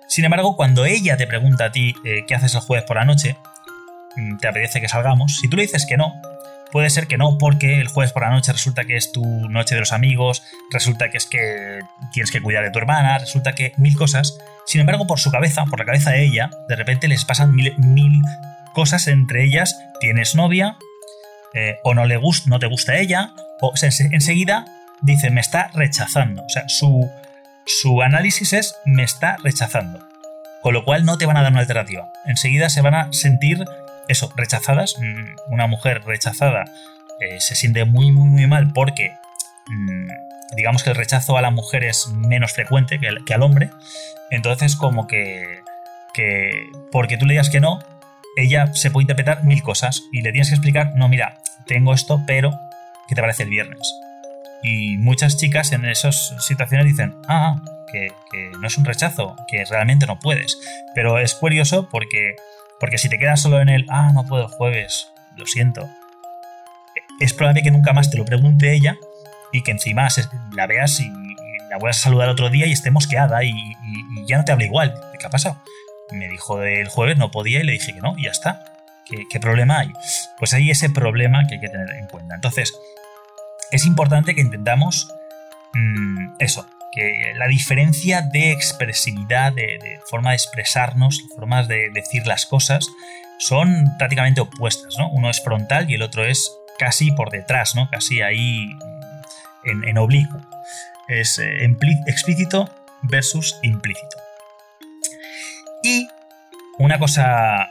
Sin 0.08 0.26
embargo, 0.26 0.56
cuando 0.56 0.86
ella 0.86 1.16
te 1.18 1.28
pregunta 1.28 1.66
a 1.66 1.72
ti 1.72 1.96
eh, 2.04 2.26
qué 2.28 2.36
haces 2.36 2.54
el 2.56 2.62
jueves 2.62 2.86
por 2.86 2.98
la 2.98 3.06
noche, 3.06 3.38
mm, 4.18 4.38
te 4.38 4.48
apetece 4.48 4.82
que 4.82 4.90
salgamos, 4.90 5.38
si 5.38 5.50
tú 5.50 5.56
le 5.56 5.64
dices 5.64 5.86
que 5.86 5.98
no, 5.98 6.14
puede 6.72 6.90
ser 6.90 7.08
que 7.08 7.18
no, 7.18 7.38
porque 7.38 7.80
el 7.80 7.88
jueves 7.88 8.14
por 8.14 8.24
la 8.24 8.30
noche 8.30 8.52
resulta 8.52 8.86
que 8.86 8.96
es 8.96 9.12
tu 9.12 9.24
noche 9.50 9.76
de 9.76 9.82
los 9.82 9.92
amigos, 9.92 10.44
resulta 10.72 11.10
que 11.10 11.18
es 11.18 11.26
que 11.26 11.80
tienes 12.14 12.32
que 12.32 12.42
cuidar 12.42 12.64
de 12.64 12.72
tu 12.72 12.80
hermana, 12.80 13.18
resulta 13.18 13.54
que 13.54 13.74
mil 13.78 13.96
cosas. 13.96 14.38
Sin 14.66 14.82
embargo, 14.82 15.08
por 15.08 15.20
su 15.20 15.32
cabeza, 15.32 15.66
por 15.66 15.80
la 15.80 15.86
cabeza 15.86 16.12
de 16.12 16.24
ella, 16.24 16.50
de 16.68 16.76
repente 16.76 17.08
les 17.08 17.26
pasan 17.26 17.54
mil, 17.54 18.22
cosas, 18.74 19.08
entre 19.08 19.44
ellas 19.44 19.78
tienes 20.00 20.36
novia, 20.36 20.78
eh, 21.54 21.78
o 21.84 21.94
no, 21.94 22.06
le 22.06 22.18
gusta, 22.18 22.50
no 22.50 22.60
te 22.60 22.68
gusta 22.68 22.98
ella, 22.98 23.34
o 23.60 23.74
enseguida 23.76 24.66
dice, 25.02 25.30
me 25.30 25.42
está 25.42 25.70
rechazando. 25.74 26.44
O 26.44 26.50
sea, 26.50 26.70
su, 26.70 27.10
su 27.66 28.02
análisis 28.02 28.54
es 28.54 28.76
me 28.86 29.04
está 29.04 29.38
rechazando. 29.44 30.00
Con 30.62 30.74
lo 30.74 30.86
cual 30.86 31.06
no 31.06 31.18
te 31.18 31.26
van 31.26 31.38
a 31.38 31.42
dar 31.42 31.52
una 31.52 31.62
alternativa. 31.62 32.12
Enseguida 32.26 32.70
se 32.70 32.82
van 32.82 32.94
a 32.94 33.12
sentir 33.12 33.66
eso, 34.08 34.32
rechazadas. 34.36 34.96
Mm, 35.00 35.54
una 35.54 35.68
mujer 35.68 36.04
rechazada 36.06 36.66
eh, 37.20 37.40
se 37.40 37.56
siente 37.56 37.86
muy, 37.86 38.12
muy, 38.12 38.28
muy 38.28 38.48
mal 38.48 38.74
porque 38.74 39.14
mm, 39.68 40.56
digamos 40.56 40.84
que 40.84 40.90
el 40.90 40.96
rechazo 40.96 41.38
a 41.38 41.42
la 41.42 41.52
mujer 41.52 41.84
es 41.84 42.08
menos 42.08 42.54
frecuente 42.54 43.00
que, 43.00 43.34
al 43.34 43.42
hombre. 43.44 43.70
Entonces 44.30 44.76
como 44.76 45.08
que, 45.08 45.62
que 46.14 46.52
porque 46.92 47.18
tú 47.18 47.26
le 47.26 47.34
digas 47.34 47.50
que 47.50 47.60
no, 47.60 47.80
ella 48.38 48.74
se 48.74 48.92
puede 48.92 49.04
interpretar 49.04 49.44
mil 49.44 49.62
cosas 49.62 50.04
y 50.12 50.22
le 50.22 50.32
tienes 50.32 50.50
que 50.50 50.56
explicar, 50.56 50.94
no, 50.96 51.10
mira, 51.10 51.38
tengo 51.68 51.94
esto, 51.94 52.22
pero 52.26 52.52
¿qué 53.08 53.16
te 53.16 53.22
parece 53.22 53.44
el 53.44 53.50
viernes? 53.50 53.94
Y 54.64 54.98
muchas 54.98 55.38
chicas 55.38 55.72
en 55.72 55.86
esas 55.86 56.36
situaciones 56.40 56.86
dicen, 56.86 57.16
ah, 57.28 57.62
que, 57.92 58.12
no 58.60 58.68
es 58.68 58.78
un 58.78 58.86
rechazo, 58.86 59.36
que 59.48 59.66
realmente 59.66 60.06
no 60.06 60.20
puedes. 60.20 60.58
Pero 60.96 61.20
es 61.20 61.34
curioso 61.34 61.90
porque, 61.90 62.36
porque 62.82 62.98
si 62.98 63.10
te 63.10 63.20
quedas 63.20 63.40
solo 63.40 63.62
en 63.62 63.70
el, 63.70 63.86
ah, 63.90 64.12
no 64.12 64.26
puedo 64.26 64.48
el 64.48 64.50
jueves, 64.50 65.14
lo 65.38 65.46
siento. 65.46 65.88
Es 67.20 67.32
probable 67.32 67.62
que 67.62 67.70
nunca 67.70 67.94
más 67.94 68.10
te 68.10 68.18
lo 68.18 68.26
pregunte 68.26 68.74
ella 68.74 68.98
y 69.54 69.62
que 69.62 69.70
encima 69.70 70.08
la 70.54 70.66
veas 70.66 71.00
y, 71.00 71.08
la 71.70 71.78
vuelvas 71.78 72.00
a 72.00 72.02
saludar 72.02 72.28
otro 72.28 72.50
día 72.50 72.66
y 72.66 72.72
esté 72.72 72.90
mosqueada 72.90 73.44
y, 73.44 73.54
ya 74.28 74.38
no 74.38 74.46
te 74.46 74.52
habla 74.52 74.66
igual. 74.66 75.00
¿Qué 75.20 75.26
ha 75.28 75.30
pasado? 75.30 75.62
Me 76.12 76.28
dijo 76.28 76.64
el 76.64 76.88
jueves, 76.90 77.18
no 77.18 77.30
podía 77.30 77.60
y 77.60 77.64
le 77.64 77.74
dije 77.74 77.94
que 77.94 78.02
no, 78.02 78.18
y 78.18 78.24
ya 78.24 78.32
está. 78.32 78.66
¿Qué, 79.30 79.40
problema 79.40 79.80
hay? 79.80 79.94
Pues 80.40 80.54
hay 80.54 80.72
ese 80.72 80.90
problema 80.90 81.46
que 81.48 81.56
hay 81.56 81.62
que 81.62 81.70
tener 81.70 81.90
en 81.92 82.08
cuenta. 82.08 82.34
Entonces, 82.34 82.74
es 83.72 83.86
importante 83.86 84.34
que 84.34 84.42
intentamos 84.42 85.14
mm, 85.74 86.36
eso, 86.40 86.66
que 86.92 87.34
la 87.36 87.48
diferencia 87.48 88.22
de 88.22 88.52
expresividad, 88.52 89.54
de, 89.54 90.00
forma 90.10 90.32
de 90.32 90.36
expresarnos, 90.36 91.24
formas 91.36 91.68
de 91.68 91.90
decir 91.92 92.28
las 92.28 92.46
cosas, 92.46 92.88
son 93.40 93.96
prácticamente 93.98 94.42
opuestas, 94.42 94.96
¿no? 94.98 95.10
Uno 95.12 95.30
es 95.30 95.42
frontal 95.44 95.90
y 95.90 95.96
el 95.96 96.02
otro 96.02 96.26
es 96.26 96.52
casi 96.78 97.12
por 97.12 97.30
detrás, 97.30 97.76
¿no? 97.76 97.90
Casi 97.90 98.22
ahí 98.22 98.70
en, 99.64 99.98
oblicuo. 99.98 100.42
Es 101.08 101.40
eh, 101.40 101.66
explícito 102.08 102.70
versus 103.04 103.58
implícito. 103.64 104.18
Y 105.84 106.08
una 106.78 107.00
cosa 107.00 107.70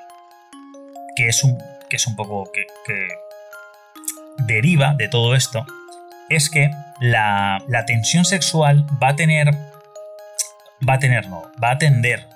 que 1.16 1.28
es 1.28 1.44
un, 1.44 1.58
que 1.88 1.96
es 1.96 2.06
un 2.06 2.16
poco 2.16 2.50
que, 2.52 2.66
deriva 4.46 4.94
de 4.94 5.06
todo 5.08 5.34
esto 5.34 5.66
es 6.30 6.48
que 6.48 6.70
la, 7.00 7.62
tensión 7.86 8.24
sexual 8.24 8.86
va 9.02 9.08
a 9.08 9.16
tener 9.16 9.50
va 10.88 10.94
a 10.94 10.98
tener 10.98 11.28
no 11.28 11.42
va 11.62 11.72
a 11.72 11.78
tender 11.78 12.26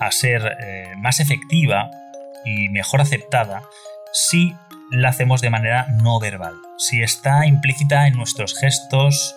a 0.00 0.10
ser 0.10 0.56
eh, 0.60 0.92
más 0.96 1.20
efectiva 1.20 1.90
y 2.44 2.68
mejor 2.68 3.00
aceptada 3.00 3.62
si 4.12 4.54
la 4.90 5.08
hacemos 5.08 5.40
de 5.40 5.50
manera 5.50 5.86
no 6.02 6.20
verbal 6.20 6.54
si 6.78 7.02
está 7.02 7.46
implícita 7.46 8.06
en 8.06 8.14
nuestros 8.14 8.58
gestos 8.58 9.36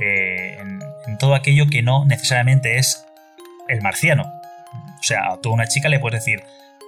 eh, 0.00 0.56
en, 0.60 0.80
en 1.06 1.18
todo 1.18 1.34
aquello 1.34 1.66
que 1.66 1.82
no 1.82 2.04
necesariamente 2.04 2.78
es 2.78 3.04
el 3.68 3.80
marciano. 3.80 4.24
O 4.98 5.02
sea 5.02 5.32
a 5.32 5.36
toda 5.40 5.54
una 5.54 5.68
chica 5.68 5.88
le 5.88 6.00
puedes 6.00 6.20
decir 6.24 6.42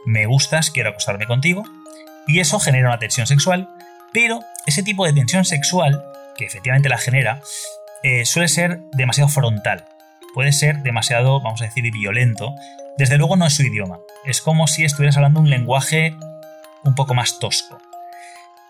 me 0.06 0.26
gustas, 0.26 0.70
quiero 0.70 0.90
acostarme 0.90 1.26
contigo, 1.26 1.64
y 2.28 2.40
eso 2.40 2.60
genera 2.60 2.88
una 2.88 2.98
tensión 2.98 3.26
sexual, 3.26 3.68
pero 4.12 4.40
ese 4.66 4.82
tipo 4.82 5.04
de 5.04 5.12
tensión 5.12 5.44
sexual, 5.44 6.02
que 6.36 6.46
efectivamente 6.46 6.88
la 6.88 6.98
genera, 6.98 7.40
eh, 8.02 8.24
suele 8.24 8.48
ser 8.48 8.80
demasiado 8.92 9.28
frontal, 9.28 9.84
puede 10.34 10.52
ser 10.52 10.78
demasiado, 10.82 11.40
vamos 11.40 11.62
a 11.62 11.64
decir, 11.64 11.90
violento, 11.92 12.54
desde 12.98 13.18
luego 13.18 13.36
no 13.36 13.46
es 13.46 13.54
su 13.54 13.62
idioma, 13.62 13.98
es 14.24 14.40
como 14.40 14.66
si 14.66 14.84
estuvieras 14.84 15.16
hablando 15.16 15.40
un 15.40 15.50
lenguaje 15.50 16.14
un 16.84 16.94
poco 16.94 17.14
más 17.14 17.38
tosco. 17.38 17.78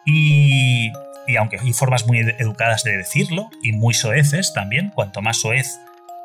Y, 0.04 0.92
y 1.26 1.36
aunque 1.36 1.58
hay 1.58 1.72
formas 1.72 2.06
muy 2.06 2.18
educadas 2.38 2.84
de 2.84 2.96
decirlo, 2.96 3.50
y 3.62 3.72
muy 3.72 3.94
soeces 3.94 4.52
también, 4.52 4.90
cuanto 4.94 5.22
más 5.22 5.38
soez 5.38 5.78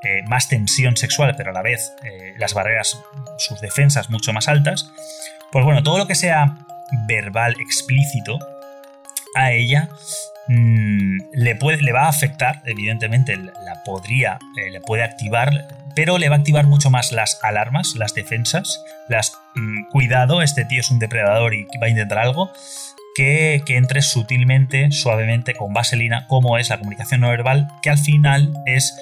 eh, 0.04 0.24
más 0.26 0.48
tensión 0.48 0.98
sexual, 0.98 1.36
pero 1.38 1.52
a 1.52 1.54
la 1.54 1.62
vez 1.62 1.94
eh, 2.04 2.34
las 2.38 2.56
barreras, 2.56 3.00
sus 3.38 3.62
defensas 3.62 4.10
mucho 4.10 4.34
más 4.34 4.48
altas, 4.48 4.92
pues 5.52 5.64
bueno, 5.64 5.84
todo 5.84 6.00
lo 6.00 6.08
que 6.08 6.16
sea 6.16 6.58
verbal 7.08 7.56
explícito 7.60 8.40
a 9.36 9.52
ella 9.52 9.90
mm, 10.48 11.18
le, 11.34 11.56
puede, 11.56 11.82
le 11.82 11.92
va 11.92 12.06
a 12.06 12.10
afectar, 12.10 12.62
evidentemente 12.66 13.36
la 13.38 13.84
podría, 13.86 14.40
eh, 14.58 14.70
le 14.72 14.82
puede 14.82 15.04
activar, 15.04 15.68
pero 15.96 16.18
le 16.18 16.30
va 16.30 16.36
a 16.36 16.40
activar 16.40 16.66
mucho 16.66 16.90
más 16.90 17.12
las 17.12 17.40
alarmas, 17.44 17.96
las 17.96 18.14
defensas, 18.14 18.84
las 19.08 19.34
mm, 19.56 19.90
cuidado, 19.90 20.42
este 20.42 20.66
tío 20.66 20.80
es 20.80 20.92
un 20.92 21.00
depredador 21.00 21.54
y 21.54 21.66
va 21.82 21.88
a 21.88 21.90
intentar 21.90 22.20
algo, 22.20 22.52
que, 23.16 23.64
entre 23.68 24.02
sutilmente, 24.02 24.92
suavemente, 24.92 25.54
con 25.54 25.74
vaselina, 25.74 26.28
como 26.28 26.58
es 26.58 26.70
la 26.70 26.78
comunicación 26.78 27.22
no 27.22 27.30
verbal, 27.30 27.68
que 27.82 27.90
al 27.90 27.98
final 27.98 28.54
es 28.66 28.96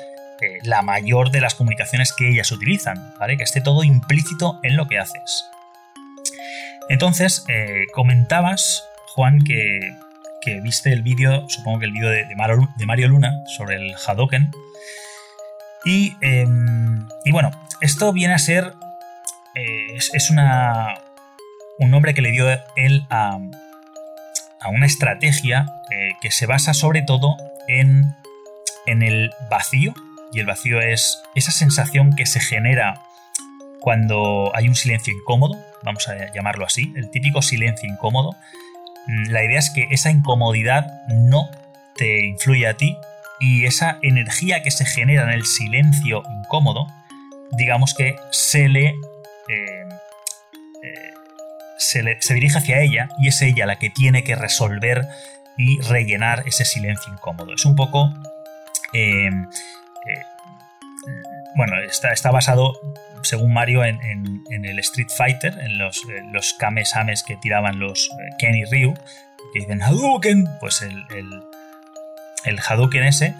la 0.63 0.82
mayor 0.82 1.32
de 1.32 1.42
las 1.42 1.54
comunicaciones 1.54 2.13
que 2.13 2.30
ellas 2.30 2.52
utilizan, 2.52 3.13
¿vale? 3.20 3.38
Que 3.38 3.44
esté 3.44 3.62
todo 3.62 3.84
implícito 3.84 4.60
en 4.63 4.78
lo 4.78 4.88
que 4.88 4.98
haces. 4.98 5.46
Entonces, 6.88 7.46
eh, 7.50 7.86
comentabas, 7.94 8.84
Juan, 9.13 9.42
que, 9.44 9.80
viste 10.62 10.91
el 10.91 11.02
vídeo, 11.02 11.47
supongo 11.49 11.80
que 11.80 11.86
el 11.86 11.91
vídeo 11.91 12.10
de, 12.10 12.25
Mario 12.36 13.08
Luna 13.08 13.43
sobre 13.58 13.75
el 13.75 13.95
Hadoken. 13.95 14.52
Em, 15.86 17.08
y, 17.25 17.32
bueno, 17.32 17.52
esto 17.82 18.12
viene 18.12 18.34
a 18.34 18.39
ser. 18.39 18.73
Eh, 19.56 19.95
es, 19.95 20.30
una, 20.30 20.95
un 21.80 21.91
nombre 21.91 22.13
que 22.13 22.21
le 22.21 22.32
dio 22.32 22.47
él 22.75 23.06
a, 23.10 23.39
a 24.62 24.69
una 24.69 24.86
estrategia 24.86 25.65
eh, 25.91 26.12
que 26.21 26.32
se 26.32 26.45
basa 26.45 26.73
sobre 26.73 27.02
todo 27.02 27.36
en, 27.67 28.15
en 28.86 29.02
el 29.02 29.32
vacío 29.49 29.93
y 30.32 30.39
el 30.39 30.45
vacío 30.45 30.82
es 30.82 31.21
esa 31.36 31.52
sensación 31.52 32.15
que 32.15 32.25
se 32.25 32.39
genera 32.39 33.02
cuando 33.80 34.52
hay 34.56 34.67
un 34.67 34.75
silencio 34.75 35.13
incómodo, 35.13 35.58
vamos 35.84 36.08
a 36.08 36.32
llamarlo 36.34 36.65
así, 36.65 36.93
el 36.95 37.10
típico 37.10 37.41
silencio 37.41 37.89
incómodo. 37.89 38.36
Mm, 39.10 39.32
la 39.32 39.43
idea 39.43 39.58
es 39.58 39.72
que 39.72 39.88
esa 39.89 40.12
incomodidad 40.12 40.86
no 41.08 41.50
te 41.95 42.26
influye 42.28 42.67
a 42.67 42.78
ti 42.78 42.95
y 43.39 43.65
esa 43.65 43.98
energía 44.04 44.62
que 44.62 44.69
se 44.69 44.86
genera 44.86 45.24
en 45.24 45.30
el 45.32 45.45
silencio 45.45 46.22
incómodo, 46.30 46.86
digamos 47.58 47.95
que 47.95 48.17
se 48.30 48.69
le, 48.69 48.89
eh, 48.89 48.93
eh, 50.84 51.13
se, 51.80 52.04
le 52.04 52.22
se, 52.22 52.36
dirige 52.36 52.60
hacia 52.60 52.82
ella 52.82 53.10
y 53.17 53.30
es 53.30 53.41
ella 53.41 53.65
la 53.65 53.80
que 53.80 53.89
tiene 53.89 54.24
que 54.24 54.36
resolver 54.36 55.08
y 55.58 55.82
rellenar 55.82 56.43
ese 56.45 56.63
silencio 56.63 57.12
incómodo. 57.12 57.56
Es 57.56 57.65
un 57.65 57.76
poco 57.76 58.13
eh, 58.93 59.32
bueno, 61.56 61.78
está, 61.82 62.12
está 62.13 62.32
basado, 62.32 62.74
según 63.23 63.53
Mario, 63.53 63.84
en, 63.84 64.43
el 64.49 64.79
Street 64.79 65.10
Fighter, 65.15 65.58
en 65.60 65.77
los, 65.77 66.01
los 66.32 66.53
Kame-Sames 66.53 67.23
que 67.23 67.36
tiraban 67.38 67.79
los 67.79 68.10
eh, 68.10 68.36
Ken 68.38 68.55
y 68.55 68.65
Ryu, 68.65 68.93
que 69.53 69.60
dicen 69.60 69.82
Hadouken, 69.82 70.47
pues 70.60 70.82
el, 70.82 71.05
el, 72.45 72.60
Hadouken 72.60 73.03
ese, 73.03 73.36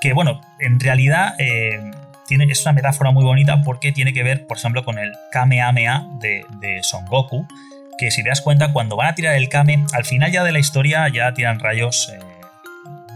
que 0.00 0.12
bueno, 0.12 0.40
en 0.58 0.80
realidad 0.80 1.34
eh, 1.38 1.80
tiene, 2.26 2.44
es 2.44 2.62
una 2.64 2.72
metáfora 2.72 3.10
muy 3.10 3.24
bonita 3.24 3.62
porque 3.62 3.92
tiene 3.92 4.12
que 4.12 4.22
ver, 4.22 4.46
por 4.46 4.56
ejemplo, 4.56 4.84
con 4.84 4.98
el 4.98 5.12
Kamehameha 5.32 6.06
de, 6.20 6.44
de 6.60 6.82
Son 6.82 7.04
Goku, 7.06 7.46
que 7.98 8.10
si 8.10 8.22
te 8.22 8.30
das 8.30 8.40
cuenta, 8.40 8.72
cuando 8.72 8.96
van 8.96 9.08
a 9.08 9.14
tirar 9.14 9.34
el 9.34 9.48
Kame, 9.48 9.84
al 9.92 10.04
final 10.04 10.32
ya 10.32 10.42
de 10.42 10.52
la 10.52 10.58
historia 10.58 11.08
ya 11.08 11.32
tiran 11.34 11.58
rayos... 11.60 12.10
Eh, 12.12 12.18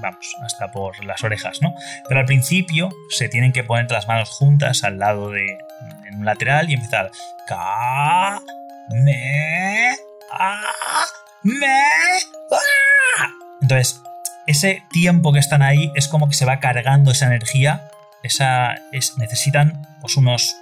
vamos, 0.04 0.36
hasta 0.44 0.70
por 0.70 1.02
las 1.04 1.24
orejas, 1.24 1.62
¿no? 1.62 1.74
Pero 2.08 2.20
al 2.20 2.26
principio 2.26 2.90
se 3.08 3.28
tienen 3.28 3.52
que 3.52 3.64
poner 3.64 3.90
las 3.90 4.06
manos 4.06 4.28
juntas 4.30 4.84
al 4.84 4.98
lado 4.98 5.30
de 5.30 5.58
en 6.06 6.16
un 6.16 6.24
lateral 6.24 6.70
y 6.70 6.74
empezar 6.74 7.10
ka 7.46 8.40
Entonces, 13.60 14.00
ese 14.46 14.82
tiempo 14.90 15.32
que 15.32 15.38
están 15.38 15.62
ahí 15.62 15.90
es 15.94 16.08
como 16.08 16.28
que 16.28 16.34
se 16.34 16.44
va 16.44 16.60
cargando 16.60 17.10
esa 17.10 17.26
energía, 17.26 17.88
esa 18.22 18.74
es, 18.92 19.16
necesitan 19.18 19.86
pues 20.00 20.16
unos 20.16 20.56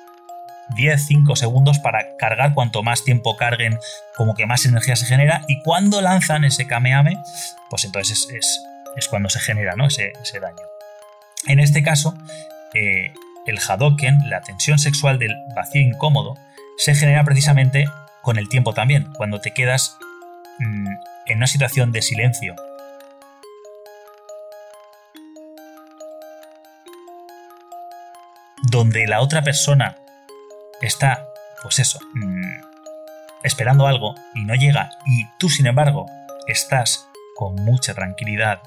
10, 0.76 1.06
5 1.06 1.37
segundos 1.37 1.78
para 1.78 2.16
cargar, 2.16 2.54
cuanto 2.54 2.82
más 2.82 3.04
tiempo 3.04 3.37
carguen, 3.37 3.78
como 4.16 4.35
que 4.35 4.46
más 4.46 4.64
energía 4.64 4.96
se 4.96 5.06
genera, 5.06 5.42
y 5.48 5.61
cuando 5.62 6.00
lanzan 6.00 6.44
ese 6.44 6.66
Kameame, 6.66 7.18
pues 7.68 7.85
entonces 7.85 8.28
es 8.30 8.62
es 8.96 9.08
cuando 9.08 9.28
se 9.28 9.40
genera 9.40 9.74
¿no? 9.76 9.87
ese, 9.87 10.12
daño. 10.40 10.62
En 11.46 11.61
este 11.61 11.82
caso, 11.82 12.14
eh, 12.74 13.12
el 13.46 13.59
Hadoken, 13.59 14.28
la 14.28 14.40
tensión 14.40 14.78
sexual 14.78 15.18
del 15.18 15.35
vacío 15.55 15.83
incómodo, 15.83 16.37
se 16.76 16.94
genera 16.94 17.24
precisamente 17.24 17.87
con 18.22 18.38
el 18.38 18.48
tiempo 18.48 18.72
también, 18.72 19.12
cuando 19.16 19.40
te 19.40 19.52
quedas 19.52 19.98
mm, 20.59 20.88
en 21.26 21.37
una 21.37 21.46
situación 21.46 21.92
de 21.92 22.02
silencio. 22.02 22.55
Donde 28.70 29.07
la 29.07 29.20
otra 29.20 29.42
persona 29.42 29.96
está, 30.81 31.26
pues 31.62 31.78
eso, 31.81 31.98
mm, 32.14 32.61
esperando 33.42 33.87
algo 33.87 34.14
y 34.35 34.44
no 34.44 34.55
llega, 34.55 34.90
y 35.07 35.26
tú, 35.38 35.48
sin 35.48 35.66
embargo, 35.66 36.07
estás 36.46 37.09
con 37.35 37.57
mucha 37.57 37.94
tranquilidad 37.94 38.62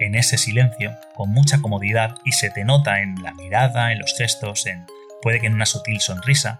en 0.00 0.14
ese 0.14 0.38
silencio, 0.38 0.96
con 1.14 1.30
mucha 1.30 1.60
comodidad, 1.60 2.16
y 2.24 2.32
se 2.32 2.50
te 2.50 2.64
nota 2.64 3.00
en 3.00 3.14
la 3.22 3.32
mirada, 3.34 3.92
en 3.92 3.98
los 3.98 4.14
gestos, 4.16 4.66
en 4.66 4.86
puede 5.22 5.40
que 5.40 5.46
en 5.46 5.54
una 5.54 5.66
sutil 5.66 6.00
sonrisa, 6.00 6.58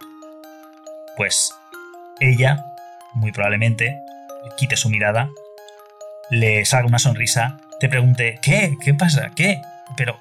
pues 1.17 1.51
ella, 2.19 2.65
muy 3.13 3.31
probablemente, 3.31 3.99
quite 4.57 4.75
su 4.75 4.89
mirada, 4.89 5.29
le 6.29 6.63
salga 6.65 6.87
una 6.87 6.99
sonrisa, 6.99 7.59
te 7.79 7.89
pregunte, 7.89 8.39
¿qué? 8.41 8.75
¿Qué 8.83 8.93
pasa? 8.93 9.31
¿Qué? 9.35 9.61
Pero... 9.97 10.19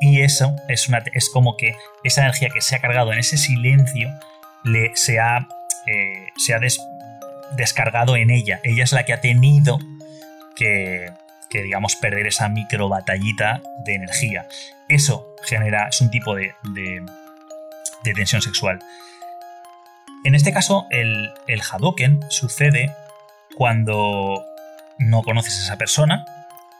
Y 0.00 0.22
eso 0.22 0.56
es, 0.68 0.88
una, 0.88 1.00
es 1.12 1.30
como 1.30 1.56
que 1.56 1.76
esa 2.02 2.22
energía 2.22 2.48
que 2.48 2.60
se 2.60 2.74
ha 2.74 2.80
cargado 2.80 3.12
en 3.12 3.20
ese 3.20 3.36
silencio 3.36 4.10
le, 4.64 4.90
se 4.96 5.20
ha, 5.20 5.46
eh, 5.86 6.26
se 6.36 6.54
ha 6.54 6.60
descargado 7.56 8.16
en 8.16 8.30
ella. 8.30 8.58
Ella 8.64 8.82
es 8.82 8.90
la 8.90 9.04
que 9.04 9.12
ha 9.12 9.20
tenido 9.20 9.78
que, 10.56 11.12
que 11.52 11.62
digamos, 11.62 11.96
perder 11.96 12.26
esa 12.26 12.48
micro 12.48 12.88
batallita 12.88 13.60
de 13.84 13.94
energía. 13.94 14.48
Eso 14.88 15.36
genera, 15.44 15.88
es 15.88 16.00
un 16.00 16.10
tipo 16.10 16.34
de, 16.34 16.54
de, 16.72 17.02
tensión 18.14 18.40
sexual. 18.40 18.78
En 20.24 20.34
este 20.34 20.52
caso, 20.52 20.86
el, 20.90 21.30
el 21.48 21.60
Hadoken 21.60 22.20
sucede 22.30 22.94
cuando 23.54 24.42
no 24.98 25.22
conoces 25.22 25.58
a 25.58 25.62
esa 25.64 25.76
persona 25.76 26.24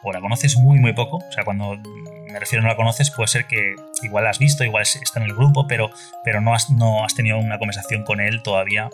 o 0.03 0.11
la 0.11 0.21
conoces 0.21 0.57
muy 0.57 0.79
muy 0.79 0.95
poco. 0.95 1.19
O 1.19 1.33
sea, 1.33 1.45
cuando 1.45 1.77
me 1.77 2.39
refiero 2.39 2.63
a 2.63 2.65
no 2.65 2.69
la 2.71 2.77
conoces, 2.77 3.11
puede 3.11 3.29
ser 3.29 3.47
que 3.47 3.75
igual 4.03 4.25
la 4.25 4.31
has 4.31 4.39
visto, 4.39 4.65
igual 4.65 4.85
está 4.85 5.21
en 5.21 5.27
el 5.27 5.35
grupo, 5.35 5.67
pero, 5.67 5.91
pero 6.25 6.41
no, 6.41 6.55
has, 6.55 6.71
no 6.71 7.05
has 7.05 7.15
tenido 7.15 7.37
una 7.39 7.59
conversación 7.59 8.05
con 8.05 8.21
él 8.21 8.43
todavía. 8.43 8.89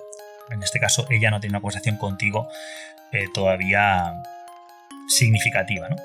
En 0.51 0.61
este 0.61 0.81
caso, 0.81 1.07
ella 1.09 1.31
no 1.31 1.39
tiene 1.39 1.53
una 1.53 1.61
conversación 1.61 1.99
contigo 1.99 2.49
eh, 3.13 3.27
todavía 3.33 4.23
significativa. 5.09 5.89
¿no? 5.89 5.97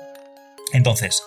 Entonces, 0.72 1.22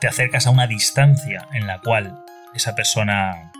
te 0.00 0.08
acercas 0.08 0.46
a 0.46 0.50
una 0.50 0.66
distancia 0.66 1.48
en 1.52 1.66
la 1.66 1.80
cual 1.80 2.24
esa 2.54 2.74
persona 2.74 3.52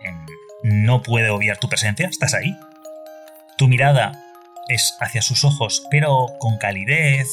em, 0.00 0.26
no 0.62 1.02
puede 1.02 1.30
obviar 1.30 1.58
tu 1.58 1.68
presencia, 1.68 2.08
estás 2.08 2.34
ahí. 2.34 2.56
Tu 3.56 3.68
mirada 3.68 4.24
es 4.68 4.96
hacia 5.00 5.22
sus 5.22 5.44
ojos, 5.44 5.84
pero 5.90 6.26
con 6.38 6.58
calidez, 6.58 7.28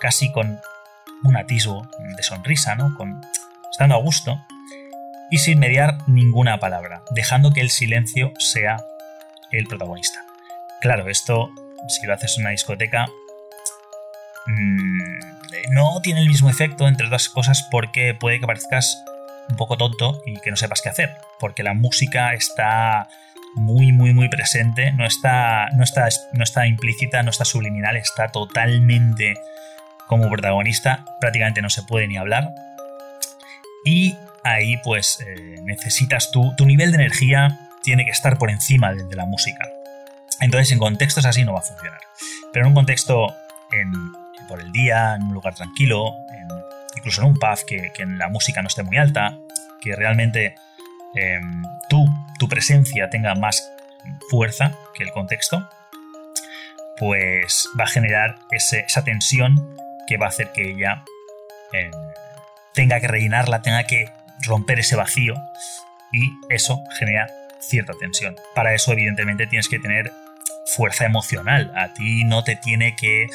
casi 0.00 0.30
con 0.32 0.60
un 1.22 1.36
atisbo 1.36 1.88
de 2.16 2.22
sonrisa, 2.22 2.74
¿no? 2.74 2.94
Con, 2.96 3.20
estando 3.70 3.94
a 3.94 3.98
gusto, 3.98 4.44
y 5.30 5.38
sin 5.38 5.58
mediar 5.60 5.98
ninguna 6.08 6.58
palabra, 6.58 7.02
dejando 7.10 7.52
que 7.52 7.60
el 7.60 7.70
silencio 7.70 8.32
sea 8.38 8.84
el 9.52 9.66
protagonista. 9.66 10.24
Claro, 10.80 11.08
esto, 11.08 11.50
si 11.88 12.06
lo 12.06 12.14
haces 12.14 12.36
en 12.36 12.42
una 12.42 12.50
discoteca, 12.50 13.06
mmm, 14.46 15.18
no 15.70 16.00
tiene 16.02 16.20
el 16.20 16.28
mismo 16.28 16.50
efecto, 16.50 16.88
entre 16.88 17.06
otras 17.06 17.28
cosas, 17.28 17.66
porque 17.70 18.14
puede 18.14 18.40
que 18.40 18.46
parezcas 18.46 19.02
un 19.48 19.56
poco 19.56 19.76
tonto 19.76 20.22
y 20.26 20.38
que 20.40 20.50
no 20.50 20.56
sepas 20.56 20.80
qué 20.82 20.88
hacer, 20.88 21.16
porque 21.38 21.62
la 21.62 21.74
música 21.74 22.34
está 22.34 23.08
muy, 23.54 23.92
muy, 23.92 24.14
muy 24.14 24.28
presente, 24.28 24.92
no 24.92 25.04
está, 25.04 25.68
no 25.74 25.82
está, 25.82 26.08
no 26.32 26.44
está 26.44 26.66
implícita, 26.66 27.22
no 27.22 27.30
está 27.30 27.44
subliminal, 27.44 27.96
está 27.96 28.28
totalmente 28.28 29.34
como 30.06 30.28
protagonista, 30.30 31.04
prácticamente 31.20 31.62
no 31.62 31.70
se 31.70 31.82
puede 31.82 32.06
ni 32.06 32.16
hablar. 32.16 32.54
Y 33.84 34.16
ahí 34.44 34.76
pues 34.84 35.18
eh, 35.26 35.56
necesitas 35.64 36.30
tú, 36.30 36.54
tu 36.56 36.66
nivel 36.66 36.92
de 36.92 36.96
energía 36.96 37.70
tiene 37.82 38.04
que 38.04 38.10
estar 38.10 38.38
por 38.38 38.50
encima 38.50 38.92
de, 38.92 39.04
de, 39.04 39.16
la 39.16 39.24
música. 39.24 39.68
Entonces 40.40 40.70
en 40.72 40.78
contextos 40.78 41.24
así 41.26 41.44
no 41.44 41.52
va 41.52 41.60
a 41.60 41.62
funcionar. 41.62 42.00
Pero 42.52 42.64
en 42.64 42.68
un 42.68 42.74
contexto 42.74 43.34
en, 43.72 43.92
por 44.48 44.60
el 44.60 44.72
día, 44.72 45.14
en 45.14 45.24
un 45.24 45.34
lugar 45.34 45.54
tranquilo, 45.54 46.14
incluso 46.96 47.22
en 47.22 47.28
un 47.28 47.34
pub 47.34 47.64
que, 47.66 47.92
que, 47.94 48.04
la 48.06 48.28
música 48.28 48.62
no 48.62 48.68
esté 48.68 48.82
muy 48.82 48.98
alta, 48.98 49.38
que 49.80 49.94
realmente 49.96 50.54
tú, 51.88 52.06
tu 52.38 52.48
presencia 52.48 53.10
tenga 53.10 53.34
más 53.34 53.70
fuerza 54.30 54.72
que 54.94 55.04
el 55.04 55.10
contexto, 55.10 55.68
pues 56.98 57.68
va 57.78 57.84
a 57.84 57.88
generar 57.88 58.38
esa 58.50 59.04
tensión 59.04 59.76
que 60.06 60.18
va 60.18 60.26
a 60.26 60.28
hacer 60.28 60.52
que 60.52 60.70
ella 60.70 61.02
eh, 61.72 61.90
tenga 62.74 63.00
que 63.00 63.08
rellenarla, 63.08 63.62
tenga 63.62 63.84
que 63.84 64.10
romper 64.42 64.80
ese 64.80 64.96
vacío 64.96 65.34
y 66.12 66.30
eso 66.48 66.82
genera 66.98 67.28
cierta 67.60 67.94
tensión. 67.98 68.36
Para 68.54 68.74
eso, 68.74 68.92
evidentemente, 68.92 69.46
tienes 69.46 69.68
que 69.68 69.78
tener 69.78 70.12
fuerza 70.74 71.04
emocional. 71.04 71.72
A 71.76 71.92
ti 71.94 72.24
no 72.24 72.44
te 72.44 72.56
tiene 72.56 72.96
que 72.96 73.26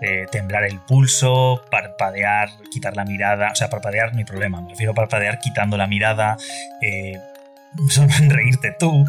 eh, 0.00 0.26
temblar 0.30 0.64
el 0.64 0.78
pulso, 0.80 1.62
parpadear, 1.70 2.50
quitar 2.70 2.96
la 2.96 3.04
mirada. 3.04 3.50
O 3.52 3.54
sea, 3.54 3.70
parpadear 3.70 4.12
no 4.12 4.18
hay 4.18 4.24
problema. 4.24 4.60
Me 4.60 4.70
refiero 4.70 4.92
a 4.92 4.94
parpadear 4.94 5.38
quitando 5.38 5.76
la 5.76 5.86
mirada, 5.86 6.36
eh, 6.82 7.18
sonreírte 7.88 8.74
tú. 8.78 9.04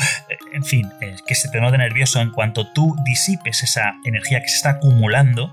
En 0.54 0.64
fin, 0.64 0.92
que 1.28 1.36
se 1.36 1.50
te 1.50 1.60
note 1.60 1.78
nervioso. 1.78 2.22
En 2.22 2.32
cuanto 2.32 2.72
tú 2.72 2.96
disipes 3.06 3.64
esa 3.64 3.94
energía 4.06 4.42
que 4.42 4.48
se 4.48 4.56
está 4.56 4.70
acumulando, 4.72 5.52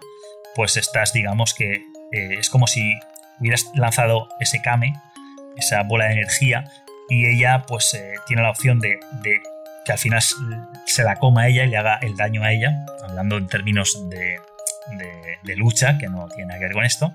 pues 0.54 0.76
estás, 0.76 1.12
digamos 1.12 1.54
que 1.54 1.72
eh, 2.12 2.36
es 2.38 2.50
como 2.50 2.66
si 2.66 2.98
hubieras 3.40 3.66
lanzado 3.74 4.28
ese 4.40 4.60
kame, 4.62 4.94
esa 5.56 5.82
bola 5.82 6.06
de 6.06 6.12
energía, 6.12 6.64
y 7.08 7.26
ella 7.26 7.64
pues 7.66 7.92
eh, 7.94 8.14
tiene 8.26 8.42
la 8.42 8.50
opción 8.50 8.78
de 8.80 9.00
que 9.84 9.92
al 9.92 9.98
final 9.98 10.22
se 10.86 11.02
la 11.02 11.16
coma 11.16 11.42
a 11.42 11.48
ella 11.48 11.64
y 11.64 11.68
le 11.68 11.76
haga 11.76 11.98
el 12.02 12.16
daño 12.16 12.42
a 12.44 12.52
ella, 12.52 12.84
hablando 13.02 13.36
en 13.36 13.48
términos 13.48 13.98
de, 14.08 14.38
de, 15.42 15.56
lucha, 15.56 15.98
que 15.98 16.08
no 16.08 16.28
tiene 16.28 16.48
nada 16.48 16.58
que 16.58 16.66
ver 16.66 16.74
con 16.74 16.84
esto, 16.84 17.12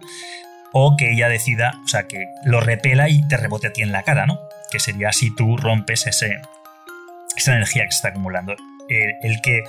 o 0.74 0.96
que 0.98 1.12
ella 1.12 1.30
decida, 1.30 1.74
o 1.84 1.88
sea, 1.88 2.08
que 2.08 2.28
lo 2.44 2.60
repela 2.60 3.10
y 3.10 3.28
te 3.28 3.38
rebote 3.38 3.68
a 3.68 3.74
ti 3.74 3.82
en 3.82 3.92
la 3.92 4.04
cara, 4.04 4.26
¿no? 4.26 4.40
Que 4.72 4.80
sería 4.80 5.12
si 5.12 5.34
tú 5.34 5.58
rompes 5.58 6.08
ese, 6.08 6.42
esa 7.36 7.54
energía 7.54 7.86
que 7.86 7.92
se 7.92 7.98
está 7.98 8.10
acumulando. 8.10 8.56
El, 8.90 9.16
el, 9.22 9.42
que, 9.42 9.64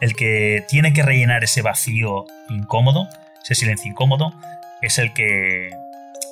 el 0.00 0.14
que 0.14 0.64
tiene 0.68 0.92
que 0.92 1.02
rellenar 1.02 1.44
ese 1.44 1.62
vacío 1.62 2.26
incómodo, 2.48 3.08
ese 3.42 3.54
silencio 3.54 3.90
incómodo, 3.90 4.32
es 4.82 4.98
el 4.98 5.12
que, 5.14 5.70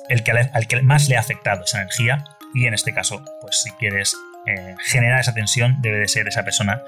el 0.09 0.23
que 0.23 0.31
al 0.31 0.67
que 0.67 0.81
más 0.81 1.09
le 1.09 1.17
ha 1.17 1.19
afectado 1.19 1.63
esa 1.63 1.81
energía 1.81 2.23
y 2.53 2.65
en 2.65 2.73
este 2.73 2.93
caso, 2.93 3.23
pues 3.41 3.61
si 3.61 3.71
quieres 3.71 4.15
eh, 4.45 4.75
generar 4.79 5.19
esa 5.19 5.33
tensión 5.33 5.81
debe 5.81 5.99
de 5.99 6.07
ser 6.07 6.27
esa 6.27 6.43
persona, 6.43 6.81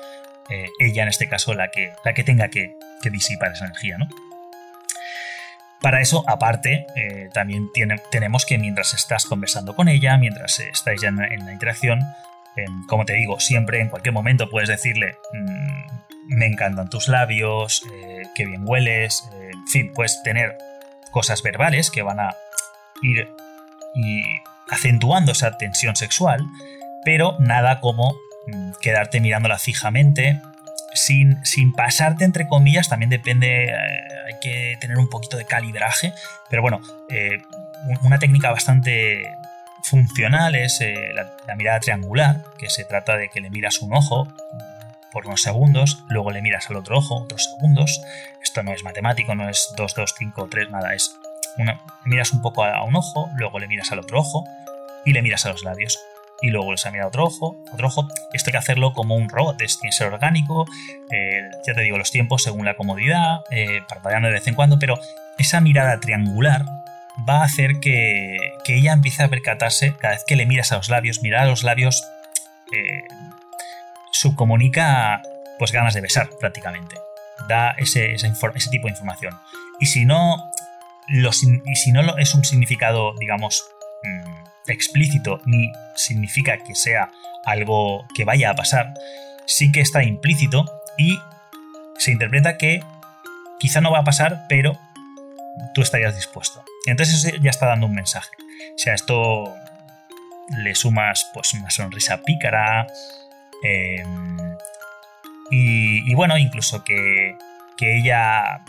eh, 0.50 0.68
ella 0.80 1.04
en 1.04 1.10
este 1.10 1.30
caso, 1.30 1.54
la 1.54 1.70
que, 1.70 1.94
la 2.04 2.14
que 2.14 2.24
tenga 2.24 2.50
que, 2.50 2.76
que 3.02 3.10
disipar 3.10 3.54
esa 3.54 3.66
energía, 3.66 3.98
¿no? 3.98 4.08
Para 5.82 6.00
eso, 6.00 6.24
aparte, 6.28 6.86
eh, 6.96 7.30
también 7.34 7.70
tenemos 8.10 8.46
que 8.46 8.58
mientras 8.58 8.94
estás 8.94 9.26
conversando 9.26 9.76
con 9.76 9.90
ella, 9.90 10.18
mientras 10.18 10.60
estáis 10.60 11.02
ya 11.02 11.10
en, 11.10 11.18
la 11.18 11.52
interacción, 11.52 12.00
eh, 12.56 12.66
como 12.88 13.04
te 13.04 13.14
digo, 13.14 13.42
siempre 13.42 13.82
en 13.82 13.90
cualquier 13.90 14.14
momento 14.14 14.50
puedes 14.50 14.70
decirle, 14.70 15.18
mmm, 15.34 16.38
me 16.38 16.46
encantan 16.46 16.90
tus 16.90 17.10
labios, 17.10 17.84
qué 18.34 18.46
bien 18.46 18.62
hueles, 18.64 19.30
en 19.34 19.68
fin, 19.68 19.92
puedes 19.94 20.24
tener 20.24 20.58
cosas 21.12 21.44
verbales 21.44 21.92
que 21.92 22.02
van 22.02 22.22
a 22.22 22.34
ir 23.02 23.28
y 23.94 24.24
acentuando 24.70 25.34
esa 25.34 25.58
tensión 25.58 25.98
sexual, 25.98 26.48
pero 27.06 27.36
nada 27.40 27.80
como 27.80 28.20
mmm, 28.48 28.72
quedarte 28.82 29.20
mirándola 29.20 29.58
fijamente, 29.58 30.42
sin, 30.94 31.44
sin, 31.46 31.74
pasarte 31.74 32.24
entre 32.24 32.48
comillas, 32.48 32.90
también 32.90 33.10
depende, 33.10 33.66
eh, 33.66 33.74
hay 34.28 34.40
que 34.42 34.78
tener 34.80 34.98
un 34.98 35.10
poquito 35.10 35.38
de 35.38 35.46
calibraje, 35.46 36.14
pero 36.50 36.62
bueno, 36.62 36.82
eh, 37.10 37.42
una 38.04 38.20
técnica 38.20 38.52
bastante 38.52 39.24
funcional 39.84 40.56
es 40.56 40.80
eh, 40.82 41.12
la, 41.14 41.56
mirada 41.56 41.80
triangular, 41.80 42.44
que 42.58 42.70
se 42.70 42.86
trata 42.86 43.18
de 43.18 43.30
que 43.30 43.42
le 43.42 43.50
miras 43.50 43.82
un 43.82 43.94
ojo 43.94 44.28
por 45.12 45.28
unos 45.28 45.42
segundos, 45.42 46.04
luego 46.10 46.32
le 46.32 46.42
miras 46.42 46.70
al 46.70 46.78
otro 46.78 46.98
ojo 46.98 47.24
otros 47.24 47.44
segundos, 47.44 48.02
esto 48.42 48.64
no 48.64 48.72
es 48.72 48.84
matemático, 48.84 49.36
no 49.36 49.50
es 49.50 49.74
2, 49.78 49.94
2, 49.96 50.16
5, 50.18 50.48
3, 50.50 50.70
nada, 50.72 50.94
es 50.94 51.16
una, 51.58 51.80
miras 52.06 52.32
un 52.32 52.42
poco 52.42 52.64
a 52.64 52.84
un 52.84 52.96
ojo, 52.96 53.30
luego 53.36 53.60
le 53.60 53.68
miras 53.68 53.92
al 53.92 54.00
otro 54.00 54.20
ojo 54.20 54.44
y 55.06 55.14
le 55.14 55.22
miras 55.22 55.46
a 55.46 55.50
los 55.50 55.64
labios 55.64 56.00
y 56.44 56.50
luego 56.50 56.74
ha 56.74 56.92
mirado 56.92 57.08
otro 57.08 57.24
ojo, 57.24 57.56
otro 57.72 57.88
ojo. 57.88 58.08
Esto 58.34 58.50
hay 58.50 58.52
que 58.52 58.58
hacerlo 58.58 58.92
como 58.92 59.16
un 59.16 59.30
robot, 59.30 59.62
es, 59.62 59.80
tiene 59.80 59.92
que 59.92 59.98
ser 59.98 60.08
orgánico, 60.08 60.66
eh, 61.10 61.42
ya 61.66 61.74
te 61.74 61.82
digo, 61.82 61.98
los 61.98 62.12
tiempos 62.12 62.44
según 62.44 62.66
la 62.66 62.76
comodidad, 62.76 63.40
eh, 63.50 63.82
parpadeando 63.88 64.28
de 64.28 64.34
vez 64.34 64.48
en 64.48 64.54
cuando, 64.54 64.78
pero 64.78 65.00
esa 65.38 65.62
mirada 65.62 66.02
triangular 66.02 66.66
va 67.28 67.42
a 67.42 67.44
hacer 67.46 67.80
que, 67.80 68.38
que, 68.66 68.76
ella 68.76 68.92
empiece 68.92 69.24
a 69.24 69.30
percatarse 69.30 69.96
cada 69.96 70.16
vez 70.16 70.26
que 70.28 70.36
le 70.36 70.46
miras 70.46 70.74
a 70.74 70.76
los 70.76 70.90
labios, 70.90 71.22
mirar 71.22 71.44
a 71.44 71.48
los 71.48 71.64
labios 71.64 72.04
eh, 72.74 73.04
subcomunica 74.12 75.22
pues 75.58 75.72
ganas 75.72 75.94
de 75.94 76.02
besar 76.02 76.30
prácticamente, 76.42 76.98
da 77.48 77.72
ese, 77.78 78.16
ese, 78.16 78.30
tipo 78.70 78.88
de 78.88 78.92
información. 78.92 79.40
Y 79.80 79.86
si 79.86 80.04
no, 80.04 80.52
lo, 81.08 81.30
y 81.30 81.76
si 81.78 81.94
no 81.94 82.18
es 82.18 82.36
un 82.36 82.44
significado, 82.44 83.14
digamos, 83.18 83.64
mmm, 84.04 84.53
explícito 84.68 85.42
ni 85.46 85.72
significa 85.96 86.58
que 86.58 86.76
sea 86.76 87.12
algo 87.46 88.06
que 88.16 88.24
vaya 88.24 88.52
a 88.52 88.56
pasar, 88.56 88.94
sí 89.46 89.72
que 89.72 89.82
está 89.82 90.04
implícito 90.04 90.66
y 90.98 91.20
se 91.98 92.12
interpreta 92.12 92.58
que 92.58 92.82
quizá 93.60 93.82
no 93.82 93.92
va 93.92 94.00
a 94.00 94.04
pasar, 94.04 94.46
pero 94.50 94.78
tú 95.74 95.82
estarías 95.82 96.16
dispuesto. 96.16 96.64
Entonces 96.86 97.24
eso 97.24 97.38
ya 97.42 97.50
está 97.50 97.68
dando 97.68 97.88
un 97.88 97.96
mensaje. 97.96 98.32
O 98.76 98.78
sea, 98.78 98.94
esto 98.94 99.54
le 100.58 100.76
sumas 100.76 101.30
pues 101.34 101.54
una 101.54 101.70
sonrisa 101.70 102.22
pícara 102.22 102.88
eh, 103.64 104.04
y, 105.52 106.10
y, 106.10 106.16
bueno, 106.16 106.38
incluso 106.38 106.84
que, 106.84 107.38
que 107.78 107.98
ella, 107.98 108.64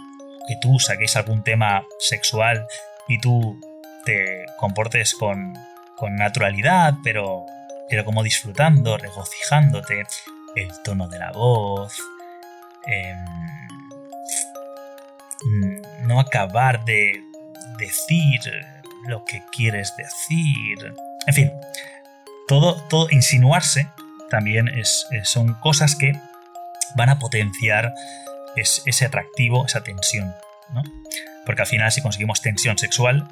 que 0.47 0.57
tú 0.61 0.79
saquéis 0.79 1.17
algún 1.17 1.43
tema 1.43 1.85
sexual 1.99 2.67
y 3.09 3.19
tú 3.19 3.61
te 4.05 4.45
comportes 4.59 5.15
con, 5.15 5.55
con 5.97 6.17
naturalidad, 6.17 6.95
pero, 7.03 7.47
pero 7.89 8.05
como 8.05 8.23
disfrutando, 8.23 8.97
regocijándote, 8.97 10.05
el 10.57 10.71
tono 10.83 11.09
de 11.09 11.19
la 11.19 11.33
voz, 11.33 11.99
em, 12.87 13.19
no 16.03 16.21
acabar 16.21 16.85
de 16.85 17.23
decir 17.79 18.41
lo 19.07 19.25
que 19.25 19.43
quieres 19.53 19.95
decir. 19.97 20.95
En 21.27 21.35
fin, 21.35 21.53
todo, 22.49 22.77
todo 22.89 23.09
insinuarse 23.11 23.89
también 24.31 24.69
es, 24.69 25.07
son 25.25 25.55
cosas 25.55 25.97
que 25.97 26.13
van 26.97 27.11
a 27.11 27.19
potenciar 27.19 27.93
ese 28.57 29.05
atractivo, 29.05 29.67
esa 29.67 29.83
tensión. 29.83 30.35
¿no? 30.73 30.83
Porque 31.45 31.63
al 31.63 31.69
final 31.69 31.93
si 31.93 32.01
conseguimos 32.01 32.41
tensión 32.41 32.79
sexual, 32.79 33.29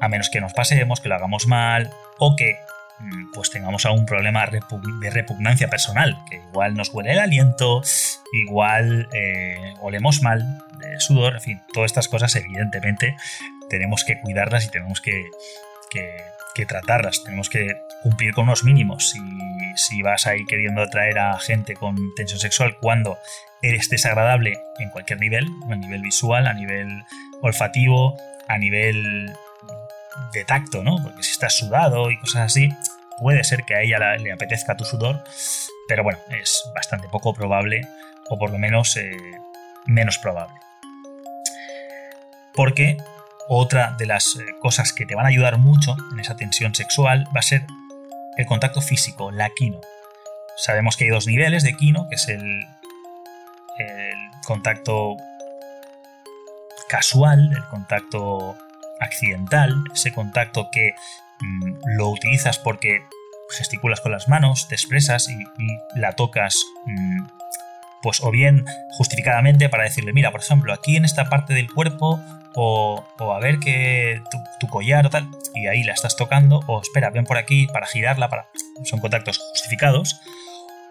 a 0.00 0.08
menos 0.08 0.30
que 0.30 0.40
nos 0.40 0.52
pasemos, 0.52 1.00
que 1.00 1.08
lo 1.08 1.14
hagamos 1.14 1.46
mal 1.46 1.90
o 2.18 2.36
que 2.36 2.56
mm, 2.98 3.32
pues 3.32 3.50
tengamos 3.50 3.86
algún 3.86 4.06
problema 4.06 4.46
de 4.46 5.10
repugnancia 5.10 5.68
personal, 5.68 6.18
que 6.30 6.36
igual 6.36 6.74
nos 6.74 6.92
huele 6.92 7.12
el 7.12 7.18
aliento, 7.18 7.82
igual 8.32 9.08
eh, 9.12 9.74
olemos 9.80 10.22
mal 10.22 10.44
de 10.78 11.00
sudor, 11.00 11.34
en 11.34 11.40
fin, 11.40 11.62
todas 11.72 11.90
estas 11.90 12.08
cosas 12.08 12.34
evidentemente 12.36 13.16
tenemos 13.68 14.04
que 14.04 14.20
cuidarlas 14.20 14.64
y 14.64 14.70
tenemos 14.70 15.00
que, 15.00 15.24
tratarlas, 16.68 17.22
tenemos 17.22 17.50
que 17.50 17.76
cumplir 18.02 18.32
con 18.32 18.44
unos 18.44 18.64
mínimos. 18.64 19.10
Si, 19.10 19.18
si 19.76 20.00
vas 20.00 20.26
ahí 20.26 20.44
queriendo 20.46 20.80
atraer 20.80 21.18
a 21.18 21.38
gente 21.38 21.74
con 21.74 21.96
tensión 22.14 22.40
sexual 22.40 22.78
cuando 22.80 23.18
eres 23.62 23.90
desagradable 23.90 24.58
en 24.78 24.90
cualquier 24.90 25.20
nivel, 25.20 25.46
a 25.70 25.76
nivel 25.76 26.00
visual, 26.00 26.46
a 26.46 26.54
nivel 26.54 27.04
olfativo, 27.42 28.16
a 28.48 28.56
nivel 28.58 29.32
de 30.32 30.44
tacto, 30.44 30.82
¿no? 30.82 30.96
Porque 31.02 31.22
si 31.22 31.32
estás 31.32 31.54
sudado 31.56 32.10
y 32.10 32.18
cosas 32.18 32.42
así, 32.42 32.70
puede 33.18 33.44
ser 33.44 33.64
que 33.64 33.74
a 33.74 33.82
ella 33.82 34.16
le 34.16 34.32
apetezca 34.32 34.76
tu 34.76 34.84
sudor, 34.84 35.22
pero 35.88 36.02
bueno, 36.02 36.18
es 36.40 36.62
bastante 36.74 37.08
poco 37.08 37.34
probable, 37.34 37.86
o 38.28 38.38
por 38.38 38.50
lo 38.50 38.58
menos 38.58 38.96
eh, 38.96 39.16
menos 39.86 40.18
probable. 40.18 40.54
Porque 42.54 42.96
otra 43.48 43.94
de 43.98 44.06
las 44.06 44.36
eh, 44.36 44.44
cosas 44.60 44.92
que 44.92 45.06
te 45.06 45.14
van 45.14 45.26
a 45.26 45.28
ayudar 45.28 45.58
mucho 45.58 45.96
en 46.12 46.20
esa 46.20 46.36
tensión 46.36 46.74
sexual 46.74 47.26
va 47.34 47.40
a 47.40 47.42
ser 47.42 47.66
el 48.36 48.46
contacto 48.46 48.80
físico, 48.80 49.30
la 49.30 49.50
quino. 49.50 49.80
Sabemos 50.56 50.96
que 50.96 51.04
hay 51.04 51.10
dos 51.10 51.26
niveles 51.26 51.62
de 51.62 51.76
quino, 51.76 52.08
que 52.08 52.16
es 52.16 52.28
el, 52.28 52.66
el 53.78 54.30
contacto 54.44 55.16
casual, 56.88 57.52
el 57.52 57.64
contacto 57.66 58.56
accidental, 59.00 59.84
ese 59.92 60.12
contacto 60.12 60.68
que 60.70 60.94
mm, 61.40 61.96
lo 61.96 62.08
utilizas 62.08 62.58
porque 62.58 63.02
gesticulas 63.50 64.00
con 64.00 64.12
las 64.12 64.28
manos, 64.28 64.68
te 64.68 64.74
expresas 64.74 65.28
y, 65.28 65.36
la 65.94 66.12
tocas, 66.12 66.64
mm, 66.86 67.26
pues 68.02 68.20
o 68.22 68.30
bien 68.30 68.64
justificadamente 68.90 69.68
para 69.68 69.84
decirle, 69.84 70.12
mira, 70.12 70.30
por 70.30 70.40
ejemplo, 70.40 70.72
aquí 70.72 70.96
en 70.96 71.04
esta 71.04 71.28
parte 71.28 71.54
del 71.54 71.72
cuerpo, 71.72 72.20
o, 72.54 73.04
a 73.18 73.38
ver 73.38 73.58
que 73.58 74.22
tu, 74.60 74.66
collar 74.68 75.06
o 75.06 75.10
tal, 75.10 75.28
y 75.54 75.66
ahí 75.66 75.82
la 75.82 75.92
estás 75.92 76.16
tocando, 76.16 76.60
o 76.66 76.80
espera, 76.80 77.10
ven 77.10 77.24
por 77.24 77.36
aquí 77.36 77.66
para 77.66 77.86
girarla, 77.86 78.28
para... 78.28 78.48
son 78.84 79.00
contactos 79.00 79.38
justificados, 79.38 80.20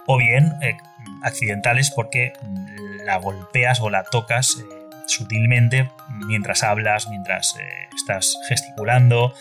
o 0.05 0.17
bien 0.17 0.53
eh, 0.61 0.77
accidentales 1.23 1.91
porque 1.91 2.33
mm, 2.41 3.05
la 3.05 3.17
golpeas 3.17 3.81
o 3.81 3.89
la 3.89 4.03
tocas 4.03 4.57
eh, 4.59 4.84
sutilmente 5.07 5.89
mientras 6.27 6.63
hablas, 6.63 7.07
mientras 7.09 7.55
eh, 7.59 7.63
estás 7.95 8.37
gesticulando, 8.47 9.33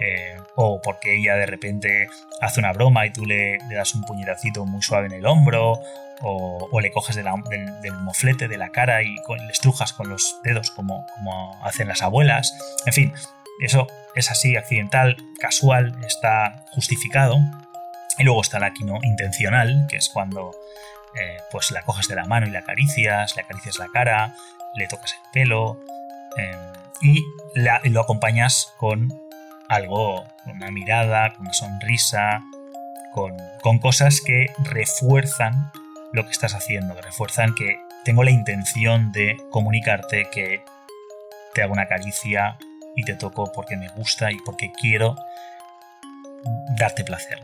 eh, 0.00 0.36
o 0.56 0.80
porque 0.82 1.16
ella 1.18 1.36
de 1.36 1.46
repente 1.46 2.08
hace 2.40 2.60
una 2.60 2.72
broma 2.72 3.06
y 3.06 3.12
tú 3.12 3.24
le, 3.24 3.58
das 3.70 3.94
un 3.94 4.02
puñetacito 4.02 4.64
muy 4.66 4.82
suave 4.82 5.06
en 5.06 5.12
el 5.12 5.26
hombro, 5.26 5.80
o, 6.22 6.80
le 6.80 6.90
coges 6.92 7.16
del, 7.16 7.26
moflete 8.00 8.48
de 8.48 8.56
la 8.56 8.70
cara 8.70 9.02
y 9.02 9.14
le 9.14 9.52
estrujas 9.52 9.92
con 9.92 10.08
los 10.08 10.38
dedos 10.44 10.70
como, 10.70 11.06
como 11.14 11.62
hacen 11.62 11.88
las 11.88 12.02
abuelas. 12.02 12.54
En 12.86 12.92
fin, 12.92 13.12
eso 13.60 13.86
es 14.14 14.30
así, 14.30 14.56
accidental, 14.56 15.16
casual, 15.38 15.94
está 16.06 16.64
justificado. 16.72 17.38
Y 18.18 18.24
luego 18.24 18.40
está 18.40 18.58
la 18.58 18.72
quino 18.72 18.98
intencional, 19.02 19.86
que 19.90 19.96
es 19.96 20.08
cuando 20.08 20.52
eh, 21.14 21.38
pues 21.50 21.70
la 21.70 21.82
coges 21.82 22.08
de 22.08 22.14
la 22.14 22.24
mano 22.24 22.46
y 22.46 22.50
la 22.50 22.60
acaricias, 22.60 23.36
le 23.36 23.42
acaricias 23.42 23.78
la 23.78 23.88
cara, 23.88 24.34
le 24.76 24.86
tocas 24.86 25.14
el 25.14 25.30
pelo 25.32 25.80
em, 26.36 26.58
y, 27.02 27.24
lo 27.90 28.00
acompañas 28.00 28.74
con 28.78 29.12
algo, 29.68 30.24
con 30.44 30.56
una 30.56 30.70
mirada, 30.70 31.32
con 31.32 31.42
una 31.42 31.52
sonrisa, 31.52 32.42
con, 33.62 33.78
cosas 33.78 34.20
que 34.20 34.52
refuerzan 34.58 35.72
lo 36.12 36.24
que 36.24 36.30
estás 36.30 36.54
haciendo, 36.54 36.94
que 36.94 37.02
refuerzan 37.02 37.54
que 37.54 37.78
tengo 38.04 38.22
la 38.22 38.30
intención 38.30 39.10
de 39.12 39.36
comunicarte 39.50 40.28
que 40.30 40.62
te 41.54 41.62
hago 41.62 41.72
una 41.72 41.88
caricia 41.88 42.58
y 42.94 43.04
te 43.04 43.14
toco 43.14 43.50
porque 43.52 43.76
me 43.76 43.88
gusta 43.88 44.30
y 44.30 44.36
porque 44.44 44.70
quiero 44.78 45.16
darte 46.78 47.04
placer. 47.04 47.40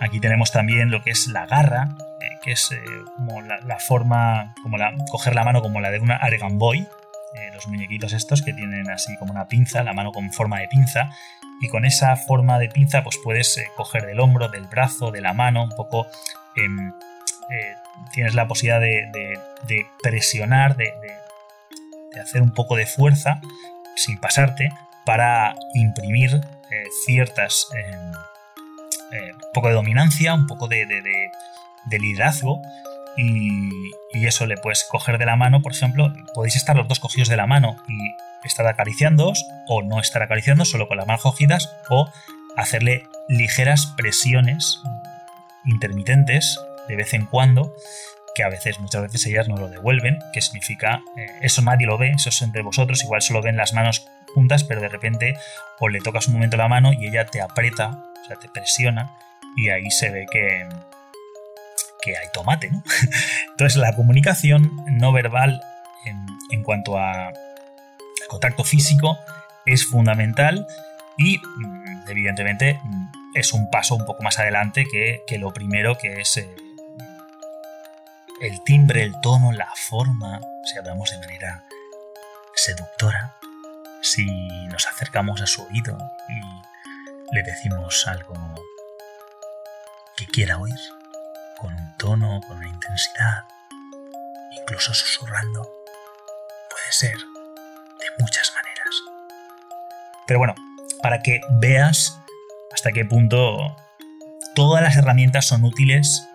Aquí 0.00 0.20
tenemos 0.20 0.52
también 0.52 0.90
lo 0.90 1.02
que 1.02 1.10
es 1.10 1.28
la 1.28 1.46
garra, 1.46 1.96
que 2.44 2.52
es 2.52 2.70
eh, 2.72 2.84
como 3.16 3.40
la, 3.40 3.78
forma, 3.78 4.54
como 4.62 4.76
la, 4.76 4.94
coger 5.10 5.34
la 5.34 5.44
mano 5.44 5.62
como 5.62 5.80
la 5.80 5.90
de 5.90 5.98
una 5.98 6.16
Argan 6.16 6.58
Boy, 6.58 6.80
eh, 6.80 7.50
los 7.54 7.66
muñequitos 7.66 8.12
estos 8.12 8.42
que 8.42 8.52
tienen 8.52 8.90
así 8.90 9.16
como 9.16 9.32
una 9.32 9.48
pinza, 9.48 9.82
la 9.82 9.94
mano 9.94 10.12
con 10.12 10.30
forma 10.30 10.60
de 10.60 10.68
pinza, 10.68 11.10
y 11.62 11.68
con 11.68 11.86
esa 11.86 12.16
forma 12.16 12.58
de 12.58 12.68
pinza 12.68 13.02
pues 13.02 13.18
puedes 13.24 13.56
eh, 13.56 13.66
coger 13.76 14.04
del 14.04 14.20
hombro, 14.20 14.48
del 14.48 14.66
brazo, 14.66 15.10
de 15.10 15.22
la 15.22 15.32
mano, 15.32 15.64
un 15.64 15.70
poco... 15.70 16.06
tienes 18.12 18.34
la 18.34 18.46
posibilidad 18.46 18.80
de, 18.80 19.86
presionar, 20.02 20.76
de, 20.76 20.92
hacer 22.20 22.42
un 22.42 22.52
poco 22.52 22.76
de 22.76 22.86
fuerza 22.86 23.40
sin 23.96 24.18
pasarte 24.18 24.68
para 25.06 25.54
imprimir 25.72 26.40
ciertas... 27.06 27.68
un 27.72 29.52
poco 29.54 29.68
de 29.68 29.74
dominancia, 29.74 30.34
un 30.34 30.46
poco 30.46 30.68
de, 30.68 30.84
de 30.86 31.30
liderazgo 31.90 32.60
y, 33.16 33.70
eso 34.12 34.46
le 34.46 34.56
puedes 34.56 34.84
coger 34.84 35.18
de 35.18 35.26
la 35.26 35.36
mano, 35.36 35.60
por 35.60 35.72
ejemplo, 35.72 36.12
podéis 36.34 36.56
estar 36.56 36.76
los 36.76 36.88
dos 36.88 37.00
cogidos 37.00 37.28
de 37.28 37.36
la 37.36 37.46
mano 37.46 37.76
y 37.88 38.46
estar 38.46 38.66
acariciándoos 38.66 39.44
o 39.68 39.82
no 39.82 40.00
estar 40.00 40.22
acariciando 40.22 40.64
solo 40.64 40.86
con 40.86 40.96
las 40.96 41.06
manos 41.06 41.22
cogidas 41.22 41.74
o 41.90 42.08
hacerle 42.56 43.08
ligeras 43.28 43.86
presiones 43.96 44.80
intermitentes 45.64 46.58
de 46.88 46.96
vez 46.96 47.12
en 47.12 47.26
cuando 47.26 47.74
que 48.34 48.42
a 48.42 48.48
veces, 48.48 48.80
muchas 48.80 49.02
veces 49.02 49.26
ellas 49.26 49.48
no 49.48 49.56
lo 49.56 49.68
devuelven, 49.68 50.18
que 50.32 50.40
significa, 50.40 51.00
eh, 51.16 51.26
eso 51.40 51.62
nadie 51.62 51.86
lo 51.86 51.96
ve, 51.96 52.10
eso 52.10 52.28
es 52.28 52.42
entre 52.42 52.62
vosotros, 52.62 53.02
igual 53.04 53.22
solo 53.22 53.40
ven 53.40 53.56
las 53.56 53.72
manos 53.72 54.06
juntas, 54.34 54.64
pero 54.64 54.80
de 54.80 54.88
repente 54.88 55.36
o 55.78 55.88
le 55.88 56.00
tocas 56.00 56.26
un 56.26 56.34
momento 56.34 56.56
la 56.56 56.68
mano 56.68 56.92
y 56.92 57.06
ella 57.06 57.26
te 57.26 57.40
aprieta, 57.40 57.90
o 57.90 58.26
sea, 58.26 58.36
te 58.36 58.48
presiona, 58.48 59.12
y 59.56 59.68
ahí 59.68 59.90
se 59.90 60.10
ve 60.10 60.26
que, 60.30 60.66
que 62.04 62.16
hay 62.16 62.26
tomate, 62.32 62.70
¿no? 62.70 62.82
Entonces 63.50 63.76
la 63.76 63.94
comunicación 63.96 64.70
no 64.86 65.12
verbal 65.12 65.62
en, 66.50 66.62
cuanto 66.62 66.98
a 66.98 67.32
contacto 68.28 68.62
físico 68.62 69.18
es 69.66 69.86
fundamental 69.86 70.66
y 71.18 71.38
mm, 71.38 72.08
evidentemente 72.08 72.78
mm, 72.82 73.06
es 73.34 73.52
un 73.52 73.70
paso 73.70 73.94
un 73.94 74.04
poco 74.04 74.22
más 74.22 74.38
adelante 74.38 74.84
que, 74.90 75.38
lo 75.38 75.52
primero 75.52 75.96
que 75.98 76.20
es 76.20 76.36
eh, 76.36 76.54
el 78.40 78.62
timbre, 78.64 79.02
el 79.02 79.20
tono, 79.20 79.52
la 79.52 79.68
forma, 79.74 80.40
si 80.64 80.78
hablamos 80.78 81.10
de 81.10 81.18
manera 81.18 81.64
seductora, 82.54 83.34
si 84.02 84.26
nos 84.68 84.86
acercamos 84.86 85.40
a 85.40 85.46
su 85.46 85.62
oído 85.62 85.98
y 86.28 87.34
le 87.34 87.42
decimos 87.42 88.06
algo 88.06 88.34
que 90.16 90.26
quiera 90.26 90.58
oír 90.58 90.78
con 91.58 91.74
un 91.74 91.96
tono, 91.96 92.40
con 92.46 92.56
una 92.56 92.68
intensidad, 92.68 93.44
incluso 94.60 94.94
susurrando. 94.94 95.62
Puede 96.70 96.92
ser 96.92 97.16
de 97.16 98.06
muchas 98.18 98.52
maneras. 98.54 98.94
Pero 100.26 100.38
bueno, 100.38 100.54
para 101.02 101.20
que 101.22 101.40
veas 101.60 102.18
hasta 102.72 102.92
qué 102.92 103.04
punto 103.04 103.76
todas 104.54 104.82
las 104.82 104.96
herramientas 104.96 105.46
son 105.46 105.64
útiles 105.64 106.26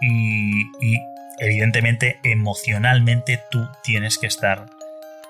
y, 0.00 0.98
evidentemente 1.40 2.20
emocionalmente 2.22 3.40
tú 3.50 3.66
tienes 3.82 4.18
que 4.18 4.28
estar 4.28 4.66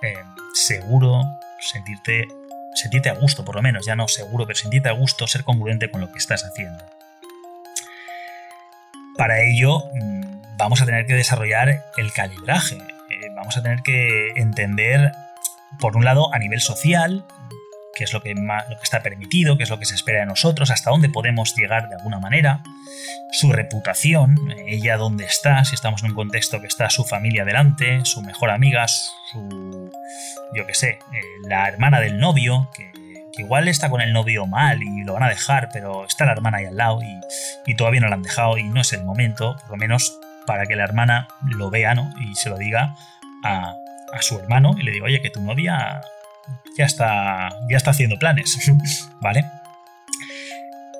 eh, 0.03 0.15
seguro, 0.53 1.23
sentirte, 1.61 2.29
sentirte 2.75 3.09
a 3.09 3.15
gusto 3.15 3.45
por 3.45 3.55
lo 3.55 3.63
menos, 3.63 3.87
ya 3.87 3.97
no 3.97 4.07
seguro, 4.07 4.47
pero 4.47 4.59
sentirte 4.59 4.91
a 4.91 4.93
gusto, 4.93 5.27
ser 5.27 5.45
congruente 5.45 5.91
con 5.91 6.03
lo 6.03 6.13
que 6.13 6.19
estás 6.19 6.45
haciendo. 6.45 6.85
Para 9.25 9.41
ello 9.41 9.89
mm, 9.95 10.59
vamos 10.59 10.83
a 10.83 10.85
tener 10.85 11.07
que 11.07 11.14
desarrollar 11.14 11.83
el 11.97 12.12
calibraje, 12.12 12.75
eh, 12.75 13.31
vamos 13.35 13.57
a 13.57 13.62
tener 13.62 13.81
que 13.81 14.33
entender, 14.37 15.12
por 15.81 15.97
un 15.97 16.05
lado, 16.05 16.29
a 16.35 16.39
nivel 16.39 16.61
social, 16.61 17.25
qué 17.97 18.05
es 18.05 18.12
lo 18.12 18.22
que, 18.22 18.35
está 18.83 19.03
permitido, 19.03 19.57
qué 19.57 19.62
es 19.62 19.70
lo 19.70 19.79
que 19.79 19.87
se 19.87 19.95
espera 19.95 20.20
de 20.20 20.27
nosotros, 20.27 20.70
hasta 20.70 20.91
dónde 20.91 21.09
podemos 21.09 21.57
llegar 21.57 21.89
de 21.89 21.97
alguna 21.97 22.18
manera, 22.18 22.62
su 23.33 23.51
reputación, 23.51 24.37
ella 24.66 24.99
dónde 24.99 25.25
está, 25.25 25.64
si 25.64 25.75
estamos 25.75 26.03
en 26.03 26.11
un 26.11 26.16
contexto 26.16 26.61
que 26.61 26.66
está 26.66 26.91
su 26.91 27.07
familia 27.07 27.47
delante, 27.47 28.05
su 28.05 28.20
mejor 28.20 28.51
amiga, 28.51 28.87
su, 28.89 29.91
yo 30.55 30.66
qué 30.66 30.75
sé, 30.75 30.89
eh, 30.91 31.20
la 31.49 31.66
hermana 31.66 31.99
del 31.99 32.18
novio, 32.18 32.68
que, 32.77 32.93
igual 33.39 33.68
está 33.68 33.91
con 33.91 34.01
el 34.01 34.12
novio 34.12 34.47
mal 34.47 34.82
y 34.82 35.05
lo 35.05 35.14
van 35.14 35.24
a 35.24 35.28
dejar, 35.28 35.70
pero 35.72 36.07
está 36.07 36.24
la 36.24 36.32
hermana 36.32 36.59
ahí 36.59 36.66
al 36.66 36.76
lado 36.76 37.01
y, 37.03 37.74
todavía 37.74 38.01
no 38.01 38.09
la 38.09 38.14
han 38.14 38.22
dejado 38.22 38.57
y 38.59 38.64
no 38.64 38.80
es 38.80 38.93
el 38.93 39.05
momento, 39.05 39.57
por 39.62 39.70
lo 39.70 39.76
menos 39.76 40.18
para 40.47 40.66
que 40.66 40.76
la 40.76 40.85
hermana 40.85 41.26
lo 41.43 41.70
vea, 41.70 41.95
¿no? 41.95 42.12
Y 42.20 42.35
se 42.37 42.51
lo 42.51 42.57
diga 42.57 42.95
a, 43.43 43.74
su 44.20 44.39
hermano 44.39 44.76
y 44.78 44.85
le 44.85 44.93
digo, 44.93 45.07
oye, 45.07 45.20
que 45.20 45.30
tu 45.30 45.41
novia 45.41 46.01
ya 46.78 46.85
está, 46.85 47.49
ya 47.68 47.76
está 47.76 47.91
haciendo 47.91 48.16
planes, 48.16 48.57
¿vale? 49.20 49.45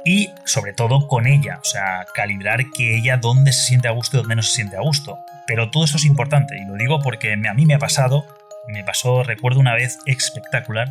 Y 0.05 0.31
sobre 0.45 0.73
todo 0.73 1.07
con 1.07 1.27
ella, 1.27 1.61
o 1.63 1.65
sea, 1.65 2.05
calibrar 2.13 2.59
que 2.77 2.97
ella 2.97 3.17
dónde 3.17 3.53
se 3.53 3.63
siente 3.63 3.89
a 3.89 3.93
gusto 3.93 4.17
y 4.17 4.21
dónde 4.21 4.37
no 4.37 4.43
se 4.43 4.55
siente 4.55 4.77
a 4.77 4.81
gusto. 4.81 5.19
Pero 5.47 5.71
todo 5.71 5.85
eso 5.85 5.97
es 5.97 6.05
importante 6.05 6.57
y 6.59 6.65
lo 6.67 6.75
digo 6.75 7.01
porque 7.01 7.33
a 7.33 7.55
mí 7.55 7.67
me 7.67 7.75
ha 7.75 7.79
pasado, 7.79 8.27
me 8.67 8.83
pasó, 8.83 9.23
recuerdo 9.23 9.61
una 9.61 9.75
vez 9.75 9.99
espectacular, 10.07 10.89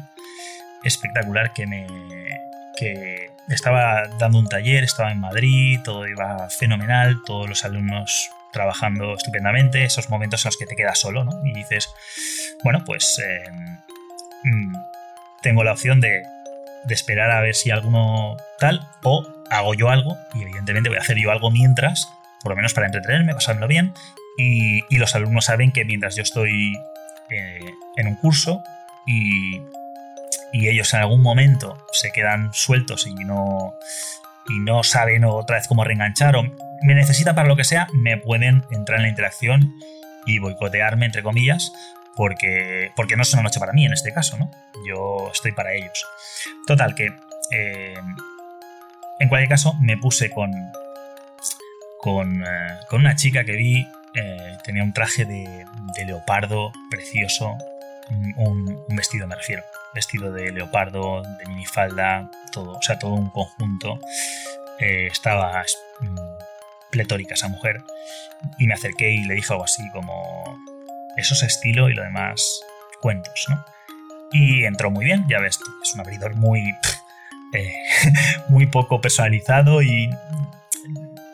espectacular 0.84 1.54
que 1.54 1.68
me 1.68 1.88
que 2.76 3.30
estaba 3.50 4.08
dando 4.20 4.40
un 4.40 4.48
taller, 4.48 4.84
estaba 4.84 5.12
en 5.12 5.20
Madrid, 5.20 5.80
todo 5.84 6.08
iba 6.08 6.50
fenomenal, 6.50 7.18
todos 7.26 7.48
los 7.48 7.66
alumnos 7.66 8.32
trabajando 8.52 9.16
estupendamente, 9.16 9.84
esos 9.84 10.10
momentos 10.10 10.46
en 10.46 10.50
los 10.50 10.58
que 10.58 10.66
te 10.66 10.76
quedas 10.76 11.00
solo, 11.00 11.24
¿no? 11.24 11.46
Y 11.46 11.54
dices, 11.54 11.90
bueno, 12.64 12.84
pues 12.86 13.20
eh, 13.20 13.50
mm, 14.44 14.76
tengo 15.42 15.64
la 15.64 15.74
opción 15.74 16.00
de, 16.02 16.24
esperar 16.90 17.32
a 17.32 17.42
ver 17.42 17.56
si 17.56 17.72
alguno 17.72 18.38
tal, 18.60 18.88
o 19.04 19.26
hago 19.50 19.74
yo 19.74 19.90
algo, 19.90 20.18
y 20.36 20.44
evidentemente 20.44 20.90
voy 20.90 20.98
a 20.98 21.02
hacer 21.02 21.18
yo 21.18 21.32
algo 21.32 21.50
mientras, 21.50 22.08
por 22.42 22.52
lo 22.52 22.56
menos 22.56 22.74
para 22.74 22.88
entretenerme, 22.88 23.34
pasármelo 23.34 23.68
bien, 23.68 23.94
y, 24.38 24.82
los 24.98 25.16
alumnos 25.16 25.46
saben 25.46 25.72
que 25.72 25.86
mientras 25.86 26.16
yo 26.16 26.24
estoy 26.24 26.74
eh, 27.30 27.60
en 27.98 28.08
un 28.08 28.16
curso 28.16 28.64
y, 29.08 29.60
y 30.54 30.70
ellos 30.70 30.94
en 30.94 31.02
algún 31.02 31.22
momento 31.22 31.86
se 31.92 32.12
quedan 32.12 32.54
sueltos 32.54 33.08
y 33.08 33.14
no, 33.16 33.74
y 34.48 34.60
no 34.60 34.84
saben 34.84 35.26
otra 35.26 35.58
vez 35.58 35.68
cómo 35.68 35.84
reenganchar 35.84 36.36
o 36.36 36.44
me 36.84 36.96
necesitan 36.96 37.36
para 37.36 37.48
lo 37.48 37.56
que 37.56 37.64
sea, 37.64 37.88
me 37.94 38.18
pueden 38.18 38.64
entrar 38.72 39.00
en 39.00 39.04
la 39.04 39.10
interacción 39.10 39.74
y 40.26 40.40
boicotearme, 40.40 41.06
entre 41.06 41.24
comillas, 41.24 41.72
porque, 42.16 42.92
porque 42.96 43.16
no 43.16 43.24
es 43.24 43.34
una 43.34 43.44
noche 43.44 43.60
para 43.60 43.74
mí 43.74 43.86
en 43.86 43.94
este 43.94 44.14
caso, 44.14 44.38
¿no? 44.38 44.52
Yo 44.88 45.30
estoy 45.32 45.54
para 45.54 45.74
ellos. 45.74 46.06
Total, 46.68 46.94
que 46.94 47.14
eh, 47.52 47.96
en 49.20 49.30
cualquier 49.30 49.50
caso 49.50 49.74
me 49.82 49.98
puse 49.98 50.30
con, 50.30 50.52
con, 52.00 52.44
eh, 52.44 52.78
una 52.92 53.16
chica 53.16 53.44
que 53.44 53.54
vi, 53.54 53.88
eh, 54.16 54.58
tenía 54.64 54.84
un 54.84 54.94
traje 54.94 55.26
de, 55.26 55.66
leopardo 56.06 56.72
precioso, 56.92 57.56
un, 58.10 58.84
un, 58.90 58.96
vestido 58.96 59.26
me 59.26 59.36
refiero, 59.36 59.64
vestido 59.94 60.32
de 60.32 60.52
leopardo, 60.52 61.22
de 61.22 61.46
minifalda, 61.48 62.30
todo, 62.52 62.78
o 62.78 62.82
sea, 62.82 63.00
todo 63.00 63.14
un 63.14 63.30
conjunto. 63.30 64.00
estaba 64.80 65.64
mm, 66.02 66.18
pletórica 66.92 67.34
esa 67.34 67.48
mujer. 67.48 67.84
Y 68.58 68.68
me 68.68 68.74
acerqué 68.74 69.12
y 69.12 69.24
le 69.24 69.36
dije 69.36 69.54
algo 69.54 69.66
así 69.66 69.84
como, 69.92 70.44
eso 71.18 71.34
es 71.34 71.44
estilo 71.44 71.90
y 71.90 71.94
lo 71.94 72.04
demás 72.04 72.62
cuentos, 73.02 73.46
¿no? 73.50 73.64
Y 74.32 74.64
entró 74.66 74.90
muy 74.90 75.06
bien, 75.06 75.26
ya 75.30 75.40
ves, 75.40 75.60
es 75.84 75.94
un 75.94 76.00
abridor 76.00 76.36
muy, 76.36 76.62
eh, 77.54 77.74
muy 78.50 78.66
poco 78.68 79.02
personalizado 79.02 79.82
y 79.82 80.10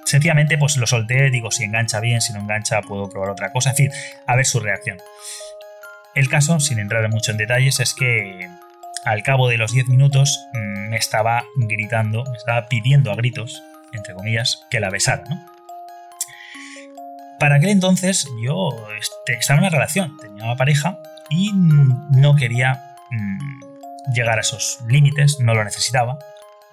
sencillamente 0.06 0.58
pues 0.58 0.78
lo 0.78 0.88
solté, 0.88 1.30
digo, 1.30 1.52
si 1.52 1.64
engancha 1.64 2.00
bien, 2.00 2.22
si 2.22 2.34
no 2.34 2.40
engancha 2.40 2.82
puedo 2.82 3.10
probar 3.10 3.30
otra 3.30 3.52
cosa, 3.52 3.70
en 3.70 3.76
fin, 3.76 3.92
a 4.26 4.36
ver 4.36 4.46
su 4.46 4.60
reacción. 4.60 4.98
El 6.16 6.30
caso, 6.30 6.60
sin 6.60 6.80
entrar 6.80 7.08
mucho 7.10 7.32
en 7.32 7.38
detalles, 7.38 7.80
es 7.80 7.94
que 7.94 8.50
al 9.06 9.24
cabo 9.24 9.48
de 9.48 9.58
los 9.58 9.72
10 9.72 9.88
minutos 9.88 10.46
mm, 10.54 10.90
me 10.90 10.98
estaba 10.98 11.44
gritando, 11.56 12.24
me 12.26 12.38
estaba 12.38 12.68
pidiendo 12.68 13.12
a 13.12 13.16
gritos 13.16 13.64
entre 13.94 14.14
comillas, 14.14 14.66
que 14.70 14.80
la 14.80 14.90
besara, 14.90 15.24
¿no? 15.30 15.46
Para 17.40 17.56
aquel 17.56 17.70
entonces 17.70 18.28
yo 18.44 18.70
este, 19.00 19.34
estaba 19.34 19.60
en 19.60 19.64
una 19.64 19.70
relación, 19.70 20.18
tenía 20.18 20.44
una 20.44 20.58
pareja 20.58 21.00
y 21.30 21.52
no 21.54 22.36
quería 22.36 22.98
mm, 23.12 24.14
llegar 24.14 24.38
a 24.38 24.42
esos 24.42 24.80
límites, 24.88 25.38
no 25.40 25.54
lo 25.54 25.64
necesitaba. 25.64 26.20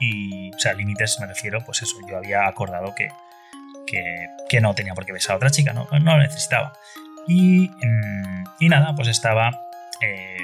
Y, 0.01 0.53
o 0.55 0.59
sea, 0.59 0.75
límites 0.75 1.19
me 1.21 1.27
refiero, 1.27 1.61
pues 1.65 1.83
eso, 1.83 1.95
yo 2.09 2.17
había 2.17 2.47
acordado 2.47 2.95
que, 2.95 3.09
que, 3.87 4.61
no 4.61 4.75
tenía 4.75 4.95
por 4.95 5.07
qué 5.07 5.13
besar 5.13 5.35
a 5.35 5.37
otra 5.37 5.51
chica, 5.51 5.73
no, 5.73 5.87
no 5.93 6.17
lo 6.17 6.19
necesitaba. 6.19 6.73
Y, 7.27 7.69
mm, 7.69 8.45
y 8.61 8.69
nada, 8.69 8.95
pues 8.95 9.09
estaba 9.09 9.51
eh, 10.01 10.37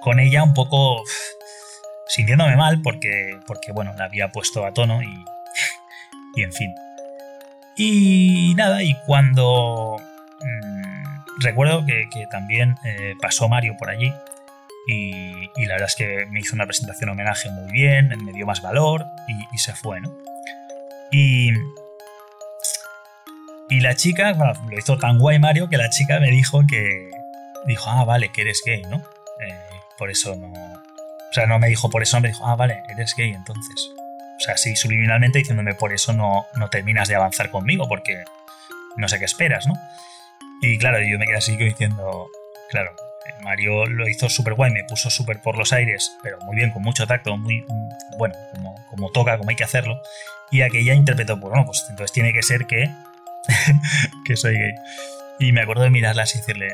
con 0.00 0.20
ella 0.20 0.42
un 0.42 0.54
poco 0.54 1.02
sintiéndome 2.08 2.56
mal 2.56 2.80
porque, 2.82 3.38
porque, 3.46 3.72
bueno, 3.72 3.92
la 3.96 4.04
había 4.04 4.30
puesto 4.30 4.64
a 4.64 4.72
tono 4.72 5.02
y, 5.02 5.24
y 6.36 6.42
en 6.42 6.52
fin. 6.52 6.74
Y 7.76 8.54
nada, 8.56 8.82
y 8.82 8.94
cuando 9.06 9.96
mm, 10.40 11.40
recuerdo 11.40 11.84
que, 11.86 12.06
también 12.30 12.76
eh, 12.84 13.14
pasó 13.20 13.48
Mario 13.48 13.76
por 13.78 13.90
allí 13.90 14.12
y, 14.86 15.66
la 15.66 15.74
verdad 15.74 15.88
es 15.88 15.96
que 15.96 16.26
me 16.30 16.40
hizo 16.40 16.54
una 16.54 16.66
presentación 16.66 17.10
homenaje 17.10 17.50
muy 17.50 17.72
bien, 17.72 18.12
me 18.22 18.32
dio 18.32 18.46
más 18.46 18.60
valor 18.60 19.06
y, 19.52 19.58
se 19.58 19.72
fue, 19.72 20.00
¿no? 20.00 20.12
Y, 21.10 21.52
y 23.74 23.80
la 23.80 23.96
chica, 23.96 24.32
bueno, 24.34 24.52
lo 24.70 24.78
hizo 24.78 24.96
tan 24.98 25.18
guay 25.18 25.40
Mario 25.40 25.68
que 25.68 25.76
la 25.76 25.90
chica 25.90 26.20
me 26.20 26.30
dijo 26.30 26.64
que, 26.64 27.10
dijo, 27.66 27.90
ah, 27.90 28.04
vale, 28.04 28.30
que 28.30 28.42
eres 28.42 28.62
gay, 28.64 28.82
¿no? 28.82 28.98
Eh, 28.98 29.58
por 29.98 30.10
eso 30.10 30.36
no... 30.36 30.46
O 30.46 31.32
sea, 31.32 31.46
no 31.46 31.58
me 31.58 31.68
dijo 31.68 31.90
por 31.90 32.00
eso, 32.00 32.20
me 32.20 32.28
dijo, 32.28 32.46
ah, 32.46 32.54
vale, 32.54 32.84
eres 32.88 33.16
gay 33.16 33.32
entonces. 33.32 33.90
O 34.36 34.40
sea, 34.44 34.56
sí, 34.56 34.76
subliminalmente 34.76 35.40
diciéndome 35.40 35.74
por 35.74 35.92
eso 35.92 36.12
no, 36.12 36.46
no 36.54 36.70
terminas 36.70 37.08
de 37.08 37.16
avanzar 37.16 37.50
conmigo, 37.50 37.88
porque 37.88 38.22
no 38.96 39.08
sé 39.08 39.18
qué 39.18 39.24
esperas, 39.24 39.66
¿no? 39.66 39.74
Y 40.62 40.78
claro, 40.78 41.00
yo 41.00 41.18
me 41.18 41.26
quedé 41.26 41.38
así 41.38 41.56
diciendo, 41.56 42.28
claro, 42.70 42.94
Mario 43.42 43.86
lo 43.86 44.08
hizo 44.08 44.28
súper 44.28 44.54
guay, 44.54 44.70
me 44.70 44.84
puso 44.84 45.10
súper 45.10 45.40
por 45.40 45.58
los 45.58 45.72
aires, 45.72 46.16
pero 46.22 46.38
muy 46.42 46.54
bien, 46.54 46.70
con 46.70 46.82
mucho 46.84 47.08
tacto, 47.08 47.36
muy 47.36 47.64
bueno, 48.18 48.36
como, 48.52 48.76
como 48.88 49.10
toca, 49.10 49.36
como 49.36 49.50
hay 49.50 49.56
que 49.56 49.64
hacerlo. 49.64 50.00
Y 50.52 50.62
aquella 50.62 50.94
interpretó, 50.94 51.40
pues 51.40 51.50
bueno, 51.50 51.66
pues 51.66 51.84
entonces 51.90 52.12
tiene 52.12 52.32
que 52.32 52.44
ser 52.44 52.66
que, 52.66 52.88
que 54.24 54.36
soy 54.36 54.58
gay. 54.58 54.74
Y 55.38 55.52
me 55.52 55.62
acuerdo 55.62 55.82
de 55.82 55.90
mirarla 55.90 56.22
así 56.22 56.38
y 56.38 56.40
decirle, 56.40 56.68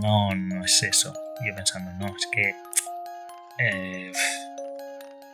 no, 0.00 0.34
no 0.34 0.64
es 0.64 0.82
eso. 0.82 1.12
Y 1.42 1.48
yo 1.48 1.54
pensando, 1.54 1.92
no, 1.92 2.06
es 2.06 2.26
que 2.32 2.54
eh, 3.58 4.12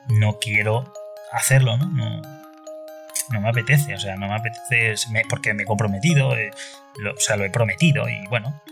no 0.09 0.39
quiero 0.39 0.93
hacerlo, 1.33 1.77
¿no? 1.77 1.87
¿no? 1.87 2.21
me 3.41 3.49
apetece, 3.49 3.95
o 3.95 3.99
sea, 3.99 4.17
no 4.17 4.29
me 4.29 4.35
apetece 4.35 4.95
porque 5.29 5.55
me 5.55 5.63
he 5.63 5.67
comprometido, 5.67 6.37
eh, 6.37 6.51
o 6.53 7.21
sea, 7.21 7.37
lo 7.37 7.45
he 7.45 7.51
prometido 7.51 8.09
y 8.09 8.27
bueno, 8.29 8.63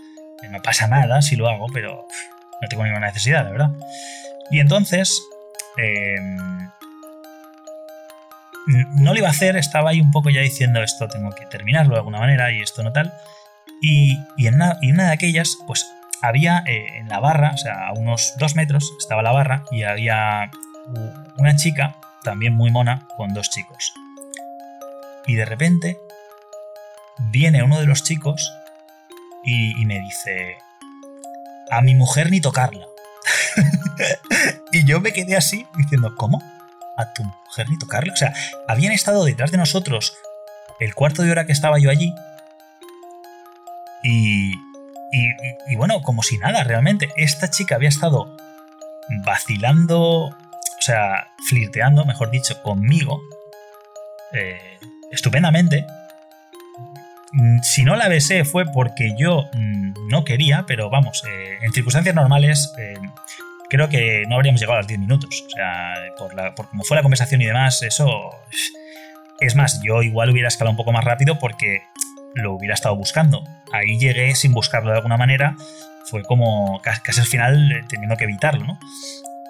no 0.49 0.61
pasa 0.61 0.87
nada 0.87 1.21
si 1.21 1.35
lo 1.35 1.49
hago, 1.49 1.67
pero 1.73 2.07
no 2.61 2.67
tengo 2.67 2.83
ninguna 2.83 3.07
necesidad, 3.07 3.45
de 3.45 3.51
verdad. 3.51 3.71
Y 4.51 4.59
entonces, 4.59 5.21
em, 5.77 6.69
no 8.67 9.13
lo 9.13 9.19
iba 9.19 9.27
a 9.27 9.31
hacer, 9.31 9.55
estaba 9.57 9.91
ahí 9.91 10.01
un 10.01 10.11
poco 10.11 10.29
ya 10.29 10.41
diciendo 10.41 10.81
esto 10.81 11.07
tengo 11.07 11.31
que 11.31 11.45
terminarlo 11.45 11.93
de 11.93 11.99
alguna 11.99 12.19
manera 12.19 12.51
y 12.51 12.61
esto 12.61 12.83
no 12.83 12.91
tal. 12.91 13.13
Y, 13.81 14.17
en, 14.37 14.55
una, 14.55 14.77
de 14.79 15.11
aquellas, 15.11 15.57
pues 15.67 15.85
había 16.21 16.63
eh, 16.65 16.99
en 16.99 17.09
la 17.09 17.19
barra, 17.19 17.51
o 17.53 17.57
sea, 17.57 17.87
a 17.87 17.93
unos 17.93 18.33
dos 18.39 18.55
metros 18.55 18.93
estaba 18.97 19.21
la 19.21 19.33
barra 19.33 19.65
y 19.71 19.83
había 19.83 20.49
una 21.37 21.55
chica 21.55 21.95
también 22.23 22.53
muy 22.53 22.71
mona, 22.71 23.07
con 23.17 23.33
dos 23.33 23.49
chicos. 23.49 23.93
Y 25.27 25.35
de 25.35 25.45
repente 25.45 25.97
viene 27.31 27.63
uno 27.63 27.79
de 27.79 27.85
los 27.85 28.03
chicos 28.03 28.53
y, 29.45 29.85
me 29.85 29.99
dice, 29.99 30.57
a 31.69 31.81
mi 31.81 31.95
mujer 31.95 32.31
ni 32.31 32.39
tocarla. 32.39 32.85
y 34.71 34.85
yo 34.85 35.01
me 35.01 35.11
quedé 35.11 35.35
así 35.35 35.65
diciendo, 35.77 36.15
¿cómo? 36.15 36.41
¿A 36.97 37.13
tu 37.13 37.23
mujer 37.23 37.67
ni? 37.69 37.75
O 37.75 38.15
sea, 38.15 38.33
habían 38.67 38.93
estado 38.93 39.25
detrás 39.25 39.51
de 39.51 39.57
nosotros 39.57 40.15
el 40.79 40.93
cuarto 40.93 41.23
de 41.23 41.31
hora 41.31 41.45
que 41.45 41.51
estaba 41.51 41.79
yo 41.79 41.89
allí. 41.89 42.13
Y, 44.03 44.51
y, 44.51 45.29
y, 45.69 45.75
bueno, 45.75 46.01
como 46.01 46.23
si 46.23 46.37
nada, 46.37 46.63
realmente. 46.63 47.09
Esta 47.15 47.49
chica 47.49 47.75
había 47.75 47.89
estado 47.89 48.35
vacilando 49.25 50.35
o 50.83 50.85
sea, 50.85 51.29
flirteando, 51.47 52.03
mejor 52.03 52.29
dicho, 52.29 52.61
conmigo, 52.61 53.21
eh, 54.33 54.77
estupendamente. 55.13 55.85
Mm, 57.31 57.61
si 57.61 57.85
no 57.85 57.95
la 57.95 58.09
besé 58.09 58.43
fue 58.43 58.65
porque 58.65 59.15
yo 59.17 59.45
mm, 59.53 60.09
no 60.09 60.25
quería, 60.25 60.65
pero 60.67 60.89
vamos, 60.89 61.23
eh, 61.25 61.57
en 61.61 61.71
circunstancias 61.71 62.13
normales, 62.13 62.73
eh, 62.77 62.95
creo 63.73 63.89
que 63.89 64.25
no 64.27 64.35
habríamos 64.35 64.61
llegado 64.61 64.77
a 64.77 64.81
los 64.81 64.87
10 64.87 64.99
minutos. 64.99 65.43
O 65.47 65.49
sea, 65.49 65.95
por, 66.15 66.35
la, 66.35 66.53
por 66.53 66.69
como 66.69 66.83
fue 66.83 66.95
la 66.95 67.01
conversación 67.01 67.41
y 67.41 67.45
demás, 67.45 67.81
eso... 67.81 68.29
Es 69.39 69.55
más, 69.55 69.81
yo 69.81 70.03
igual 70.03 70.29
hubiera 70.29 70.47
escalado 70.47 70.71
un 70.71 70.77
poco 70.77 70.91
más 70.91 71.03
rápido 71.03 71.39
porque 71.39 71.81
lo 72.35 72.53
hubiera 72.53 72.75
estado 72.75 72.95
buscando. 72.95 73.43
Ahí 73.73 73.97
llegué 73.97 74.35
sin 74.35 74.53
buscarlo 74.53 74.91
de 74.91 74.97
alguna 74.97 75.17
manera. 75.17 75.55
Fue 76.05 76.21
como 76.21 76.81
casi 76.83 77.19
al 77.19 77.25
final 77.25 77.71
eh, 77.71 77.81
teniendo 77.89 78.15
que 78.15 78.25
evitarlo, 78.25 78.63
¿no? 78.63 78.79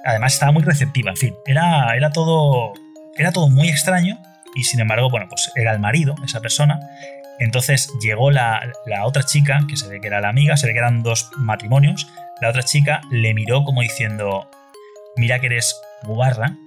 Además 0.05 0.33
estaba 0.33 0.53
muy 0.53 0.63
receptiva, 0.63 1.11
en 1.11 1.17
fin. 1.17 1.35
Era, 1.45 1.93
era 1.95 2.11
todo. 2.11 2.73
Era 3.17 3.33
todo 3.33 3.49
muy 3.49 3.67
extraño. 3.67 4.17
Y 4.55 4.63
sin 4.63 4.79
embargo, 4.79 5.09
bueno, 5.09 5.27
pues 5.27 5.51
era 5.55 5.73
el 5.73 5.79
marido, 5.79 6.15
esa 6.23 6.39
persona. 6.39 6.79
Entonces 7.39 7.91
llegó 8.01 8.31
la, 8.31 8.61
la 8.85 9.05
otra 9.05 9.23
chica, 9.23 9.59
que 9.67 9.75
se 9.75 9.89
ve 9.89 9.99
que 9.99 10.07
era 10.07 10.21
la 10.21 10.29
amiga, 10.29 10.55
se 10.55 10.67
ve 10.67 10.73
que 10.73 10.79
eran 10.79 11.03
dos 11.03 11.29
matrimonios. 11.35 12.07
La 12.43 12.49
otra 12.49 12.63
chica 12.63 12.99
le 13.09 13.33
miró 13.33 13.63
como 13.63 13.81
diciendo: 13.81 14.49
Mira 15.15 15.39
que 15.39 15.45
eres 15.45 15.79
guarra. 16.03 16.57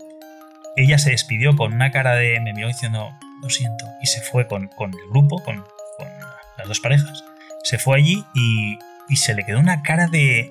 Ella 0.74 0.96
se 0.96 1.10
despidió 1.10 1.54
con 1.54 1.74
una 1.74 1.90
cara 1.90 2.14
de. 2.14 2.40
Me 2.40 2.54
miró 2.54 2.68
diciendo: 2.68 3.10
Lo 3.42 3.50
siento. 3.50 3.84
Y 4.00 4.06
se 4.06 4.22
fue 4.22 4.46
con, 4.46 4.68
con 4.68 4.94
el 4.94 5.10
grupo, 5.10 5.42
con, 5.44 5.56
con 5.98 6.08
las 6.56 6.66
dos 6.66 6.80
parejas. 6.80 7.22
Se 7.62 7.76
fue 7.76 7.98
allí 7.98 8.24
y, 8.34 8.78
y 9.10 9.16
se 9.16 9.34
le 9.34 9.44
quedó 9.44 9.58
una 9.58 9.82
cara 9.82 10.06
de. 10.06 10.48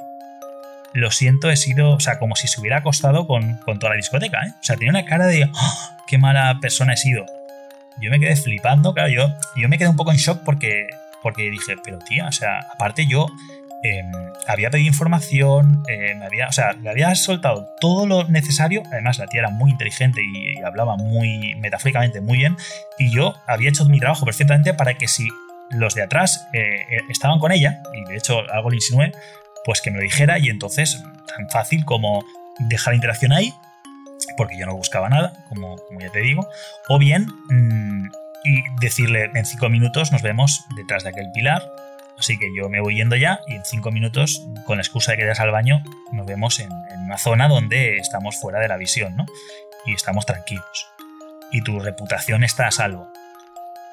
Lo 0.93 1.09
siento, 1.09 1.49
he 1.49 1.57
sido. 1.57 1.93
O 1.95 1.99
sea, 1.99 2.19
como 2.19 2.35
si 2.35 2.47
se 2.47 2.61
hubiera 2.61 2.77
acostado 2.77 3.25
con, 3.25 3.57
con 3.65 3.79
toda 3.79 3.93
la 3.93 3.97
discoteca, 3.97 4.45
¿eh? 4.45 4.51
O 4.51 4.63
sea, 4.63 4.75
tenía 4.75 4.91
una 4.91 5.05
cara 5.05 5.25
de. 5.25 5.49
¡Ah! 5.55 5.97
¡Qué 6.05 6.19
mala 6.19 6.59
persona 6.61 6.93
he 6.93 6.97
sido! 6.97 7.25
Yo 7.99 8.11
me 8.11 8.19
quedé 8.19 8.35
flipando, 8.35 8.93
claro, 8.93 9.09
yo, 9.09 9.27
yo 9.55 9.69
me 9.69 9.79
quedé 9.79 9.87
un 9.87 9.95
poco 9.95 10.11
en 10.11 10.17
shock 10.17 10.43
porque, 10.43 10.85
porque 11.23 11.49
dije, 11.49 11.77
pero 11.83 11.97
tía, 11.97 12.27
o 12.27 12.31
sea, 12.31 12.59
aparte 12.75 13.07
yo 13.07 13.25
em, 13.89 14.11
había 14.47 14.69
pedido 14.69 14.87
información, 14.87 15.83
eh, 15.87 16.15
me 16.15 16.25
había, 16.25 16.47
o 16.47 16.51
sea, 16.51 16.73
le 16.73 16.89
había 16.89 17.13
soltado 17.15 17.67
todo 17.79 18.05
lo 18.05 18.23
necesario. 18.25 18.83
Además, 18.91 19.19
la 19.19 19.27
tía 19.27 19.41
era 19.41 19.49
muy 19.49 19.71
inteligente 19.71 20.21
y, 20.21 20.61
hablaba 20.63 20.95
muy 20.97 21.55
metafóricamente 21.55 22.21
muy 22.21 22.37
bien. 22.37 22.57
Y 22.97 23.11
yo 23.11 23.35
había 23.47 23.69
hecho 23.69 23.85
mi 23.85 23.99
trabajo 23.99 24.25
perfectamente 24.25 24.73
para 24.73 24.95
que 24.95 25.07
si 25.07 25.27
los 25.69 25.93
de 25.93 26.03
atrás 26.03 26.47
eh, 26.53 26.85
estaban 27.09 27.39
con 27.39 27.51
ella, 27.51 27.81
y 27.93 28.09
de 28.09 28.17
hecho 28.17 28.39
algo 28.51 28.69
le 28.69 28.77
insinué, 28.77 29.11
pues 29.63 29.81
que 29.81 29.91
me 29.91 29.97
lo 29.97 30.03
dijera. 30.03 30.39
Y 30.39 30.49
entonces, 30.49 31.03
tan 31.27 31.49
fácil 31.49 31.85
como 31.85 32.23
dejar 32.59 32.93
la 32.93 32.95
interacción 32.95 33.31
ahí, 33.33 33.53
porque 34.37 34.57
yo 34.57 34.65
no 34.65 34.75
buscaba 34.75 35.09
nada, 35.09 35.33
como, 35.49 35.75
ya 35.99 36.09
te 36.09 36.19
digo, 36.19 36.47
o 36.87 36.97
bien 36.97 37.27
mmm, 37.49 38.07
y 38.43 38.63
decirle 38.79 39.31
en 39.33 39.45
cinco 39.45 39.69
minutos 39.69 40.11
nos 40.11 40.21
vemos 40.21 40.65
detrás 40.75 41.03
de 41.03 41.09
aquel 41.09 41.31
pilar. 41.33 41.63
Así 42.17 42.37
que 42.37 42.49
yo 42.55 42.69
me 42.69 42.81
voy 42.81 42.95
yendo 42.95 43.15
ya 43.15 43.41
y 43.47 43.55
en 43.55 43.65
cinco 43.65 43.91
minutos, 43.91 44.45
con 44.65 44.77
la 44.77 44.81
excusa 44.81 45.11
de 45.11 45.17
que 45.17 45.29
al 45.29 45.51
baño, 45.51 45.83
nos 46.11 46.25
vemos 46.25 46.59
en, 46.59 46.69
una 47.05 47.17
zona 47.17 47.47
donde 47.47 47.97
estamos 47.97 48.39
fuera 48.39 48.59
de 48.59 48.67
la 48.67 48.77
visión, 48.77 49.15
¿no? 49.15 49.25
Y 49.85 49.93
estamos 49.93 50.25
tranquilos. 50.25 50.87
Y 51.51 51.61
tu 51.61 51.79
reputación 51.79 52.43
está 52.43 52.67
a 52.67 52.71
salvo. 52.71 53.07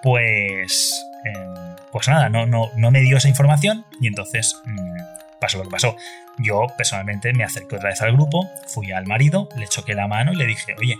Pues. 0.03 0.93
Eh, 1.25 1.75
pues 1.93 2.09
nada, 2.09 2.31
no, 2.31 2.47
no, 2.47 2.71
no 2.75 2.91
me 2.91 3.01
dio 3.01 3.19
esa 3.19 3.29
información 3.29 3.85
y 4.01 4.07
entonces 4.09 4.61
mmm, 4.65 4.99
pasó 5.41 5.59
lo 5.59 5.65
que 5.65 5.71
pasó. 5.71 5.97
Yo 6.39 6.67
personalmente 6.77 7.35
me 7.35 7.45
acerqué 7.45 7.77
otra 7.77 7.91
vez 7.91 8.01
al 8.01 8.13
grupo, 8.13 8.49
fui 8.67 8.93
al 8.93 9.07
marido, 9.07 9.49
le 9.57 9.69
choqué 9.69 9.95
la 9.95 10.09
mano 10.09 10.33
y 10.33 10.37
le 10.37 10.47
dije, 10.47 10.75
oye, 10.79 10.97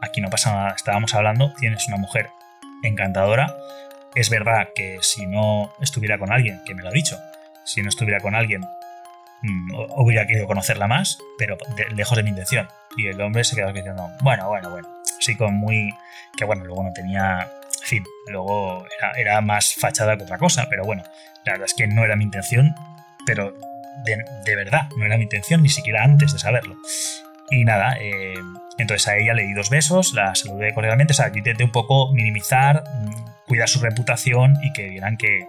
aquí 0.00 0.20
no 0.20 0.30
pasa 0.30 0.52
nada, 0.52 0.74
estábamos 0.76 1.14
hablando, 1.14 1.54
tienes 1.60 1.86
una 1.86 1.98
mujer 1.98 2.30
encantadora. 2.82 3.54
Es 4.14 4.30
verdad 4.30 4.68
que 4.74 4.98
si 5.00 5.26
no 5.26 5.72
estuviera 5.80 6.18
con 6.18 6.32
alguien, 6.32 6.60
que 6.64 6.74
me 6.74 6.82
lo 6.82 6.88
ha 6.88 6.92
dicho, 6.92 7.18
si 7.64 7.82
no 7.82 7.88
estuviera 7.88 8.20
con 8.20 8.34
alguien, 8.34 8.62
mmm, 9.42 9.74
hubiera 9.96 10.26
querido 10.26 10.46
conocerla 10.46 10.86
más, 10.86 11.18
pero 11.38 11.56
lejos 11.90 12.16
de 12.16 12.22
mi 12.22 12.30
intención. 12.30 12.68
Y 12.96 13.08
el 13.08 13.20
hombre 13.20 13.42
se 13.42 13.56
quedó 13.56 13.72
diciendo, 13.72 14.08
bueno, 14.22 14.48
bueno, 14.48 14.70
bueno. 14.70 14.88
Así 15.18 15.36
con 15.36 15.54
muy... 15.54 15.92
que 16.36 16.44
bueno, 16.44 16.64
luego 16.64 16.84
no 16.84 16.92
tenía... 16.92 17.50
En 17.82 17.88
fin, 17.88 18.04
luego 18.28 18.86
era, 19.18 19.40
más 19.40 19.74
fachada 19.74 20.16
que 20.16 20.22
otra 20.22 20.38
cosa, 20.38 20.68
pero 20.70 20.84
bueno, 20.84 21.02
la 21.44 21.52
verdad 21.52 21.66
es 21.66 21.74
que 21.74 21.86
no 21.86 22.04
era 22.04 22.16
mi 22.16 22.24
intención, 22.24 22.74
pero 23.26 23.52
de, 24.04 24.56
verdad, 24.56 24.88
no 24.96 25.04
era 25.04 25.18
mi 25.18 25.24
intención, 25.24 25.62
ni 25.62 25.68
siquiera 25.68 26.02
antes 26.02 26.32
de 26.32 26.38
saberlo. 26.38 26.76
Y 27.50 27.64
nada, 27.64 27.96
eh, 28.00 28.34
entonces 28.78 29.06
a 29.08 29.16
ella 29.16 29.34
le 29.34 29.42
di 29.42 29.52
dos 29.52 29.68
besos, 29.68 30.14
la 30.14 30.34
saludé 30.34 30.72
cordialmente, 30.72 31.12
o 31.12 31.16
sea, 31.16 31.28
yo 31.28 31.38
intenté 31.38 31.62
un 31.62 31.72
poco 31.72 32.10
minimizar, 32.12 32.84
cuidar 33.46 33.68
su 33.68 33.80
reputación 33.80 34.56
y 34.62 34.72
que 34.72 34.88
vieran 34.88 35.16
que, 35.16 35.46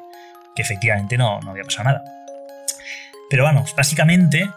que 0.55 0.61
efectivamente 0.61 1.17
no, 1.17 1.39
no, 1.41 1.51
había 1.51 1.63
pasado 1.63 1.85
nada. 1.85 2.03
Pero 3.29 3.43
vamos, 3.43 3.73
básicamente 3.75 4.49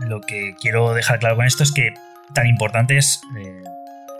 lo 0.00 0.20
que 0.20 0.54
quiero 0.60 0.94
dejar 0.94 1.18
claro 1.18 1.36
con 1.36 1.46
esto 1.46 1.62
es 1.62 1.72
que 1.72 1.94
tan 2.34 2.46
importante 2.46 2.96
es 2.96 3.20
eh, 3.38 3.62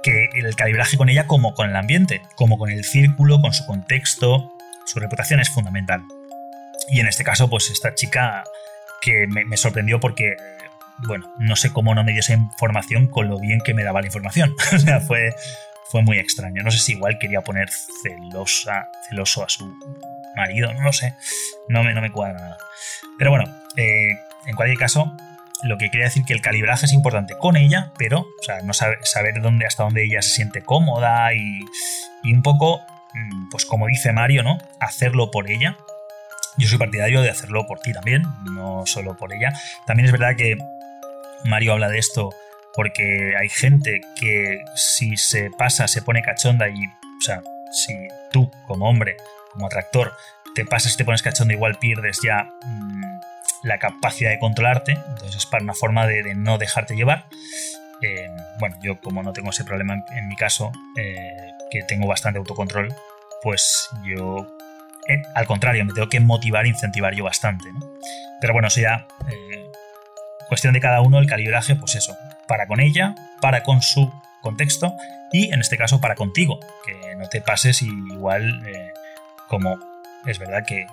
que 0.02 0.28
el 0.34 0.54
calibraje 0.56 0.96
con 0.96 1.08
ella 1.08 1.26
como 1.26 1.54
con 1.54 1.68
el 1.68 1.76
ambiente, 1.76 2.22
como 2.34 2.58
con 2.58 2.70
el 2.70 2.84
círculo, 2.84 3.40
con 3.40 3.52
su 3.52 3.66
contexto, 3.66 4.52
su 4.84 5.00
reputación 5.00 5.40
es 5.40 5.50
fundamental. 5.50 6.02
Y 6.88 7.00
en 7.00 7.06
este 7.06 7.24
caso, 7.24 7.48
pues 7.48 7.70
esta 7.70 7.94
chica 7.94 8.44
que 9.00 9.26
me, 9.28 9.44
me, 9.44 9.56
sorprendió 9.56 10.00
porque, 10.00 10.36
bueno, 10.98 11.32
no 11.38 11.56
sé 11.56 11.72
cómo 11.72 11.94
no 11.94 12.02
me 12.04 12.12
dio 12.12 12.20
esa 12.20 12.32
información 12.32 13.06
con 13.06 13.28
lo 13.28 13.38
bien 13.38 13.60
que 13.64 13.74
me 13.74 13.84
daba 13.84 14.00
la 14.00 14.06
información. 14.06 14.54
o 14.72 14.78
sea, 14.78 15.00
fue, 15.00 15.34
fue 15.90 16.02
muy 16.02 16.18
extraño. 16.18 16.62
No 16.62 16.70
sé 16.70 16.78
si 16.78 16.92
igual 16.92 17.18
quería 17.18 17.40
poner 17.42 17.68
celosa, 18.02 18.88
celoso 19.08 19.44
a 19.44 19.48
su 19.48 19.72
marido, 20.36 20.72
no 20.72 20.82
lo 20.82 20.92
sé. 20.92 21.14
No 21.68 21.82
me, 21.82 21.94
no 21.94 22.00
me 22.00 22.10
cuadra 22.10 22.38
nada. 22.38 22.58
Pero 23.18 23.30
bueno, 23.30 23.44
eh, 23.76 24.08
en 24.46 24.56
cualquier 24.56 24.78
caso, 24.78 25.12
lo 25.62 25.78
que 25.78 25.90
quería 25.90 26.06
decir 26.06 26.24
que 26.24 26.32
el 26.32 26.40
calibraje 26.40 26.86
es 26.86 26.92
importante 26.92 27.36
con 27.36 27.56
ella, 27.56 27.92
pero, 27.98 28.20
o 28.20 28.42
sea, 28.42 28.60
no 28.62 28.72
saber, 28.72 28.98
saber 29.02 29.40
dónde, 29.42 29.66
hasta 29.66 29.82
dónde 29.82 30.04
ella 30.04 30.22
se 30.22 30.30
siente 30.30 30.62
cómoda 30.62 31.34
y, 31.34 31.60
y 32.22 32.32
un 32.32 32.42
poco, 32.42 32.80
pues 33.50 33.66
como 33.66 33.86
dice 33.86 34.12
Mario, 34.12 34.42
¿no? 34.42 34.58
Hacerlo 34.80 35.30
por 35.30 35.50
ella, 35.50 35.76
yo 36.56 36.68
soy 36.68 36.78
partidario 36.78 37.22
de 37.22 37.30
hacerlo 37.30 37.66
por 37.66 37.80
ti 37.80 37.92
también, 37.92 38.22
no 38.52 38.84
solo 38.86 39.16
por 39.16 39.32
ella. 39.32 39.52
También 39.86 40.06
es 40.06 40.12
verdad 40.12 40.36
que 40.36 40.56
Mario 41.44 41.72
habla 41.72 41.88
de 41.88 41.98
esto 41.98 42.30
porque 42.74 43.34
hay 43.38 43.48
gente 43.48 44.00
que 44.18 44.62
si 44.76 45.16
se 45.16 45.50
pasa, 45.50 45.88
se 45.88 46.02
pone 46.02 46.22
cachonda 46.22 46.68
y, 46.68 46.86
o 46.86 47.20
sea, 47.20 47.42
si 47.72 47.94
tú 48.32 48.50
como 48.66 48.88
hombre, 48.88 49.16
como 49.52 49.66
atractor, 49.66 50.12
te 50.54 50.64
pasas 50.64 50.94
y 50.94 50.96
te 50.96 51.04
pones 51.04 51.22
cachonda, 51.22 51.54
igual 51.54 51.78
pierdes 51.78 52.20
ya 52.22 52.48
mmm, 52.64 53.20
la 53.62 53.78
capacidad 53.78 54.30
de 54.30 54.38
controlarte. 54.38 54.92
Entonces 54.92 55.36
es 55.36 55.46
para 55.46 55.64
una 55.64 55.74
forma 55.74 56.06
de, 56.06 56.34
no 56.34 56.58
dejarte 56.58 56.94
llevar. 56.96 57.26
Eh, 58.02 58.28
bueno, 58.58 58.76
yo 58.82 59.00
como 59.00 59.22
no 59.22 59.32
tengo 59.32 59.50
ese 59.50 59.64
problema 59.64 60.04
en, 60.16 60.28
mi 60.28 60.36
caso, 60.36 60.72
eh, 60.96 61.52
que 61.70 61.82
tengo 61.82 62.06
bastante 62.06 62.38
autocontrol, 62.38 62.94
pues 63.42 63.88
yo 64.04 64.46
eh, 65.08 65.22
al 65.34 65.46
contrario, 65.46 65.84
me 65.84 65.92
tengo 65.92 66.08
que 66.08 66.20
motivar 66.20 66.64
e 66.66 66.68
incentivar 66.68 67.14
yo 67.14 67.24
bastante. 67.24 67.70
¿no? 67.72 67.80
Pero 68.40 68.52
bueno, 68.52 68.68
eso 68.68 68.80
ya 68.80 69.06
cuestión 70.50 70.74
de 70.74 70.80
cada 70.80 71.00
uno, 71.00 71.20
el 71.20 71.28
calibraje, 71.28 71.76
pues 71.76 71.94
eso, 71.94 72.18
para 72.48 72.66
con 72.66 72.80
ella, 72.80 73.14
para 73.40 73.62
con 73.62 73.82
su 73.82 74.12
contexto 74.42 74.96
y 75.30 75.54
en 75.54 75.60
este 75.60 75.76
caso 75.76 76.00
para 76.00 76.16
contigo, 76.16 76.58
que 76.84 77.14
no 77.14 77.28
te 77.28 77.40
pases 77.40 77.82
igual 77.82 78.60
eh, 78.66 78.90
como 79.46 79.78
es 80.26 80.40
verdad 80.40 80.64
que, 80.66 80.86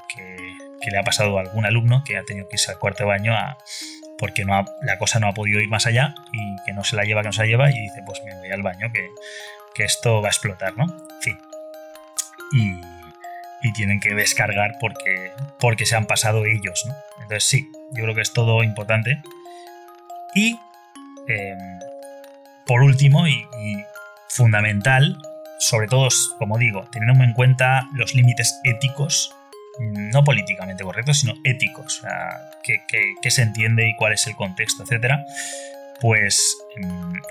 le 0.90 0.98
ha 0.98 1.04
pasado 1.04 1.40
a 1.40 1.42
algún 1.42 1.66
alumno 1.66 2.04
que 2.06 2.18
ha 2.18 2.24
tenido 2.24 2.48
que 2.48 2.56
irse 2.56 2.72
al 2.72 2.78
cuarto 2.78 3.08
baño 3.08 3.34
a, 3.34 3.58
porque 4.20 4.46
no 4.46 4.56
ha, 4.56 4.64
la 4.84 5.00
cosa 5.00 5.20
no 5.20 5.28
ha 5.28 5.34
podido 5.34 5.60
ir 5.60 5.68
más 5.70 5.88
allá 5.88 6.14
y 6.32 6.64
que 6.64 6.74
no 6.74 6.84
se 6.84 6.96
la 6.96 7.04
lleva, 7.04 7.24
que 7.24 7.30
no 7.30 7.34
se 7.34 7.42
la 7.42 7.48
lleva 7.48 7.72
y 7.72 7.82
dice, 7.82 8.04
pues 8.06 8.22
me 8.24 8.38
voy 8.38 8.52
al 8.52 8.62
baño, 8.62 8.92
que, 8.94 9.08
que 9.74 9.84
esto 9.84 10.22
va 10.22 10.28
a 10.28 10.32
explotar, 10.32 10.78
¿no? 10.78 10.84
En 10.86 11.22
fin. 11.22 11.38
Y, 12.54 13.68
y 13.68 13.74
tienen 13.74 14.00
que 14.00 14.14
descargar 14.14 14.76
porque, 14.80 15.32
porque 15.60 15.88
se 15.88 15.96
han 15.96 16.06
pasado 16.06 16.46
ellos. 16.46 16.86
¿no? 16.88 16.94
Entonces 17.24 17.44
sí, 17.44 17.72
yo 17.92 18.04
creo 18.04 18.16
que 18.16 18.22
es 18.22 18.34
todo 18.34 18.64
importante. 18.64 19.22
Y 20.38 20.60
eh, 21.28 21.58
por 22.68 22.84
último 22.84 23.28
y, 23.28 23.44
fundamental, 24.30 25.18
sobre 25.58 25.88
todo, 25.88 26.10
como 26.38 26.60
digo, 26.60 26.88
teniendo 26.92 27.24
en 27.24 27.34
cuenta 27.34 27.88
los 27.94 28.14
límites 28.14 28.60
éticos, 28.64 29.34
no 29.80 30.24
políticamente 30.24 30.84
correctos, 30.84 31.22
sino 31.22 31.34
éticos, 31.44 32.04
o 32.04 32.08
que, 32.64 33.32
se 33.32 33.42
entiende 33.42 33.90
y 33.90 33.96
cuál 33.96 34.14
es 34.14 34.28
el 34.28 34.36
contexto, 34.36 34.84
etcétera, 34.84 35.26
pues 36.02 36.56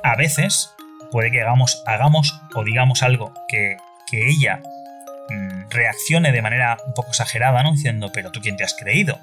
a 0.02 0.16
veces 0.16 0.74
puede 1.12 1.30
que 1.30 1.42
hagamos, 1.42 1.84
hagamos 1.86 2.40
o 2.56 2.64
digamos 2.64 3.04
algo 3.04 3.32
que, 3.48 3.76
que 4.10 4.28
ella 4.28 4.60
reaccione 5.70 6.32
de 6.32 6.42
manera 6.42 6.76
un 6.86 6.94
poco 6.94 7.10
exagerada, 7.10 7.62
¿no? 7.62 7.72
Diciendo, 7.72 8.10
pero 8.12 8.32
tú 8.32 8.40
quién 8.40 8.56
te 8.56 8.64
has 8.64 8.74
creído. 8.74 9.20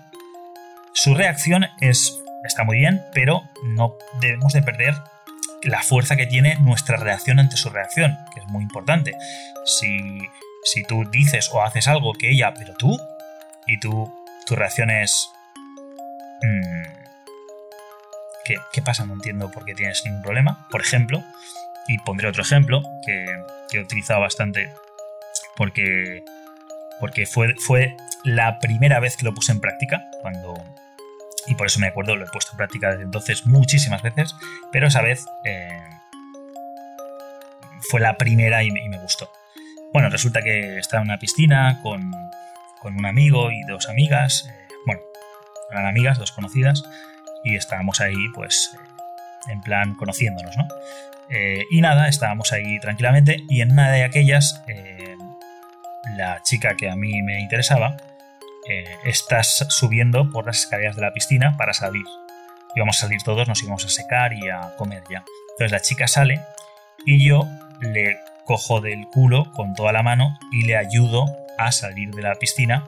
Su 0.94 1.16
reacción 1.16 1.66
es, 1.82 2.23
está 2.44 2.64
muy 2.64 2.78
bien, 2.78 3.02
pero 3.14 3.44
no 3.64 3.98
debemos 4.22 4.54
de 4.54 4.62
perder 4.62 4.96
la 5.64 5.82
fuerza 5.82 6.16
que 6.16 6.26
tiene 6.26 6.56
nuestra 6.60 6.98
reacción 6.98 7.40
ante 7.40 7.58
su 7.58 7.70
reacción, 7.70 8.18
que 8.34 8.42
es 8.42 8.48
muy 8.48 8.64
importante. 8.64 9.14
Si, 9.66 10.20
si 10.64 10.84
tú 10.84 11.06
dices 11.10 11.50
o 11.54 11.64
haces 11.64 11.88
algo 11.88 12.14
que 12.14 12.32
ella, 12.32 12.54
pero 12.54 12.74
tú, 12.74 13.00
y 13.68 13.80
tú, 13.80 14.14
tu 14.46 14.56
reacción 14.56 14.90
es... 14.90 15.30
Mmm, 16.42 16.84
¿qué, 18.46 18.56
qué 18.74 18.82
pasa? 18.82 19.06
No 19.06 19.14
entiendo 19.14 19.52
por 19.52 19.66
qué 19.66 19.74
tienes 19.74 20.04
ningún 20.06 20.22
problema. 20.22 20.68
Por 20.70 20.82
ejemplo, 20.82 21.24
y 21.88 21.98
pondré 22.00 22.28
otro 22.28 22.44
ejemplo 22.44 22.84
que, 23.06 23.26
que 23.70 23.78
he 23.78 23.82
utilizado 23.82 24.22
bastante 24.22 24.74
porque, 25.56 26.24
porque 27.00 27.26
fue, 27.26 27.56
fue 27.56 27.96
la 28.24 28.60
primera 28.60 29.00
vez 29.00 29.18
que 29.18 29.26
lo 29.26 29.34
puse 29.34 29.52
en 29.52 29.60
práctica, 29.60 30.04
cuando, 30.22 30.54
y 31.48 31.56
por 31.56 31.68
eso 31.68 31.80
me 31.80 31.88
acuerdo, 31.88 32.16
lo 32.16 32.26
he 32.26 32.30
puesto 32.30 32.52
en 32.52 32.58
práctica 32.58 32.92
desde 32.92 33.04
entonces 33.04 33.46
muchísimas 33.46 34.02
veces, 34.02 34.36
pero 34.72 34.88
esa 34.88 35.02
vez 35.02 35.26
eh, 35.44 35.82
fue 37.90 38.00
la 38.00 38.18
primera 38.18 38.64
y 38.64 38.72
me, 38.72 38.98
gustó. 39.00 39.30
Bueno, 39.92 40.10
resulta 40.10 40.42
que 40.42 40.78
estaba 40.78 41.02
en 41.02 41.10
una 41.10 41.20
piscina 41.20 41.80
con, 41.84 42.12
con 42.80 42.98
un 42.98 43.06
amigo 43.06 43.52
y 43.52 43.62
dos 43.64 43.90
amigas, 43.90 44.48
eh, 44.50 44.68
bueno, 44.86 45.02
eran 45.72 45.86
amigas, 45.86 46.18
dos 46.18 46.32
conocidas, 46.32 46.84
y 47.44 47.56
estábamos 47.56 48.00
ahí 48.00 48.30
pues 48.34 48.72
eh, 48.74 49.52
en 49.52 49.62
plan 49.62 49.96
conociéndonos, 49.96 50.56
¿no? 50.58 50.68
Y 51.72 51.82
nada, 51.82 52.10
estábamos 52.10 52.54
ahí 52.54 52.80
tranquilamente 52.80 53.44
y 53.50 53.62
en 53.62 53.72
una 53.72 53.90
de 53.90 54.04
aquellas, 54.04 54.62
la 56.16 56.44
chica 56.44 56.76
que 56.76 56.92
a 56.92 56.96
mí 56.96 57.24
me 57.24 57.40
interesaba, 57.40 57.98
eh, 58.70 58.86
estás 59.06 59.66
subiendo 59.70 60.30
por 60.32 60.46
las 60.46 60.60
escaleras 60.60 60.96
de 60.96 61.02
la 61.02 61.14
piscina 61.14 61.56
para 61.58 61.74
salir. 61.74 62.06
Íbamos 62.76 62.98
a 62.98 63.02
salir 63.02 63.22
todos, 63.24 63.48
nos 63.48 63.62
íbamos 63.62 63.86
a 63.86 63.90
secar 63.90 64.34
y 64.34 64.50
a 64.50 64.76
comer 64.78 65.04
ya. 65.10 65.24
Entonces 65.52 65.72
la 65.72 65.82
chica 65.82 66.08
sale 66.08 66.42
y 67.06 67.28
yo 67.28 67.48
le 67.82 68.18
cojo 68.46 68.82
del 68.82 69.08
culo 69.08 69.52
con 69.52 69.74
toda 69.74 69.92
la 69.92 70.04
mano 70.04 70.38
y 70.52 70.64
le 70.66 70.78
ayudo 70.78 71.26
a 71.58 71.72
salir 71.72 72.12
de 72.12 72.22
la 72.22 72.36
piscina. 72.36 72.88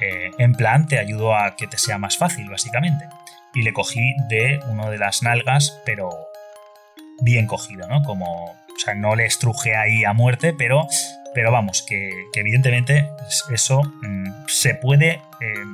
Eh, 0.00 0.30
en 0.38 0.54
plan, 0.54 0.86
te 0.86 0.98
ayudo 0.98 1.34
a 1.34 1.56
que 1.56 1.66
te 1.66 1.78
sea 1.78 1.98
más 1.98 2.16
fácil, 2.16 2.48
básicamente. 2.48 3.04
Y 3.54 3.62
le 3.62 3.72
cogí 3.72 4.14
de 4.28 4.60
uno 4.68 4.90
de 4.90 4.98
las 4.98 5.22
nalgas, 5.22 5.78
pero 5.84 6.10
bien 7.22 7.46
cogido, 7.46 7.86
¿no? 7.86 8.02
Como, 8.02 8.44
o 8.44 8.78
sea, 8.82 8.94
no 8.94 9.14
le 9.14 9.26
estruje 9.26 9.76
ahí 9.76 10.04
a 10.04 10.12
muerte, 10.12 10.54
pero, 10.56 10.86
pero 11.34 11.52
vamos, 11.52 11.82
que, 11.82 12.10
evidentemente 12.34 13.08
eso 13.50 13.82
mmm, 14.02 14.30
se 14.46 14.74
puede... 14.74 15.22
Eh, 15.40 15.64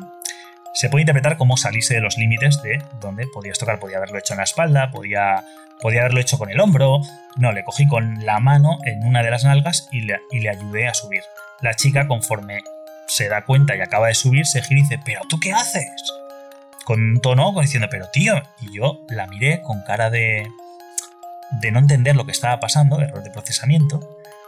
se 0.77 0.91
puede 0.91 1.05
interpretar 1.05 1.39
como 1.39 1.57
salirse 1.57 1.95
de 1.95 2.03
los 2.03 2.19
límites 2.19 2.61
de 2.61 2.83
donde 3.01 3.27
podías 3.29 3.59
tocar. 3.59 3.79
Podía 3.79 3.97
haberlo 3.97 4.19
hecho 4.19 4.35
en 4.35 4.39
la 4.39 4.45
espalda, 4.45 4.91
podía, 4.91 5.43
podía 5.81 6.01
haberlo 6.01 6.21
hecho 6.21 6.37
con 6.37 6.51
el 6.51 6.61
hombro. 6.61 7.01
No, 7.37 7.53
le 7.53 7.65
cogí 7.65 7.89
con 7.89 8.27
la 8.27 8.41
mano 8.41 8.77
en 8.85 9.03
una 9.03 9.23
de 9.23 9.31
las 9.31 9.43
nalgas 9.45 9.89
y 9.91 10.03
le, 10.03 10.19
y 10.31 10.41
le 10.41 10.51
ayudé 10.51 10.87
a 10.87 10.93
subir. 10.93 11.23
La 11.63 11.73
chica, 11.73 12.07
conforme 12.07 12.63
se 13.09 13.29
da 13.31 13.47
cuenta 13.47 13.75
y 13.75 13.81
acaba 13.81 14.09
de 14.09 14.15
subir, 14.15 14.45
se 14.45 14.61
gira 14.61 14.81
y 14.81 14.83
dice, 14.83 15.01
¿pero 15.03 15.23
tú 15.31 15.41
qué 15.41 15.53
haces? 15.53 15.91
Con 16.85 17.21
tono 17.23 17.59
diciendo, 17.59 17.89
pero 17.91 18.11
tío. 18.11 18.43
Y 18.61 18.77
yo 18.77 19.01
la 19.09 19.27
miré 19.29 19.63
con 19.63 19.81
cara 19.81 20.11
de, 20.11 20.47
de 21.63 21.71
no 21.73 21.79
entender 21.79 22.17
lo 22.17 22.27
que 22.27 22.33
estaba 22.33 22.61
pasando, 22.61 23.01
error 23.01 23.23
de 23.23 23.31
procesamiento. 23.31 24.01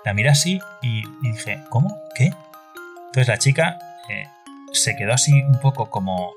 La 0.08 0.14
miré 0.14 0.30
así 0.30 0.58
y, 0.80 1.02
dije, 1.20 1.62
¿cómo? 1.68 1.94
¿Qué? 2.14 2.32
Entonces 3.08 3.28
la 3.28 3.36
chica 3.36 3.78
eh, 4.08 4.26
se 4.72 4.96
quedó 4.96 5.12
así 5.12 5.42
un 5.42 5.60
poco 5.60 5.90
como 5.90 6.32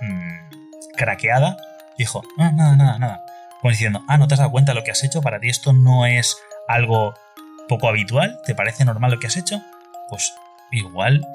mmm, 0.00 0.94
craqueada. 0.96 1.56
Dijo, 1.98 2.22
ah, 2.38 2.52
nada, 2.54 2.76
nada, 2.76 2.96
nada. 3.00 3.24
Como 3.60 3.72
diciendo, 3.72 4.04
ah, 4.06 4.18
¿no 4.18 4.28
te 4.28 4.34
has 4.34 4.38
dado 4.38 4.52
cuenta 4.52 4.70
de 4.70 4.78
lo 4.78 4.84
que 4.84 4.92
has 4.92 5.02
hecho? 5.02 5.20
¿Para 5.20 5.40
ti 5.40 5.48
esto 5.48 5.72
no 5.72 6.06
es 6.06 6.36
algo 6.68 7.12
poco 7.68 7.88
habitual? 7.88 8.40
¿Te 8.46 8.54
parece 8.54 8.84
normal 8.84 9.10
lo 9.10 9.18
que 9.18 9.26
has 9.26 9.36
hecho? 9.36 9.60
Pues 10.08 10.32
igual, 10.70 11.26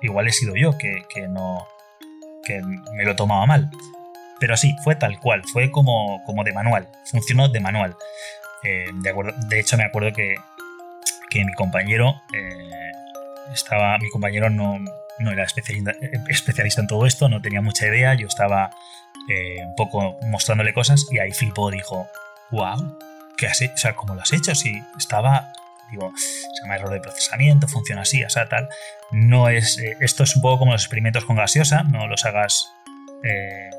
igual 0.00 0.28
he 0.28 0.32
sido 0.32 0.56
yo 0.56 0.78
que, 0.78 1.02
que 1.14 1.28
no, 1.28 1.68
que 2.42 2.62
me 2.62 3.04
lo 3.04 3.14
tomaba 3.16 3.44
mal. 3.44 3.70
Pero 4.40 4.56
sí, 4.56 4.74
fue 4.82 4.94
tal 4.94 5.20
cual, 5.20 5.42
fue 5.44 5.70
como, 5.70 6.24
como 6.24 6.42
de 6.42 6.54
manual, 6.54 6.88
funcionó 7.04 7.50
de 7.50 7.60
manual. 7.60 7.96
Eh, 8.62 8.86
de, 8.92 9.10
acuerdo, 9.10 9.32
de, 9.48 9.60
hecho, 9.60 9.76
me 9.76 9.84
acuerdo 9.84 10.12
que, 10.12 10.34
que 11.30 11.44
mi 11.44 11.52
compañero 11.54 12.22
eh, 12.34 12.70
estaba. 13.52 13.98
Mi 13.98 14.10
compañero 14.10 14.50
no, 14.50 14.78
no 15.18 15.32
era 15.32 15.44
especialista, 15.44 16.80
en 16.80 16.86
todo 16.86 17.06
esto, 17.06 17.28
no 17.28 17.40
tenía 17.40 17.60
mucha 17.60 17.86
idea. 17.86 18.14
Yo 18.14 18.26
estaba 18.26 18.70
eh, 19.28 19.58
un 19.64 19.74
poco 19.76 20.16
mostrándole 20.26 20.72
cosas 20.72 21.06
y 21.10 21.18
ahí 21.18 21.32
flipó, 21.32 21.70
dijo: 21.70 22.08
¡Wow! 22.50 22.98
¿Qué 23.36 23.46
has 23.46 23.60
hecho? 23.60 23.74
O 23.74 23.78
sea, 23.78 23.94
¿cómo 23.94 24.14
lo 24.14 24.22
has 24.22 24.32
hecho? 24.32 24.54
Si 24.54 24.82
estaba. 24.96 25.52
Digo, 25.90 26.12
se 26.18 26.62
llama 26.62 26.76
error 26.76 26.90
de 26.90 27.00
procesamiento, 27.00 27.66
funciona 27.66 28.02
así, 28.02 28.22
o 28.22 28.28
sea, 28.28 28.48
tal. 28.48 28.68
No 29.10 29.48
es. 29.48 29.78
Esto 30.00 30.24
es 30.24 30.36
un 30.36 30.42
poco 30.42 30.58
como 30.58 30.72
los 30.72 30.82
experimentos 30.82 31.24
con 31.24 31.36
gaseosa, 31.36 31.82
no 31.84 32.06
los 32.06 32.26
hagas 32.26 32.74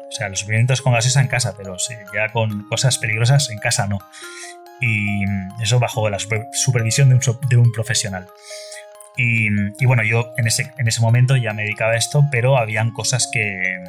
o 0.10 0.12
sea, 0.12 0.28
los 0.28 0.40
experimentos 0.40 0.82
con 0.82 0.94
gaseosa 0.94 1.22
en 1.22 1.28
casa, 1.28 1.54
pero 1.56 1.78
sí, 1.78 1.94
ya 2.14 2.30
con 2.30 2.68
cosas 2.68 2.98
peligrosas 2.98 3.50
en 3.52 3.60
casa 3.60 3.88
no. 3.88 4.00
Y 4.82 5.24
eso 5.62 5.80
bajo 5.80 6.10
la 6.10 6.20
super, 6.20 6.48
supervisión 6.54 7.10
de 7.10 7.58
un, 7.58 7.72
profesional. 7.72 8.28
Y, 9.18 9.50
bueno, 9.86 10.04
yo 10.04 10.32
en 10.38 10.48
ese, 10.48 10.72
en 10.78 10.88
ese 10.88 11.02
momento 11.02 11.36
ya 11.36 11.54
me 11.54 11.64
dedicaba 11.64 11.92
a 11.92 11.98
esto, 11.98 12.24
pero 12.32 12.58
habían 12.58 12.92
cosas 12.92 13.30
que, 13.32 13.84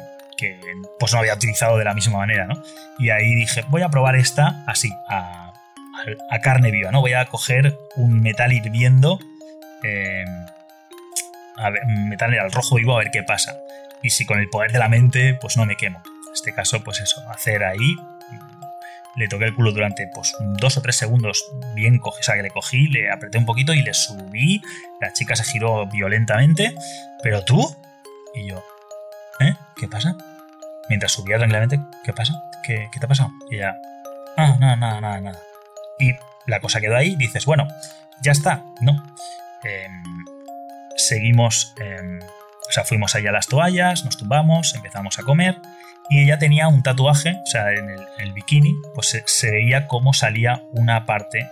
pues 0.99 1.13
no 1.13 1.19
había 1.19 1.35
utilizado 1.35 1.77
de 1.77 1.85
la 1.85 1.93
misma 1.93 2.17
manera, 2.17 2.47
¿no? 2.47 2.61
Y 2.99 3.11
ahí 3.11 3.35
dije, 3.35 3.63
voy 3.69 3.83
a 3.83 3.89
probar 3.89 4.15
esta 4.15 4.63
así, 4.67 4.91
a 5.07 6.39
carne 6.41 6.71
viva, 6.71 6.91
¿no? 6.91 6.99
Voy 6.99 7.13
a 7.13 7.25
coger 7.25 7.77
un 7.95 8.21
metal 8.21 8.51
hirviendo, 8.51 9.19
eh, 9.83 10.25
a 11.57 11.69
ver, 11.69 11.85
metal 11.85 12.37
al 12.37 12.51
rojo 12.51 12.75
vivo 12.75 12.95
a 12.95 12.99
ver 12.99 13.11
qué 13.11 13.23
pasa 13.23 13.55
y 14.03 14.09
si 14.09 14.25
con 14.25 14.39
el 14.39 14.49
poder 14.49 14.71
de 14.71 14.79
la 14.79 14.89
mente 14.89 15.37
pues 15.39 15.57
no 15.57 15.65
me 15.65 15.75
quemo. 15.75 16.01
En 16.27 16.33
este 16.33 16.53
caso 16.53 16.83
pues 16.83 16.99
eso, 17.01 17.21
hacer 17.29 17.63
ahí, 17.63 17.95
le 19.15 19.27
toqué 19.27 19.45
el 19.45 19.55
culo 19.55 19.71
durante 19.71 20.07
pues 20.07 20.35
dos 20.59 20.77
o 20.77 20.81
tres 20.81 20.95
segundos 20.95 21.43
bien 21.75 21.97
cogí, 21.97 22.19
o 22.19 22.23
sea 22.23 22.35
que 22.35 22.43
le 22.43 22.49
cogí, 22.49 22.87
le 22.87 23.11
apreté 23.11 23.37
un 23.37 23.45
poquito 23.45 23.73
y 23.73 23.81
le 23.81 23.93
subí, 23.93 24.61
la 24.99 25.11
chica 25.13 25.35
se 25.35 25.43
giró 25.43 25.85
violentamente, 25.87 26.75
pero 27.21 27.43
tú 27.43 27.75
y 28.33 28.47
yo, 28.47 28.63
¿eh? 29.39 29.55
¿Qué 29.75 29.87
pasa? 29.87 30.15
Mientras 30.89 31.11
subía 31.11 31.37
tranquilamente, 31.37 31.79
¿qué 32.03 32.13
pasa? 32.13 32.33
¿Qué, 32.63 32.87
qué 32.91 32.99
te 32.99 33.05
ha 33.05 33.09
pasado? 33.09 33.31
Y 33.49 33.55
ella, 33.55 33.77
ah, 34.37 34.55
nada, 34.59 34.75
nada, 34.75 35.01
nada, 35.01 35.21
nada. 35.21 35.39
Y 35.99 36.13
la 36.47 36.59
cosa 36.59 36.79
quedó 36.79 36.95
ahí, 36.95 37.15
dices, 37.15 37.45
bueno, 37.45 37.67
ya 38.21 38.31
está, 38.31 38.63
¿no? 38.81 39.03
Eh, 39.63 39.87
seguimos... 40.95 41.73
Eh, 41.81 42.19
o 42.67 42.73
sea, 42.73 42.85
fuimos 42.85 43.15
allá 43.15 43.31
a 43.31 43.33
las 43.33 43.47
toallas, 43.47 44.05
nos 44.05 44.15
tumbamos, 44.15 44.75
empezamos 44.75 45.19
a 45.19 45.23
comer 45.23 45.57
y 46.11 46.19
ella 46.19 46.37
tenía 46.37 46.67
un 46.67 46.83
tatuaje, 46.83 47.39
o 47.41 47.45
sea, 47.45 47.71
en 47.71 47.89
el, 47.89 48.33
bikini, 48.33 48.75
pues 48.93 49.17
se, 49.25 49.49
veía 49.49 49.87
cómo 49.87 50.11
salía 50.11 50.61
una 50.73 51.05
parte, 51.05 51.47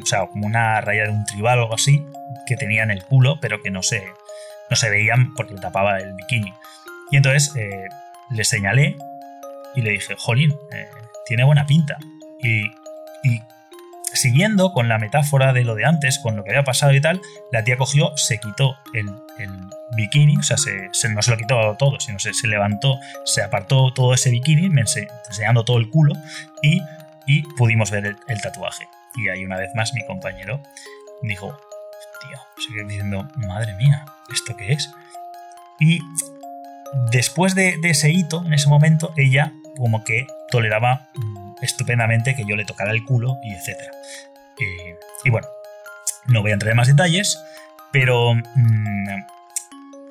o 0.00 0.06
sea, 0.06 0.28
como 0.28 0.46
una 0.46 0.80
raya 0.80 1.06
de 1.06 1.10
un 1.10 1.24
tribal 1.24 1.58
o 1.58 1.62
algo 1.62 1.74
así, 1.74 2.06
que 2.46 2.56
tenía 2.56 2.84
en 2.84 2.92
el 2.92 3.02
culo, 3.02 3.40
pero 3.40 3.60
que 3.60 3.72
no 3.72 3.82
se, 3.82 4.04
no 4.70 4.76
se 4.76 4.90
veían 4.90 5.34
porque 5.34 5.54
le 5.54 5.60
tapaba 5.60 5.98
el 5.98 6.14
bikini. 6.14 6.54
Y 7.10 7.16
entonces 7.16 7.52
eh, 7.56 7.88
le 8.30 8.44
señalé 8.44 8.96
y 9.74 9.82
le 9.82 9.90
dije, 9.90 10.14
jolín, 10.16 10.52
eh, 10.72 10.86
tiene 11.26 11.42
buena 11.42 11.66
pinta. 11.66 11.98
Y, 12.40 12.64
y 13.24 13.42
siguiendo 14.16 14.72
con 14.72 14.88
la 14.88 14.98
metáfora 14.98 15.52
de 15.52 15.64
lo 15.64 15.74
de 15.74 15.84
antes, 15.84 16.18
con 16.18 16.36
lo 16.36 16.44
que 16.44 16.50
había 16.50 16.64
pasado 16.64 16.92
y 16.92 17.00
tal, 17.00 17.20
la 17.52 17.64
tía 17.64 17.76
cogió, 17.76 18.16
se 18.16 18.38
quitó 18.38 18.76
el, 18.92 19.06
bikini, 19.96 20.36
o 20.36 20.42
sea, 20.42 20.56
se, 20.56 20.88
se, 20.92 21.08
no 21.08 21.22
se 21.22 21.30
lo 21.30 21.36
quitó 21.36 21.76
todo, 21.78 22.00
sino 22.00 22.18
se, 22.18 22.32
levantó, 22.48 22.98
se 23.24 23.42
apartó 23.42 23.92
todo 23.92 24.14
ese 24.14 24.30
bikini, 24.30 24.66
enseñando 24.66 25.64
todo 25.64 25.78
el 25.78 25.90
culo, 25.90 26.14
y, 26.62 26.82
pudimos 27.56 27.90
ver 27.90 28.16
el, 28.28 28.40
tatuaje. 28.40 28.88
Y 29.16 29.28
ahí 29.28 29.44
una 29.44 29.56
vez 29.56 29.74
más 29.74 29.94
mi 29.94 30.04
compañero 30.06 30.60
dijo, 31.22 31.56
tío, 32.20 32.38
sigue 32.66 32.84
diciendo, 32.84 33.28
madre 33.36 33.74
mía, 33.74 34.04
¿esto 34.32 34.56
qué 34.56 34.72
es? 34.72 34.90
Y 35.80 36.00
después 37.10 37.54
de, 37.54 37.76
de 37.80 37.90
ese 37.90 38.10
hito, 38.10 38.44
en 38.44 38.52
ese 38.52 38.68
momento, 38.68 39.12
ella 39.16 39.52
como 39.76 40.04
que 40.04 40.26
toleraba 40.50 41.08
estupendamente 41.62 42.34
que 42.34 42.44
yo 42.44 42.56
le 42.56 42.64
tocara 42.64 42.92
el 42.92 43.04
culo 43.04 43.38
y 43.42 43.54
etcétera. 43.54 43.92
Eh, 44.58 44.96
y 45.24 45.30
bueno, 45.30 45.46
no 46.26 46.42
voy 46.42 46.50
a 46.50 46.54
entrar 46.54 46.70
en 46.70 46.76
más 46.76 46.88
detalles, 46.88 47.38
pero 47.92 48.34
mmm, 48.34 49.22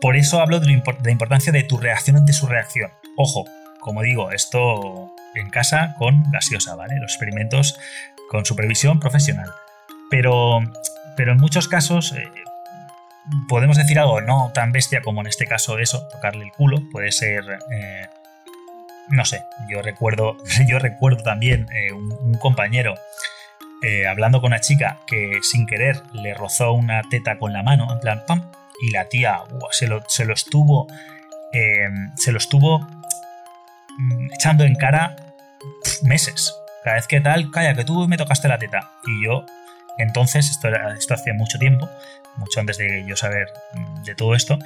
por 0.01 0.15
eso 0.15 0.41
hablo 0.41 0.59
de, 0.59 0.67
la 0.67 1.11
importancia 1.11 1.51
de 1.51 1.63
tu 1.63 1.77
reacción 1.77 2.17
ante 2.17 2.33
su 2.33 2.47
reacción. 2.47 2.91
Ojo, 3.17 3.45
como 3.79 4.01
digo, 4.01 4.31
esto 4.31 5.11
en 5.35 5.49
casa 5.49 5.95
con 5.97 6.29
gaseosa, 6.31 6.75
¿vale? 6.75 6.99
Los 6.99 7.11
experimentos 7.13 7.77
con 8.29 8.45
supervisión 8.45 8.99
profesional. 8.99 9.51
Pero, 10.09 10.59
pero 11.17 11.31
en 11.31 11.39
muchos 11.39 11.67
casos 11.67 12.13
eh, 12.13 12.29
podemos 13.47 13.77
decir 13.77 13.99
algo 13.99 14.21
no 14.21 14.51
tan 14.53 14.71
bestia 14.71 15.01
como 15.01 15.21
en 15.21 15.27
este 15.27 15.45
caso 15.45 15.79
eso, 15.79 16.07
tocarle 16.11 16.45
el 16.45 16.51
culo, 16.51 16.81
puede 16.91 17.11
ser... 17.11 17.43
Eh, 17.71 18.07
no 19.09 19.25
sé, 19.25 19.43
yo 19.69 19.81
recuerdo, 19.81 20.37
yo 20.67 20.79
recuerdo 20.79 21.23
también 21.23 21.67
eh, 21.73 21.91
un, 21.91 22.33
compañero 22.35 22.95
eh, 23.81 24.07
hablando 24.07 24.41
con 24.41 24.47
una 24.47 24.61
chica 24.61 24.99
que 25.07 25.39
sin 25.41 25.65
querer 25.65 26.01
le 26.13 26.33
rozó 26.33 26.73
una 26.73 27.01
teta 27.09 27.37
con 27.37 27.53
la 27.53 27.63
mano, 27.63 27.91
en 27.91 27.99
plan, 27.99 28.23
pam, 28.27 28.51
y 28.81 28.91
la 28.91 29.05
tía 29.05 29.39
se, 29.71 29.87
lo, 29.87 30.03
se, 30.07 30.25
lo, 30.25 30.33
estuvo, 30.33 30.87
eh, 31.53 31.87
se 32.15 32.31
lo 32.31 32.37
estuvo 32.37 32.79
mm, 32.79 34.33
echando 34.33 34.63
en 34.63 34.75
cara 34.75 35.15
meses. 36.03 36.53
Cada 36.83 36.97
vez 36.97 37.07
que 37.07 37.19
tal, 37.21 37.49
calla, 37.51 37.73
que 37.73 37.83
tú 37.83 38.07
me 38.07 38.17
tocaste 38.17 38.47
la 38.47 38.59
teta. 38.59 38.91
Y 39.05 39.25
yo, 39.25 39.45
entonces, 39.97 40.49
esto, 40.49 40.69
esto 40.97 41.13
hacía 41.13 41.33
mucho 41.33 41.57
tiempo, 41.57 41.89
mucho 42.37 42.59
antes 42.59 42.77
de 42.77 43.05
yo 43.07 43.15
saber 43.15 43.47
mm, 43.73 44.03
de 44.03 44.15
todo 44.15 44.35
esto, 44.35 44.59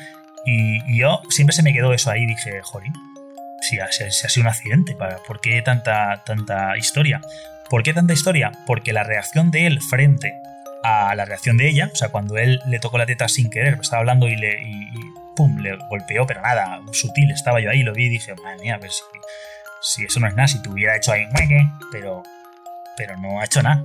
y, 0.45 0.99
yo 0.99 1.21
siempre 1.29 1.55
se 1.55 1.63
me 1.63 1.73
quedó 1.73 1.93
eso 1.93 2.09
ahí, 2.11 2.25
dije, 2.25 2.61
jolín, 2.63 2.93
si 3.62 3.80
ha, 3.80 3.91
sido 3.91 4.43
un 4.43 4.47
accidente, 4.47 4.95
¿por 5.28 5.41
qué 5.41 5.62
tanta, 5.62 6.24
tanta 6.26 6.78
historia? 6.78 7.22
¿Por 7.70 7.84
qué 7.84 7.93
tanta 7.93 8.14
historia? 8.14 8.51
Porque 8.66 8.93
la 8.93 9.03
reacción 9.03 9.51
de 9.51 9.68
él 9.68 9.80
frente 9.82 10.41
a 10.84 11.14
la 11.16 11.26
reacción 11.26 11.57
de 11.57 11.70
ella, 11.70 11.89
o 11.91 11.95
sea, 11.95 12.10
cuando 12.10 12.38
él 12.38 12.62
le 12.66 12.80
tocó 12.80 12.97
la 12.97 13.05
teta 13.05 13.28
sin 13.28 13.49
querer, 13.49 13.78
estaba 13.80 13.99
hablando 13.99 14.28
y 14.28 14.36
le, 14.36 14.60
pum, 15.36 15.60
le 15.60 15.76
golpeó, 15.89 16.26
pero 16.26 16.41
nada, 16.41 16.82
sutil, 16.91 17.32
estaba 17.32 17.60
yo 17.60 17.70
ahí, 17.70 17.84
lo 17.84 17.93
vi 17.93 18.05
y 18.05 18.10
dije, 18.10 18.34
madre 18.43 18.60
mía, 18.62 18.76
a 18.76 18.78
ver 18.78 18.91
si, 18.91 19.03
si 19.82 20.05
eso 20.05 20.20
no 20.20 20.28
es 20.28 20.36
nada, 20.36 20.47
si 20.47 20.62
te 20.62 20.70
hubiera 20.70 20.95
hecho 20.95 21.12
ahí, 21.12 21.28
pero, 21.91 22.24
pero 22.97 23.18
no 23.18 23.39
ha 23.39 23.45
hecho 23.45 23.62
nada. 23.62 23.84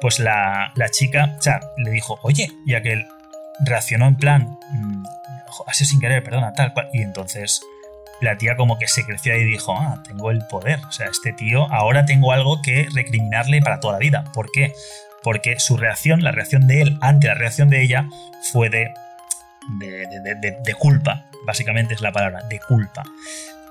Pues 0.00 0.18
la, 0.18 0.72
la 0.74 0.88
chica, 0.88 1.36
o 1.38 1.42
sea, 1.42 1.60
le 1.76 1.90
dijo, 1.90 2.18
oye, 2.22 2.50
ya 2.66 2.82
que 2.82 2.92
él 2.92 3.06
reaccionó 3.64 4.06
en 4.06 4.16
plan, 4.16 4.58
mm, 4.72 5.04
así 5.66 5.84
sin 5.84 6.00
querer, 6.00 6.24
perdona, 6.24 6.52
tal 6.54 6.72
cual, 6.72 6.88
y 6.92 7.02
entonces 7.02 7.62
la 8.22 8.38
tía 8.38 8.56
como 8.56 8.78
que 8.78 8.88
se 8.88 9.04
creció 9.04 9.36
y 9.36 9.44
dijo, 9.44 9.76
ah, 9.76 10.02
tengo 10.06 10.30
el 10.30 10.46
poder, 10.46 10.78
o 10.88 10.92
sea, 10.92 11.08
este 11.08 11.32
tío, 11.32 11.70
ahora 11.72 12.06
tengo 12.06 12.32
algo 12.32 12.62
que 12.62 12.88
recriminarle 12.94 13.60
para 13.60 13.80
toda 13.80 13.94
la 13.94 13.98
vida. 13.98 14.24
¿Por 14.32 14.50
qué? 14.52 14.72
Porque 15.22 15.58
su 15.58 15.76
reacción, 15.76 16.22
la 16.22 16.32
reacción 16.32 16.66
de 16.66 16.82
él 16.82 16.98
ante 17.00 17.26
la 17.26 17.34
reacción 17.34 17.68
de 17.68 17.82
ella, 17.82 18.06
fue 18.52 18.70
de, 18.70 18.94
de, 19.78 20.74
culpa, 20.74 21.26
básicamente 21.46 21.94
es 21.94 22.00
la 22.00 22.12
palabra, 22.12 22.42
de 22.48 22.60
culpa. 22.60 23.02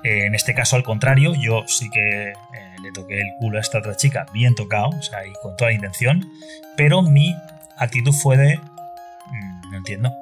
Eh, 0.04 0.26
en 0.26 0.34
este 0.34 0.54
caso, 0.54 0.76
al 0.76 0.82
contrario, 0.82 1.34
yo 1.34 1.64
sí 1.66 1.88
que 1.90 2.30
eh, 2.30 2.34
le 2.82 2.92
toqué 2.92 3.20
el 3.20 3.32
culo 3.38 3.58
a 3.58 3.60
esta 3.60 3.78
otra 3.78 3.96
chica 3.96 4.26
bien 4.32 4.54
tocado, 4.54 4.88
o 4.88 5.02
sea, 5.02 5.26
y 5.26 5.32
con 5.42 5.56
toda 5.56 5.70
la 5.70 5.74
intención, 5.74 6.28
pero 6.76 7.02
mi 7.02 7.34
actitud 7.78 8.12
fue 8.12 8.36
de... 8.36 8.56
Mm, 8.58 9.70
no 9.70 9.76
entiendo. 9.76 10.12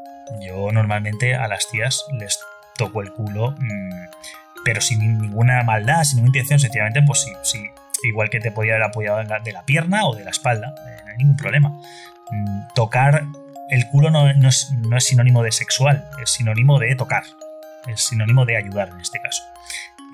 Yo 0.41 0.71
normalmente 0.71 1.35
a 1.35 1.49
las 1.49 1.69
tías 1.69 2.05
les 2.13 2.39
toco 2.81 3.03
el 3.03 3.13
culo, 3.13 3.55
mm, 3.59 3.91
pero 4.65 4.81
sin 4.81 5.21
ninguna 5.21 5.63
maldad, 5.63 6.03
sin 6.03 6.17
ninguna 6.17 6.39
intención, 6.39 6.59
sencillamente, 6.59 7.03
pues 7.03 7.21
sí, 7.21 7.33
sí, 7.43 7.71
igual 8.05 8.31
que 8.31 8.41
te 8.41 8.51
podía 8.51 8.73
haber 8.73 8.85
apoyado 8.85 9.19
de 9.19 9.53
la 9.53 9.63
pierna 9.65 10.07
o 10.07 10.17
de 10.17 10.25
la 10.25 10.31
espalda, 10.31 10.75
eh, 10.89 11.03
no 11.05 11.11
hay 11.11 11.19
ningún 11.19 11.37
problema. 11.37 11.69
Mm, 12.31 12.75
tocar 12.75 13.25
el 13.69 13.87
culo 13.89 14.11
no, 14.11 14.29
es, 14.49 14.73
sinónimo 14.99 15.43
de 15.43 15.53
sexual, 15.53 16.09
es 16.23 16.31
sinónimo 16.31 16.79
de 16.79 16.97
tocar, 16.97 17.25
es 17.87 18.03
sinónimo 18.03 18.47
de 18.47 18.57
ayudar 18.57 18.89
en 18.89 19.01
este 19.01 19.21
caso. 19.21 19.43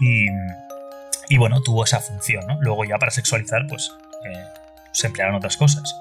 Y, 0.00 1.38
bueno, 1.38 1.62
tuvo 1.62 1.84
esa 1.84 2.00
función, 2.00 2.46
¿no? 2.46 2.58
Luego 2.60 2.84
ya 2.84 2.98
para 2.98 3.12
sexualizar, 3.12 3.66
pues 3.68 3.92
eh, 4.24 4.44
se 4.92 5.06
emplearon 5.06 5.36
otras 5.36 5.56
cosas. 5.56 5.94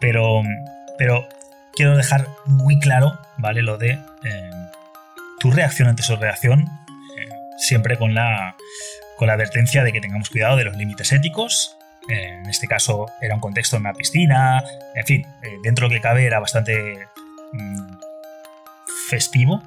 Pero, 0.00 0.42
pero 0.96 1.28
quiero 1.74 1.96
dejar 1.96 2.26
muy 2.46 2.78
claro, 2.78 3.18
¿vale? 3.36 3.62
Lo 3.62 3.76
de 3.76 3.98
eh, 4.24 4.50
tu 5.38 5.50
reacción 5.50 5.88
ante 5.88 6.02
su 6.02 6.16
reacción, 6.16 6.60
eh, 7.16 7.28
siempre 7.56 7.96
con 7.96 8.14
la, 8.14 8.56
con 9.16 9.28
la 9.28 9.34
advertencia 9.34 9.84
de 9.84 9.92
que 9.92 10.00
tengamos 10.00 10.30
cuidado 10.30 10.56
de 10.56 10.64
los 10.64 10.76
límites 10.76 11.12
éticos. 11.12 11.76
Eh, 12.08 12.38
en 12.40 12.46
este 12.48 12.66
caso 12.66 13.06
era 13.20 13.34
un 13.34 13.40
contexto 13.40 13.76
en 13.76 13.82
una 13.82 13.92
piscina, 13.92 14.64
en 14.94 15.06
fin, 15.06 15.26
eh, 15.42 15.56
dentro 15.62 15.88
de 15.88 15.94
lo 15.94 15.98
que 15.98 16.02
cabe 16.02 16.24
era 16.24 16.40
bastante 16.40 17.06
mm, 17.52 17.98
festivo. 19.08 19.62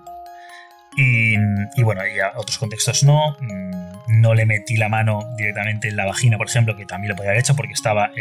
Y, 0.97 1.37
bueno, 1.81 2.01
ya 2.05 2.33
otros 2.35 2.57
contextos 2.57 3.03
no. 3.03 3.37
Mm, 3.39 4.19
no 4.19 4.33
le 4.33 4.45
metí 4.45 4.75
la 4.75 4.89
mano 4.89 5.21
directamente 5.37 5.87
en 5.87 5.95
la 5.95 6.05
vagina, 6.05 6.37
por 6.37 6.49
ejemplo, 6.49 6.75
que 6.75 6.85
también 6.85 7.09
lo 7.09 7.15
podía 7.15 7.29
haber 7.29 7.39
hecho 7.39 7.55
porque 7.55 7.73
estaba. 7.73 8.11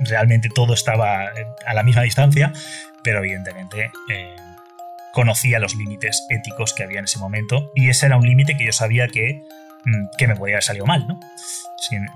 realmente 0.00 0.48
todo 0.48 0.72
estaba 0.72 1.30
a 1.66 1.74
la 1.74 1.82
misma 1.82 2.02
distancia, 2.02 2.50
pero 3.02 3.18
evidentemente 3.18 3.90
conocía 5.12 5.58
los 5.58 5.74
límites 5.74 6.26
éticos 6.28 6.74
que 6.74 6.82
había 6.82 6.98
en 6.98 7.04
ese 7.04 7.18
momento 7.18 7.70
y 7.74 7.88
ese 7.88 8.06
era 8.06 8.16
un 8.16 8.26
límite 8.26 8.56
que 8.56 8.64
yo 8.64 8.72
sabía 8.72 9.08
que, 9.08 9.42
mm, 9.84 10.16
que 10.18 10.26
me 10.26 10.36
podía 10.36 10.56
haber 10.56 10.64
salido 10.64 10.86
mal, 10.86 11.06
¿no? 11.06 11.20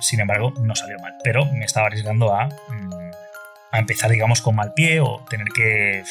Sin, 0.00 0.20
embargo, 0.20 0.52
no 0.60 0.74
salió 0.74 0.98
mal, 1.00 1.14
pero 1.22 1.44
me 1.44 1.64
estaba 1.64 1.88
arriesgando 1.88 2.34
a, 2.34 2.46
mm, 2.46 2.92
a 3.72 3.78
empezar, 3.78 4.10
digamos, 4.10 4.40
con 4.40 4.56
mal 4.56 4.72
pie 4.74 5.00
o 5.00 5.24
tener 5.28 5.48
que, 5.54 6.04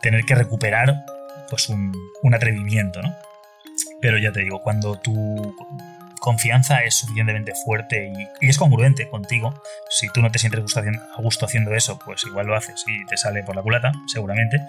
tener 0.00 0.24
que 0.24 0.34
recuperar 0.34 1.04
pues 1.50 1.68
un, 1.68 1.92
un 2.22 2.34
atrevimiento, 2.34 3.02
¿no? 3.02 3.14
Pero 4.00 4.18
ya 4.18 4.32
te 4.32 4.40
digo, 4.40 4.60
cuando 4.60 4.98
tú 4.98 5.56
confianza 6.18 6.84
es 6.84 6.94
suficientemente 6.94 7.52
fuerte 7.54 8.12
y, 8.40 8.46
es 8.46 8.58
congruente 8.58 9.08
contigo, 9.08 9.62
si 9.90 10.08
tú 10.08 10.20
no 10.20 10.30
te 10.30 10.38
sientes 10.38 10.76
a 10.76 11.22
gusto 11.22 11.46
haciendo 11.46 11.74
eso, 11.74 11.98
pues 11.98 12.24
igual 12.26 12.46
lo 12.46 12.56
haces 12.56 12.84
y 12.86 13.04
te 13.06 13.16
sale 13.16 13.42
por 13.42 13.56
la 13.56 13.62
culata, 13.62 13.92
seguramente. 14.06 14.60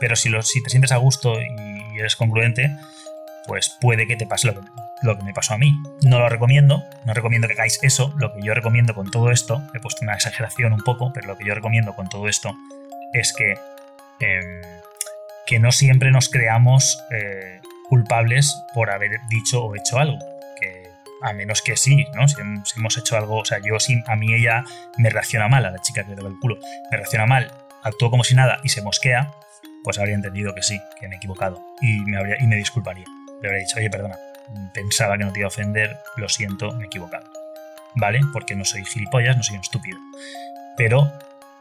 Pero 0.00 0.16
si, 0.16 0.28
lo, 0.28 0.40
te 0.40 0.70
sientes 0.70 0.92
a 0.92 0.96
gusto 0.96 1.40
y 1.40 1.98
eres 1.98 2.16
congruente, 2.16 2.70
pues 3.46 3.76
puede 3.80 4.06
que 4.06 4.16
te 4.16 4.26
pase 4.26 4.46
lo 4.46 4.54
que, 4.54 4.66
lo 5.02 5.16
que 5.16 5.24
me 5.24 5.34
pasó 5.34 5.54
a 5.54 5.58
mí. 5.58 5.74
No 6.02 6.18
lo 6.18 6.28
recomiendo, 6.28 6.82
no 7.04 7.14
recomiendo 7.14 7.48
que 7.48 7.54
hagáis 7.54 7.78
eso. 7.82 8.14
Lo 8.18 8.32
que 8.32 8.42
yo 8.42 8.54
recomiendo 8.54 8.94
con 8.94 9.10
todo 9.10 9.30
esto, 9.30 9.62
he 9.74 9.80
puesto 9.80 10.04
una 10.04 10.14
exageración 10.14 10.72
un 10.72 10.82
poco, 10.82 11.12
pero 11.12 11.28
lo 11.28 11.36
que 11.36 11.44
yo 11.44 11.54
recomiendo 11.54 11.94
con 11.94 12.08
todo 12.08 12.28
esto 12.28 12.54
es 13.12 13.32
que, 13.32 13.52
em, 14.20 14.62
que 15.46 15.58
no 15.58 15.72
siempre 15.72 16.10
nos 16.10 16.28
creamos 16.28 16.98
eh, 17.10 17.60
culpables 17.88 18.56
por 18.74 18.90
haber 18.90 19.20
dicho 19.28 19.64
o 19.64 19.76
hecho 19.76 19.98
algo 19.98 20.31
a 21.22 21.32
menos 21.32 21.62
que 21.62 21.76
sí, 21.76 22.06
¿no? 22.14 22.26
Si, 22.28 22.36
hemos 22.76 22.98
hecho 22.98 23.16
algo, 23.16 23.38
o 23.38 23.44
sea, 23.44 23.58
yo 23.58 23.78
sí, 23.78 24.02
a 24.06 24.16
mí 24.16 24.34
ella 24.34 24.64
me 24.98 25.10
reacciona 25.10 25.48
mal, 25.48 25.64
a 25.64 25.70
la 25.70 25.78
chica 25.78 26.04
que 26.04 26.10
le 26.10 26.16
doy 26.16 26.32
el 26.32 26.38
culo, 26.38 26.58
me 26.90 26.96
reacciona 26.96 27.26
mal, 27.26 27.50
actúo 27.82 28.10
como 28.10 28.24
si 28.24 28.34
nada 28.34 28.60
y 28.62 28.68
se 28.68 28.82
mosquea, 28.82 29.32
pues 29.84 29.98
habría 29.98 30.14
entendido 30.14 30.54
que 30.54 30.62
sí, 30.62 30.80
que 31.00 31.08
me 31.08 31.14
he 31.14 31.18
equivocado 31.18 31.64
y 31.80 32.00
me, 32.00 32.16
habría, 32.16 32.36
y 32.40 32.46
me 32.46 32.56
disculparía. 32.56 33.04
Le 33.40 33.48
habría 33.48 33.64
dicho, 33.64 33.78
oye, 33.78 33.90
perdona, 33.90 34.18
pensaba 34.72 35.18
que 35.18 35.24
no 35.24 35.32
te 35.32 35.40
iba 35.40 35.46
a 35.46 35.48
ofender, 35.48 35.96
lo 36.16 36.28
siento, 36.28 36.72
me 36.72 36.84
he 36.84 36.86
equivocado. 36.86 37.30
¿Vale? 37.94 38.20
Porque 38.32 38.54
no 38.54 38.64
soy 38.64 38.84
gilipollas, 38.84 39.36
no 39.36 39.42
soy 39.42 39.56
un 39.56 39.62
estúpido. 39.62 39.98
Pero 40.76 41.12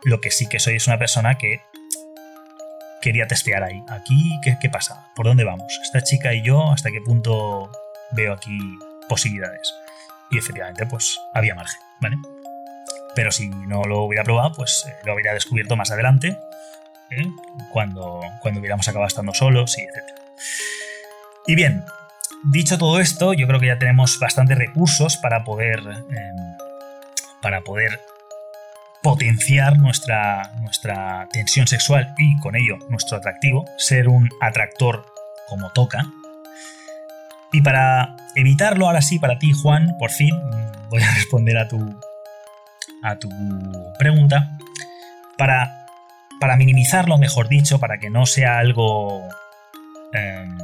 lo 0.03 0.21
que 0.21 0.31
sí 0.31 0.47
que 0.47 0.59
soy 0.59 0.75
es 0.75 0.87
una 0.87 0.97
persona 0.97 1.37
que 1.37 1.61
quería 3.01 3.27
testear 3.27 3.63
ahí. 3.63 3.83
Aquí, 3.89 4.39
¿qué, 4.43 4.57
qué 4.61 4.69
pasa? 4.69 5.11
¿Por 5.15 5.25
dónde 5.25 5.43
vamos? 5.43 5.79
Esta 5.83 6.01
chica 6.01 6.33
y 6.33 6.41
yo, 6.41 6.71
¿hasta 6.71 6.91
qué 6.91 7.01
punto 7.01 7.69
veo 8.11 8.33
aquí 8.33 8.57
posibilidades. 9.11 9.75
Y 10.31 10.37
efectivamente, 10.37 10.85
pues 10.85 11.19
había 11.33 11.53
margen, 11.53 11.81
¿vale? 11.99 12.15
Pero 13.13 13.29
si 13.33 13.49
no 13.49 13.83
lo 13.83 14.03
hubiera 14.03 14.23
probado, 14.23 14.53
pues 14.53 14.85
eh, 14.87 14.93
lo 15.03 15.13
hubiera 15.13 15.33
descubierto 15.33 15.75
más 15.75 15.91
adelante, 15.91 16.39
¿eh? 17.09 17.27
cuando, 17.73 18.21
cuando 18.39 18.61
hubiéramos 18.61 18.87
acabado 18.87 19.07
estando 19.07 19.33
solos 19.33 19.77
y 19.77 19.81
etc. 19.81 19.97
Y 21.45 21.55
bien, 21.55 21.83
dicho 22.53 22.77
todo 22.77 23.01
esto, 23.01 23.33
yo 23.33 23.47
creo 23.47 23.59
que 23.59 23.67
ya 23.67 23.79
tenemos 23.79 24.17
bastantes 24.17 24.57
recursos 24.57 25.17
para 25.17 25.43
poder, 25.43 25.79
em, 25.79 26.57
para 27.41 27.59
poder 27.59 27.99
potenciar 29.03 29.77
nuestra, 29.77 30.53
nuestra 30.61 31.27
tensión 31.33 31.67
sexual 31.67 32.13
y 32.17 32.39
con 32.39 32.55
ello 32.55 32.77
nuestro 32.87 33.17
atractivo, 33.17 33.65
ser 33.77 34.07
un 34.07 34.29
atractor 34.39 35.05
como 35.49 35.69
toca, 35.71 36.05
y 37.51 37.61
para 37.61 38.15
evitarlo, 38.35 38.87
ahora 38.87 39.01
sí, 39.01 39.19
para 39.19 39.39
ti, 39.39 39.51
Juan, 39.51 39.95
por 39.99 40.11
fin, 40.11 40.35
voy 40.89 41.01
a 41.03 41.11
responder 41.15 41.57
a 41.57 41.67
tu, 41.67 41.99
a 43.03 43.15
tu 43.17 43.29
pregunta. 43.97 44.57
Para, 45.37 45.87
para 46.39 46.55
minimizarlo, 46.55 47.17
mejor 47.17 47.47
dicho, 47.49 47.79
para 47.79 47.97
que 47.97 48.09
no 48.09 48.25
sea 48.25 48.59
algo... 48.59 49.21
Em, 50.13 50.57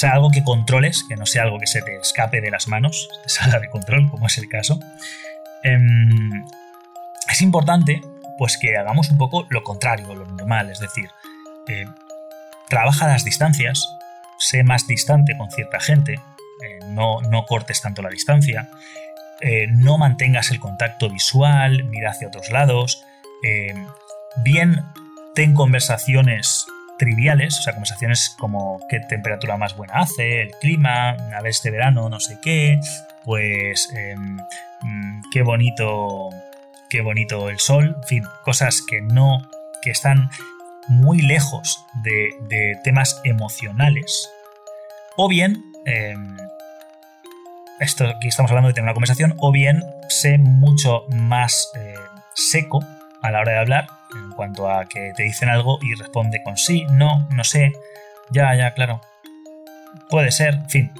sea, 0.00 0.12
algo 0.12 0.30
que 0.30 0.42
controles, 0.42 1.04
que 1.08 1.16
no 1.16 1.26
sea 1.26 1.42
algo 1.42 1.58
que 1.58 1.66
se 1.66 1.82
te 1.82 1.96
escape 1.96 2.40
de 2.40 2.50
las 2.50 2.68
manos, 2.68 3.08
te 3.22 3.28
salga 3.28 3.60
de 3.60 3.68
control, 3.68 4.10
como 4.10 4.26
es 4.26 4.38
el 4.38 4.48
caso. 4.48 4.80
Em, 5.62 6.44
es 7.30 7.42
importante, 7.42 8.00
pues, 8.38 8.56
que 8.56 8.76
hagamos 8.76 9.10
un 9.10 9.18
poco 9.18 9.46
lo 9.50 9.62
contrario, 9.62 10.14
lo 10.14 10.26
normal, 10.26 10.70
es 10.70 10.80
decir, 10.80 11.10
eh, 11.68 11.84
trabaja 12.68 13.06
las 13.06 13.24
distancias, 13.24 13.86
sé 14.40 14.64
más 14.64 14.86
distante 14.86 15.36
con 15.36 15.50
cierta 15.50 15.78
gente, 15.78 16.14
eh, 16.14 16.78
no, 16.86 17.20
no, 17.20 17.44
cortes 17.44 17.80
tanto 17.80 18.02
la 18.02 18.08
distancia, 18.08 18.68
eh, 19.40 19.66
no 19.68 19.98
mantengas 19.98 20.50
el 20.50 20.58
contacto 20.58 21.08
visual, 21.08 21.84
mira 21.84 22.10
hacia 22.10 22.28
otros 22.28 22.50
lados, 22.50 23.04
eh, 23.44 23.74
bien 24.42 24.82
ten 25.34 25.54
conversaciones 25.54 26.66
triviales, 26.98 27.58
o 27.58 27.62
sea, 27.62 27.74
conversaciones 27.74 28.34
como 28.38 28.80
qué 28.88 29.00
temperatura 29.00 29.56
más 29.56 29.76
buena 29.76 29.94
hace, 29.94 30.42
el 30.42 30.50
clima, 30.60 31.10
a 31.10 31.40
ver 31.42 31.50
este 31.50 31.70
verano 31.70 32.08
no 32.08 32.20
sé 32.20 32.38
qué, 32.42 32.80
pues 33.24 33.88
em, 33.94 34.38
mm, 34.82 35.22
qué 35.32 35.42
bonito, 35.42 36.30
qué 36.88 37.02
bonito 37.02 37.48
el 37.48 37.58
sol, 37.58 37.96
en 37.96 38.08
fin, 38.08 38.24
cosas 38.44 38.82
que 38.82 39.00
no, 39.00 39.48
que 39.82 39.90
están 39.90 40.30
muy 40.90 41.22
lejos 41.22 41.86
de, 42.02 42.76
temas 42.82 43.20
emocionales. 43.24 44.28
O 45.16 45.28
bien, 45.28 45.64
em, 45.86 46.36
esto 47.78 48.06
aquí 48.06 48.28
estamos 48.28 48.50
hablando 48.50 48.68
de 48.68 48.74
tener 48.74 48.86
una 48.86 48.94
conversación, 48.94 49.34
o 49.38 49.52
bien 49.52 49.84
sé 50.08 50.36
mucho 50.36 51.04
más 51.10 51.70
eh, 51.76 51.94
seco 52.34 52.80
a 53.22 53.30
la 53.30 53.40
hora 53.40 53.52
de 53.52 53.58
hablar, 53.58 53.86
en 54.14 54.30
cuanto 54.32 54.68
a 54.68 54.86
que 54.86 55.12
te 55.16 55.22
dicen 55.22 55.48
algo 55.48 55.78
y 55.80 55.94
responde 55.94 56.42
con 56.42 56.56
sí, 56.56 56.84
no, 56.90 57.28
no 57.30 57.44
sé, 57.44 57.72
ya, 58.30 58.54
ya, 58.56 58.72
claro. 58.72 59.00
Puede 60.08 60.32
ser, 60.32 60.54
en 60.54 60.70
fin, 60.70 60.92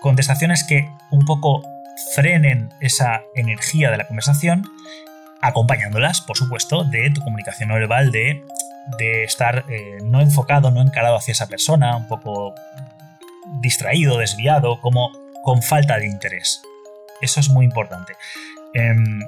contestaciones 0.00 0.64
que 0.64 0.88
un 1.10 1.26
poco 1.26 1.62
frenen 2.14 2.70
esa 2.80 3.22
energía 3.34 3.90
de 3.90 3.98
la 3.98 4.06
conversación, 4.06 4.64
acompañándolas, 5.42 6.22
por 6.22 6.38
supuesto, 6.38 6.84
de 6.84 7.10
tu 7.10 7.20
comunicación 7.20 7.68
no 7.68 7.74
verbal, 7.74 8.10
de, 8.10 8.42
de 8.98 9.24
estar 9.24 9.64
eh, 9.68 9.98
no 10.02 10.20
enfocado, 10.20 10.70
no 10.70 10.82
encarado 10.82 11.16
hacia 11.16 11.32
esa 11.32 11.46
persona, 11.46 11.96
un 11.96 12.06
poco 12.06 12.54
distraído, 13.60 14.18
desviado, 14.18 14.80
como 14.80 15.10
con 15.42 15.62
falta 15.62 15.98
de 15.98 16.06
interés. 16.06 16.62
Eso 17.20 17.40
es 17.40 17.48
muy 17.48 17.64
importante. 17.64 18.14
Em, 18.74 19.20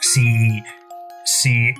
si, 0.00 0.62
si, 1.24 1.74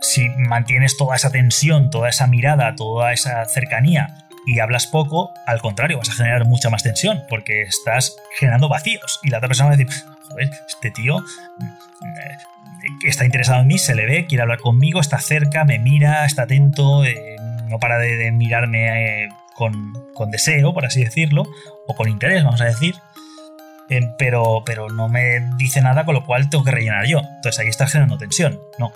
si 0.00 0.28
mantienes 0.30 0.96
toda 0.96 1.16
esa 1.16 1.30
tensión, 1.30 1.90
toda 1.90 2.08
esa 2.08 2.26
mirada, 2.26 2.74
toda 2.74 3.12
esa 3.12 3.44
cercanía 3.46 4.26
y 4.46 4.58
hablas 4.60 4.86
poco, 4.86 5.32
al 5.46 5.60
contrario, 5.60 5.98
vas 5.98 6.10
a 6.10 6.14
generar 6.14 6.44
mucha 6.44 6.70
más 6.70 6.82
tensión 6.82 7.22
porque 7.28 7.62
estás 7.62 8.16
generando 8.38 8.68
vacíos 8.68 9.20
y 9.22 9.30
la 9.30 9.38
otra 9.38 9.48
persona 9.48 9.70
va 9.70 9.74
a 9.74 9.78
decir, 9.78 9.94
este 10.38 10.90
tío 10.90 11.18
mm, 11.18 13.06
está 13.06 13.24
interesado 13.24 13.60
en 13.60 13.68
mí, 13.68 13.78
se 13.78 13.94
le 13.94 14.06
ve, 14.06 14.26
quiere 14.26 14.42
hablar 14.42 14.58
conmigo, 14.58 15.00
está 15.00 15.18
cerca, 15.18 15.64
me 15.64 15.78
mira, 15.78 16.24
está 16.24 16.42
atento, 16.42 17.04
eh, 17.04 17.36
no 17.68 17.78
para 17.78 17.98
de, 17.98 18.30
mirarme 18.32 19.24
eh, 19.24 19.28
con, 19.54 20.30
deseo, 20.30 20.72
por 20.72 20.84
así 20.86 21.04
decirlo, 21.04 21.44
o 21.86 21.94
con 21.94 22.08
interés, 22.08 22.44
vamos 22.44 22.60
a 22.60 22.66
decir. 22.66 22.94
Eh, 23.90 24.00
pero, 24.18 24.62
pero 24.64 24.88
no 24.88 25.08
me 25.08 25.40
dice 25.58 25.82
nada, 25.82 26.04
con 26.04 26.14
lo 26.14 26.24
cual 26.24 26.48
tengo 26.48 26.64
que 26.64 26.70
rellenar 26.70 27.06
yo. 27.06 27.18
Entonces 27.18 27.58
ahí 27.58 27.68
estás 27.68 27.90
generando 27.90 28.18
tensión. 28.18 28.58
No. 28.78 28.92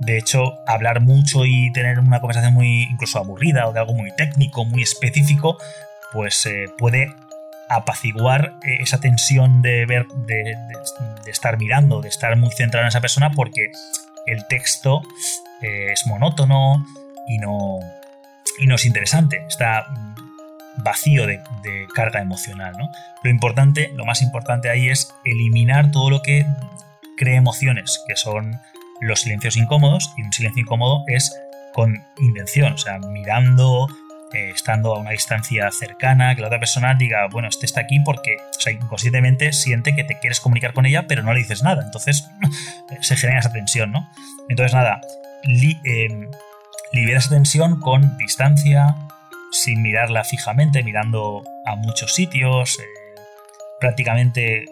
De 0.00 0.16
hecho, 0.16 0.54
hablar 0.66 1.02
mucho 1.02 1.44
y 1.44 1.70
tener 1.72 1.98
una 1.98 2.20
conversación 2.20 2.54
muy 2.54 2.84
incluso 2.84 3.18
aburrida 3.18 3.68
o 3.68 3.72
de 3.74 3.80
algo 3.80 3.92
muy 3.92 4.10
técnico, 4.16 4.64
muy 4.64 4.82
específico, 4.82 5.58
pues 6.10 6.46
eh, 6.46 6.64
puede 6.78 7.14
apaciguar 7.70 8.58
eh, 8.64 8.78
esa 8.80 8.98
tensión 9.00 9.62
de 9.62 9.86
ver, 9.86 10.06
de, 10.26 10.56
estar 11.26 11.56
mirando, 11.56 12.02
de 12.02 12.08
estar 12.08 12.36
muy 12.36 12.50
centrado 12.50 12.84
en 12.84 12.88
esa 12.88 13.00
persona, 13.00 13.30
porque 13.30 13.70
el 14.26 14.46
texto 14.48 15.02
eh, 15.62 15.92
es 15.92 16.06
monótono 16.06 16.84
y 17.28 17.38
no, 17.38 17.78
y 18.58 18.66
no 18.66 18.74
es 18.74 18.84
interesante. 18.84 19.44
Está 19.48 19.86
vacío 20.78 21.26
de, 21.26 21.38
de, 21.62 21.86
carga 21.94 22.20
emocional. 22.20 22.74
¿no? 22.76 22.90
Lo 23.22 23.30
importante, 23.30 23.90
lo 23.94 24.04
más 24.04 24.20
importante 24.22 24.68
ahí 24.68 24.88
es 24.88 25.14
eliminar 25.24 25.92
todo 25.92 26.10
lo 26.10 26.22
que 26.22 26.44
cree 27.16 27.36
emociones, 27.36 28.02
que 28.08 28.16
son 28.16 28.58
los 29.00 29.20
silencios 29.20 29.56
incómodos 29.56 30.12
y 30.16 30.22
un 30.22 30.32
silencio 30.32 30.62
incómodo 30.62 31.04
es 31.06 31.32
con 31.72 32.02
intención, 32.18 32.72
o 32.72 32.78
sea, 32.78 32.98
mirando, 32.98 33.86
eh, 34.32 34.50
estando 34.54 34.94
a 34.94 34.98
una 34.98 35.10
distancia 35.10 35.68
cercana, 35.70 36.34
que 36.34 36.40
la 36.40 36.48
otra 36.48 36.58
persona 36.58 36.94
diga, 36.94 37.26
bueno, 37.30 37.48
este 37.48 37.66
está 37.66 37.80
aquí 37.80 38.00
porque, 38.04 38.36
sea, 38.58 38.72
inconscientemente 38.72 39.52
siente 39.52 39.94
que 39.94 40.04
te 40.04 40.18
quieres 40.18 40.40
comunicar 40.40 40.72
con 40.72 40.86
ella, 40.86 41.06
pero 41.06 41.22
no 41.22 41.32
le 41.32 41.40
dices 41.40 41.62
nada, 41.62 41.82
entonces 41.84 42.28
se 43.00 43.16
genera 43.16 43.40
esa 43.40 43.52
tensión, 43.52 43.92
¿no? 43.92 44.08
Entonces, 44.48 44.74
nada, 44.74 45.00
em, 45.44 46.28
libera 46.92 47.18
esa 47.18 47.30
tensión 47.30 47.80
con 47.80 48.16
distancia, 48.18 48.96
sin 49.52 49.82
mirarla 49.82 50.24
fijamente, 50.24 50.82
mirando 50.82 51.42
a 51.66 51.76
muchos 51.76 52.14
sitios, 52.14 52.78
eh, 52.78 52.82
prácticamente 53.80 54.66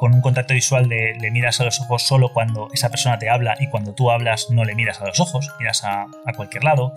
con 0.00 0.14
un 0.14 0.22
contacto 0.22 0.54
visual 0.54 0.88
de 0.88 1.14
le 1.20 1.30
miras 1.30 1.60
a 1.60 1.64
los 1.64 1.78
ojos 1.82 2.02
solo 2.02 2.32
cuando 2.32 2.68
esa 2.72 2.88
persona 2.88 3.18
te 3.18 3.28
habla 3.28 3.54
y 3.60 3.68
cuando 3.68 3.92
tú 3.92 4.10
hablas 4.10 4.46
no 4.48 4.64
le 4.64 4.74
miras 4.74 4.98
a 5.02 5.06
los 5.06 5.20
ojos, 5.20 5.52
miras 5.58 5.84
a, 5.84 6.06
cualquier 6.34 6.64
lado, 6.64 6.94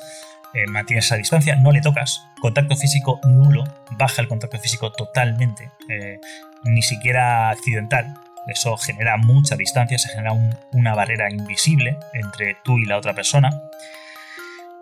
eh, 0.53 0.67
mantienes 0.67 1.05
esa 1.05 1.15
distancia, 1.15 1.55
no 1.55 1.71
le 1.71 1.81
tocas, 1.81 2.27
contacto 2.39 2.75
físico 2.75 3.19
nulo, 3.23 3.63
baja 3.97 4.21
el 4.21 4.27
contacto 4.27 4.59
físico 4.59 4.91
totalmente, 4.91 5.71
eh, 5.89 6.19
ni 6.63 6.81
siquiera 6.81 7.49
accidental. 7.49 8.13
Eso 8.47 8.75
genera 8.77 9.17
mucha 9.17 9.55
distancia, 9.55 9.97
se 9.97 10.09
genera 10.09 10.33
una 10.73 10.93
barrera 10.93 11.31
invisible 11.31 11.97
entre 12.13 12.57
tú 12.63 12.77
y 12.77 12.85
la 12.85 12.97
otra 12.97 13.13
persona. 13.13 13.49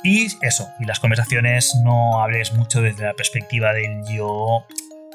Y 0.03 0.27
eso, 0.41 0.67
y 0.79 0.85
las 0.85 0.99
conversaciones 0.99 1.75
no 1.83 2.23
hables 2.23 2.53
mucho 2.53 2.81
desde 2.81 3.05
la 3.05 3.13
perspectiva 3.13 3.71
del 3.71 4.03
yo 4.07 4.65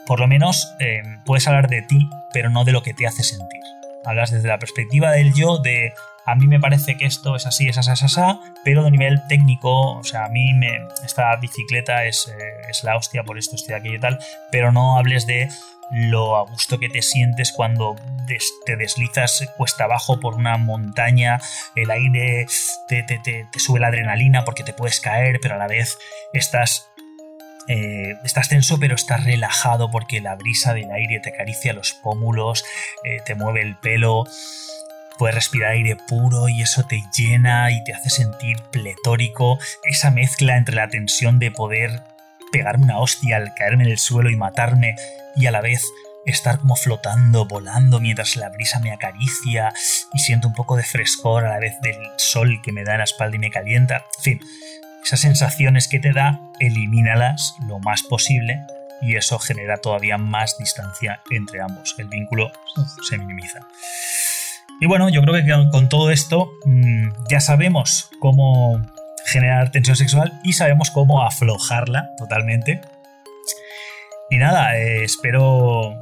por 0.07 0.21
lo 0.21 0.29
menos 0.29 0.73
eh, 0.79 1.03
puedes 1.25 1.47
hablar 1.49 1.69
de 1.69 1.83
ti, 1.83 2.09
pero 2.33 2.49
no 2.49 2.65
de 2.65 2.73
lo 2.73 2.83
que 2.83 2.95
te 2.95 3.07
hace 3.07 3.23
sentir. 3.23 3.61
Hablas 4.05 4.31
desde 4.31 4.49
la 4.49 4.59
perspectiva 4.59 5.11
del 5.11 5.35
yo, 5.35 5.59
de 5.59 5.93
a 6.27 6.35
mí 6.35 6.49
me 6.49 6.59
parece 6.59 6.97
que 6.97 7.07
esto 7.07 7.37
es 7.37 7.47
así, 7.47 7.69
es 7.69 7.79
así, 7.79 7.91
es 7.93 8.03
así, 8.03 8.21
pero 8.65 8.83
de 8.83 8.91
nivel 8.91 9.23
técnico, 9.29 9.93
o 9.93 10.05
sea, 10.05 10.25
a 10.25 10.29
mí 10.29 10.53
me, 10.55 10.87
esta 11.05 11.35
bicicleta 11.37 12.05
es, 12.05 12.29
eh, 12.29 12.69
es 12.69 12.83
la 12.83 12.97
hostia 12.97 13.23
por 13.23 13.39
esto, 13.39 13.55
estoy 13.55 13.75
aquí 13.75 13.95
y 13.95 13.99
tal, 13.99 14.19
pero 14.51 14.73
no 14.73 14.99
hables 14.99 15.27
de 15.27 15.49
lo 15.91 16.37
a 16.37 16.43
gusto 16.43 16.81
que 16.81 16.89
te 16.89 17.01
sientes 17.01 17.53
cuando 17.53 17.95
te 18.65 18.77
deslizas 18.77 19.49
cuesta 19.57 19.85
abajo 19.85 20.19
por 20.19 20.35
una 20.35 20.57
montaña, 20.57 21.41
el 21.77 21.93
aire 21.93 22.47
te, 22.89 23.05
te, 23.05 23.19
te, 23.19 23.47
sube 23.61 23.79
la 23.79 23.89
adrenalina 23.89 24.45
porque 24.45 24.65
te 24.65 24.73
puedes 24.73 25.01
caer, 25.01 25.39
pero 25.41 25.55
a 25.55 25.59
la 25.59 25.69
vez 25.69 25.97
estás 26.33 26.89
eh, 27.69 28.15
estás 28.25 28.49
tenso 28.49 28.79
pero 28.79 28.95
estás 28.95 29.25
relajado 29.25 29.91
porque 29.91 30.21
la 30.21 30.37
brisa 30.37 30.73
del 30.73 30.91
aire 30.91 31.21
te 31.21 31.31
acaricia 31.31 31.73
los 31.73 31.93
pómulos, 31.93 32.65
eh, 33.05 33.19
te 33.25 33.35
mueve 33.35 33.63
el 33.63 33.77
pelo, 33.77 34.25
puedes 35.19 35.35
respirar 35.35 35.73
aire 35.73 35.97
puro 35.97 36.49
y 36.49 36.63
eso 36.63 36.85
te 36.85 37.03
llena 37.17 37.71
y 37.71 37.83
te 37.85 37.93
hace 37.95 38.11
sentir 38.11 38.59
pletórico. 38.71 39.59
Esa 39.85 40.11
mezcla 40.11 40.57
entre 40.57 40.77
la 40.77 40.89
tensión 40.89 41.39
de 41.39 41.51
poder 41.51 42.03
pegarme 42.53 42.85
una 42.85 42.99
hostia 42.99 43.37
al 43.37 43.55
caerme 43.55 43.85
en 43.85 43.91
el 43.91 43.99
suelo 43.99 44.31
y 44.31 44.37
matarme 44.37 44.95
y 45.37 45.47
a 45.47 45.51
la 45.51 45.61
vez 45.61 45.83
estar 46.27 46.59
como 46.59 46.75
flotando, 46.75 47.47
volando 47.47 48.01
mientras 48.01 48.37
la 48.37 48.49
brisa 48.51 48.81
me 48.81 48.93
acaricia 48.93 49.73
y 50.13 50.19
siento 50.19 50.49
un 50.49 50.55
poco 50.55 50.77
de 50.77 50.83
frescor 50.83 51.45
a 51.45 51.51
la 51.51 51.59
vez 51.61 51.81
del 51.83 51.97
sol 52.17 52.61
que 52.63 52.73
me 52.73 52.85
da 52.85 52.93
en 52.93 52.99
la 52.99 53.05
espalda 53.05 53.37
y 53.37 53.41
me 53.41 53.51
calienta. 53.51 54.05
En 54.19 54.23
fin, 54.23 54.41
esas 55.05 55.21
sensaciones 55.21 55.87
que 55.87 56.01
te 56.01 56.13
da, 56.13 56.41
elimínalas 56.59 57.55
lo 57.67 57.79
más 57.79 58.03
posible 58.03 58.61
y 59.01 59.17
eso 59.17 59.39
genera 59.39 59.77
todavía 59.77 60.19
más 60.19 60.59
distancia 60.59 61.21
entre 61.31 61.61
ambos. 61.61 61.95
El 61.99 62.09
vínculo 62.09 62.51
se 63.09 63.19
minimiza. 63.19 63.61
Y 64.81 64.87
bueno, 64.87 65.09
yo 65.09 65.23
creo 65.23 65.35
que 65.35 65.71
con 65.71 65.89
todo 65.89 66.11
esto 66.11 66.51
mm, 66.65 67.09
ya 67.31 67.41
sabemos 67.41 68.11
cómo 68.21 68.81
generar 69.27 69.71
tensión 69.71 69.97
sexual 69.97 70.41
y 70.45 70.53
sabemos 70.53 70.91
cómo 70.91 71.23
aflojarla 71.23 72.11
totalmente. 72.19 72.81
Y 74.31 74.37
nada, 74.37 74.77
eh, 74.77 75.05
espero 75.05 75.95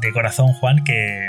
de 0.00 0.12
corazón, 0.12 0.52
Juan, 0.54 0.82
que, 0.84 1.28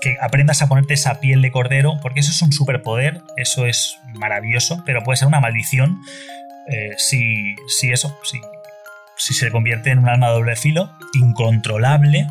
que 0.00 0.16
aprendas 0.20 0.62
a 0.62 0.68
ponerte 0.68 0.94
esa 0.94 1.20
piel 1.20 1.42
de 1.42 1.50
cordero, 1.50 1.98
porque 2.02 2.20
eso 2.20 2.30
es 2.30 2.42
un 2.42 2.52
superpoder, 2.52 3.22
eso 3.36 3.66
es 3.66 3.98
maravilloso, 4.14 4.82
pero 4.84 5.02
puede 5.02 5.16
ser 5.16 5.28
una 5.28 5.40
maldición 5.40 5.98
eh, 6.68 6.94
si, 6.96 7.54
si, 7.68 7.92
eso, 7.92 8.18
si, 8.24 8.40
si 9.16 9.34
se 9.34 9.50
convierte 9.50 9.90
en 9.90 9.98
un 9.98 10.08
alma 10.08 10.28
doble 10.28 10.56
filo, 10.56 10.90
incontrolable, 11.14 12.26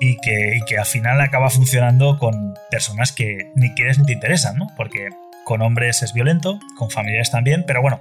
y 0.00 0.16
que, 0.16 0.60
que 0.66 0.78
al 0.78 0.86
final 0.86 1.20
acaba 1.20 1.50
funcionando 1.50 2.18
con 2.18 2.54
personas 2.70 3.12
que 3.12 3.52
ni 3.54 3.74
quieres 3.74 3.98
ni 3.98 4.06
te 4.06 4.12
interesan, 4.14 4.56
¿no? 4.56 4.68
Porque 4.76 5.10
con 5.44 5.62
hombres 5.62 6.02
es 6.02 6.12
violento, 6.12 6.58
con 6.76 6.90
familiares 6.90 7.30
también, 7.30 7.64
pero 7.66 7.82
bueno, 7.82 8.00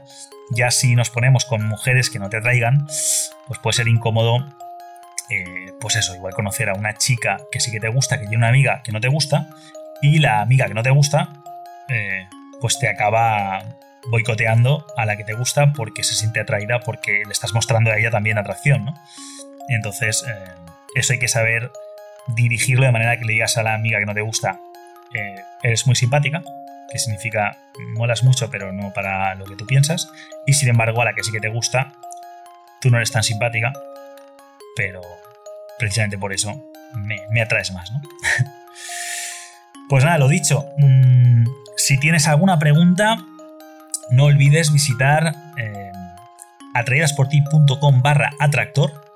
ya 0.52 0.72
si 0.72 0.96
nos 0.96 1.10
ponemos 1.10 1.46
con 1.46 1.68
mujeres 1.68 2.10
que 2.10 2.20
no 2.20 2.30
te 2.30 2.38
atraigan, 2.38 2.88
pues 3.48 3.60
puede 3.62 3.74
ser 3.74 3.88
incómodo 3.88 4.46
eh, 5.30 5.74
pues 5.80 5.96
eso, 5.96 6.16
igual 6.16 6.34
conocer 6.34 6.70
a 6.70 6.74
una 6.74 6.96
chica 6.96 7.38
que 7.52 7.60
sí 7.60 7.72
que 7.72 7.80
te 7.80 7.88
gusta, 7.88 8.18
que 8.18 8.26
tiene 8.26 8.38
una 8.38 8.50
amiga 8.50 8.82
que 8.84 8.92
no 8.92 9.00
te 9.00 9.08
gusta, 9.08 9.48
y 10.02 10.20
la 10.20 10.42
amiga 10.42 10.68
que 10.68 10.74
no 10.74 10.82
te 10.82 10.90
gusta, 10.90 11.30
eh, 11.88 12.28
pues 12.60 12.80
te 12.80 12.90
acaba 12.90 13.64
boicoteando 14.08 14.88
a 14.98 15.06
la 15.06 15.18
que 15.18 15.24
te 15.24 15.34
gusta 15.34 15.74
porque 15.74 16.04
se 16.04 16.16
siente 16.16 16.40
atraída, 16.40 16.80
porque 16.80 17.22
le 17.26 17.32
estás 17.32 17.54
mostrando 17.54 17.92
a 17.92 17.98
ella 17.98 18.10
también 18.10 18.38
atracción, 18.38 18.86
¿no? 18.86 18.94
Entonces, 19.68 20.26
eh, 20.28 20.52
eso 20.96 21.14
hay 21.14 21.20
que 21.20 21.28
saber 21.28 21.72
dirigirlo 22.36 22.86
de 22.86 22.92
manera 22.92 23.18
que 23.18 23.26
le 23.26 23.34
digas 23.34 23.58
a 23.58 23.64
la 23.64 23.74
amiga 23.74 24.00
que 24.00 24.06
no 24.06 24.14
te 24.14 24.22
gusta, 24.22 24.60
eres 25.64 25.88
muy 25.88 25.96
simpática, 25.96 26.44
que 26.92 27.00
significa 27.00 27.58
molas 27.96 28.24
mucho, 28.24 28.50
pero 28.50 28.72
no 28.72 28.94
para 28.94 29.36
lo 29.36 29.46
que 29.46 29.56
tú 29.56 29.66
piensas, 29.66 30.12
y 30.46 30.54
sin 30.54 30.70
embargo 30.70 31.02
a 31.02 31.06
la 31.06 31.14
que 31.14 31.24
sí 31.24 31.32
que 31.32 31.40
te 31.40 31.50
gusta, 31.50 31.94
tú 32.82 32.90
no 32.90 32.98
eres 32.98 33.12
tan 33.12 33.24
simpática, 33.24 33.74
pero 34.76 35.02
precisamente 35.78 36.18
por 36.18 36.34
eso 36.34 36.64
me, 36.96 37.42
atraes 37.42 37.72
más, 37.72 37.92
¿no? 37.92 38.02
pues 39.90 40.04
nada, 40.04 40.18
lo 40.18 40.28
dicho, 40.28 40.66
mm, 40.78 41.46
si 41.78 41.98
tienes 42.00 42.28
alguna 42.28 42.60
pregunta, 42.60 43.18
no 44.10 44.26
olvides 44.26 44.72
visitar 44.72 45.34
eh, 45.58 45.92
atraídasporti.com 46.74 48.02
barra 48.02 48.32
atractor, 48.40 49.09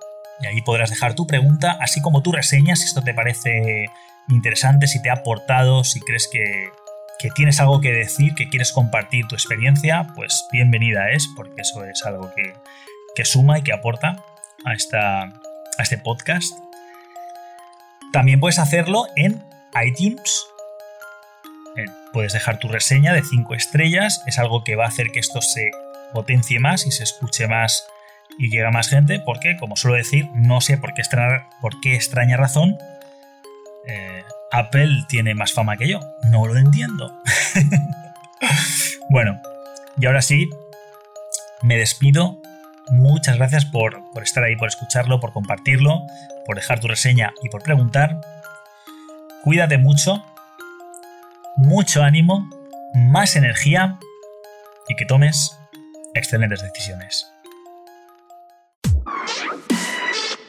Y 0.44 0.48
ahí 0.48 0.62
podrás 0.62 0.90
dejar 0.90 1.16
tu 1.16 1.26
pregunta, 1.26 1.78
así 1.80 2.02
como 2.02 2.22
tu 2.22 2.34
reseña, 2.34 2.76
si 2.76 2.84
esto 2.84 3.02
te 3.02 3.14
parece 3.14 3.86
interesante, 4.28 4.88
si 4.88 5.02
te 5.02 5.10
ha 5.10 5.14
aportado, 5.14 5.86
si 5.86 6.02
crees 6.02 6.28
que, 6.32 6.70
tienes 7.36 7.62
algo 7.62 7.80
que 7.80 7.94
decir, 7.94 8.36
que 8.36 8.50
quieres 8.50 8.74
compartir 8.74 9.26
tu 9.28 9.36
experiencia, 9.36 10.08
pues 10.14 10.46
bienvenida 10.52 11.10
es, 11.12 11.30
porque 11.38 11.62
eso 11.62 11.86
es 11.86 12.06
algo 12.06 12.30
que, 12.36 12.54
que 13.16 13.24
suma 13.24 13.58
y 13.58 13.62
que 13.62 13.72
aporta 13.72 14.22
a, 14.66 14.74
esta, 14.74 15.22
a 15.22 15.82
este 15.82 15.98
podcast. 15.98 16.52
También 18.12 18.42
puedes 18.42 18.60
hacerlo 18.60 19.08
en 19.16 19.42
iTunes. 19.82 20.46
Eh, 21.78 21.86
puedes 22.12 22.34
dejar 22.34 22.60
tu 22.60 22.68
reseña 22.68 23.14
de 23.14 23.24
5 23.24 23.56
estrellas. 23.56 24.22
Es 24.28 24.38
algo 24.38 24.66
que 24.66 24.76
va 24.76 24.84
a 24.84 24.90
hacer 24.90 25.08
que 25.12 25.20
esto 25.20 25.42
se 25.42 25.72
potencie 26.14 26.60
más 26.60 26.86
y 26.86 26.92
se 26.92 27.04
escuche 27.04 27.48
más 27.48 27.88
y 28.38 28.50
llegue 28.50 28.66
a 28.66 28.72
más 28.72 28.90
gente. 28.90 29.20
Porque, 29.20 29.58
como 29.58 29.76
suelo 29.76 29.98
decir, 29.98 30.30
no 30.34 30.62
sé 30.62 30.78
por 30.78 30.94
qué 30.94 31.02
extraña, 31.02 31.50
por 31.62 31.80
qué 31.82 31.96
extraña 31.96 32.38
razón. 32.38 32.78
Eh, 33.88 34.24
Apple 34.52 35.06
tiene 35.08 35.36
más 35.36 35.54
fama 35.54 35.78
que 35.78 35.88
yo. 35.88 36.00
No 36.30 36.48
lo 36.48 36.58
entiendo. 36.58 37.22
bueno, 39.10 39.40
y 39.98 40.06
ahora 40.06 40.22
sí, 40.22 40.50
me 41.62 41.78
despido. 41.78 42.40
Muchas 42.90 43.38
gracias 43.38 43.66
por, 43.66 44.02
por 44.12 44.24
estar 44.24 44.44
ahí, 44.44 44.56
por 44.56 44.68
escucharlo, 44.68 45.20
por 45.20 45.32
compartirlo, 45.32 46.02
por 46.46 46.56
dejar 46.56 46.80
tu 46.80 46.88
reseña 46.88 47.34
y 47.42 47.50
por 47.50 47.64
preguntar. 47.64 48.20
Cuídate 49.44 49.78
mucho, 49.78 50.24
mucho 51.56 52.04
ánimo, 52.04 52.50
más 52.94 53.36
energía 53.36 54.00
y 54.88 54.96
que 54.96 55.06
tomes 55.06 55.58
excelentes 56.14 56.62
decisiones. 56.62 57.34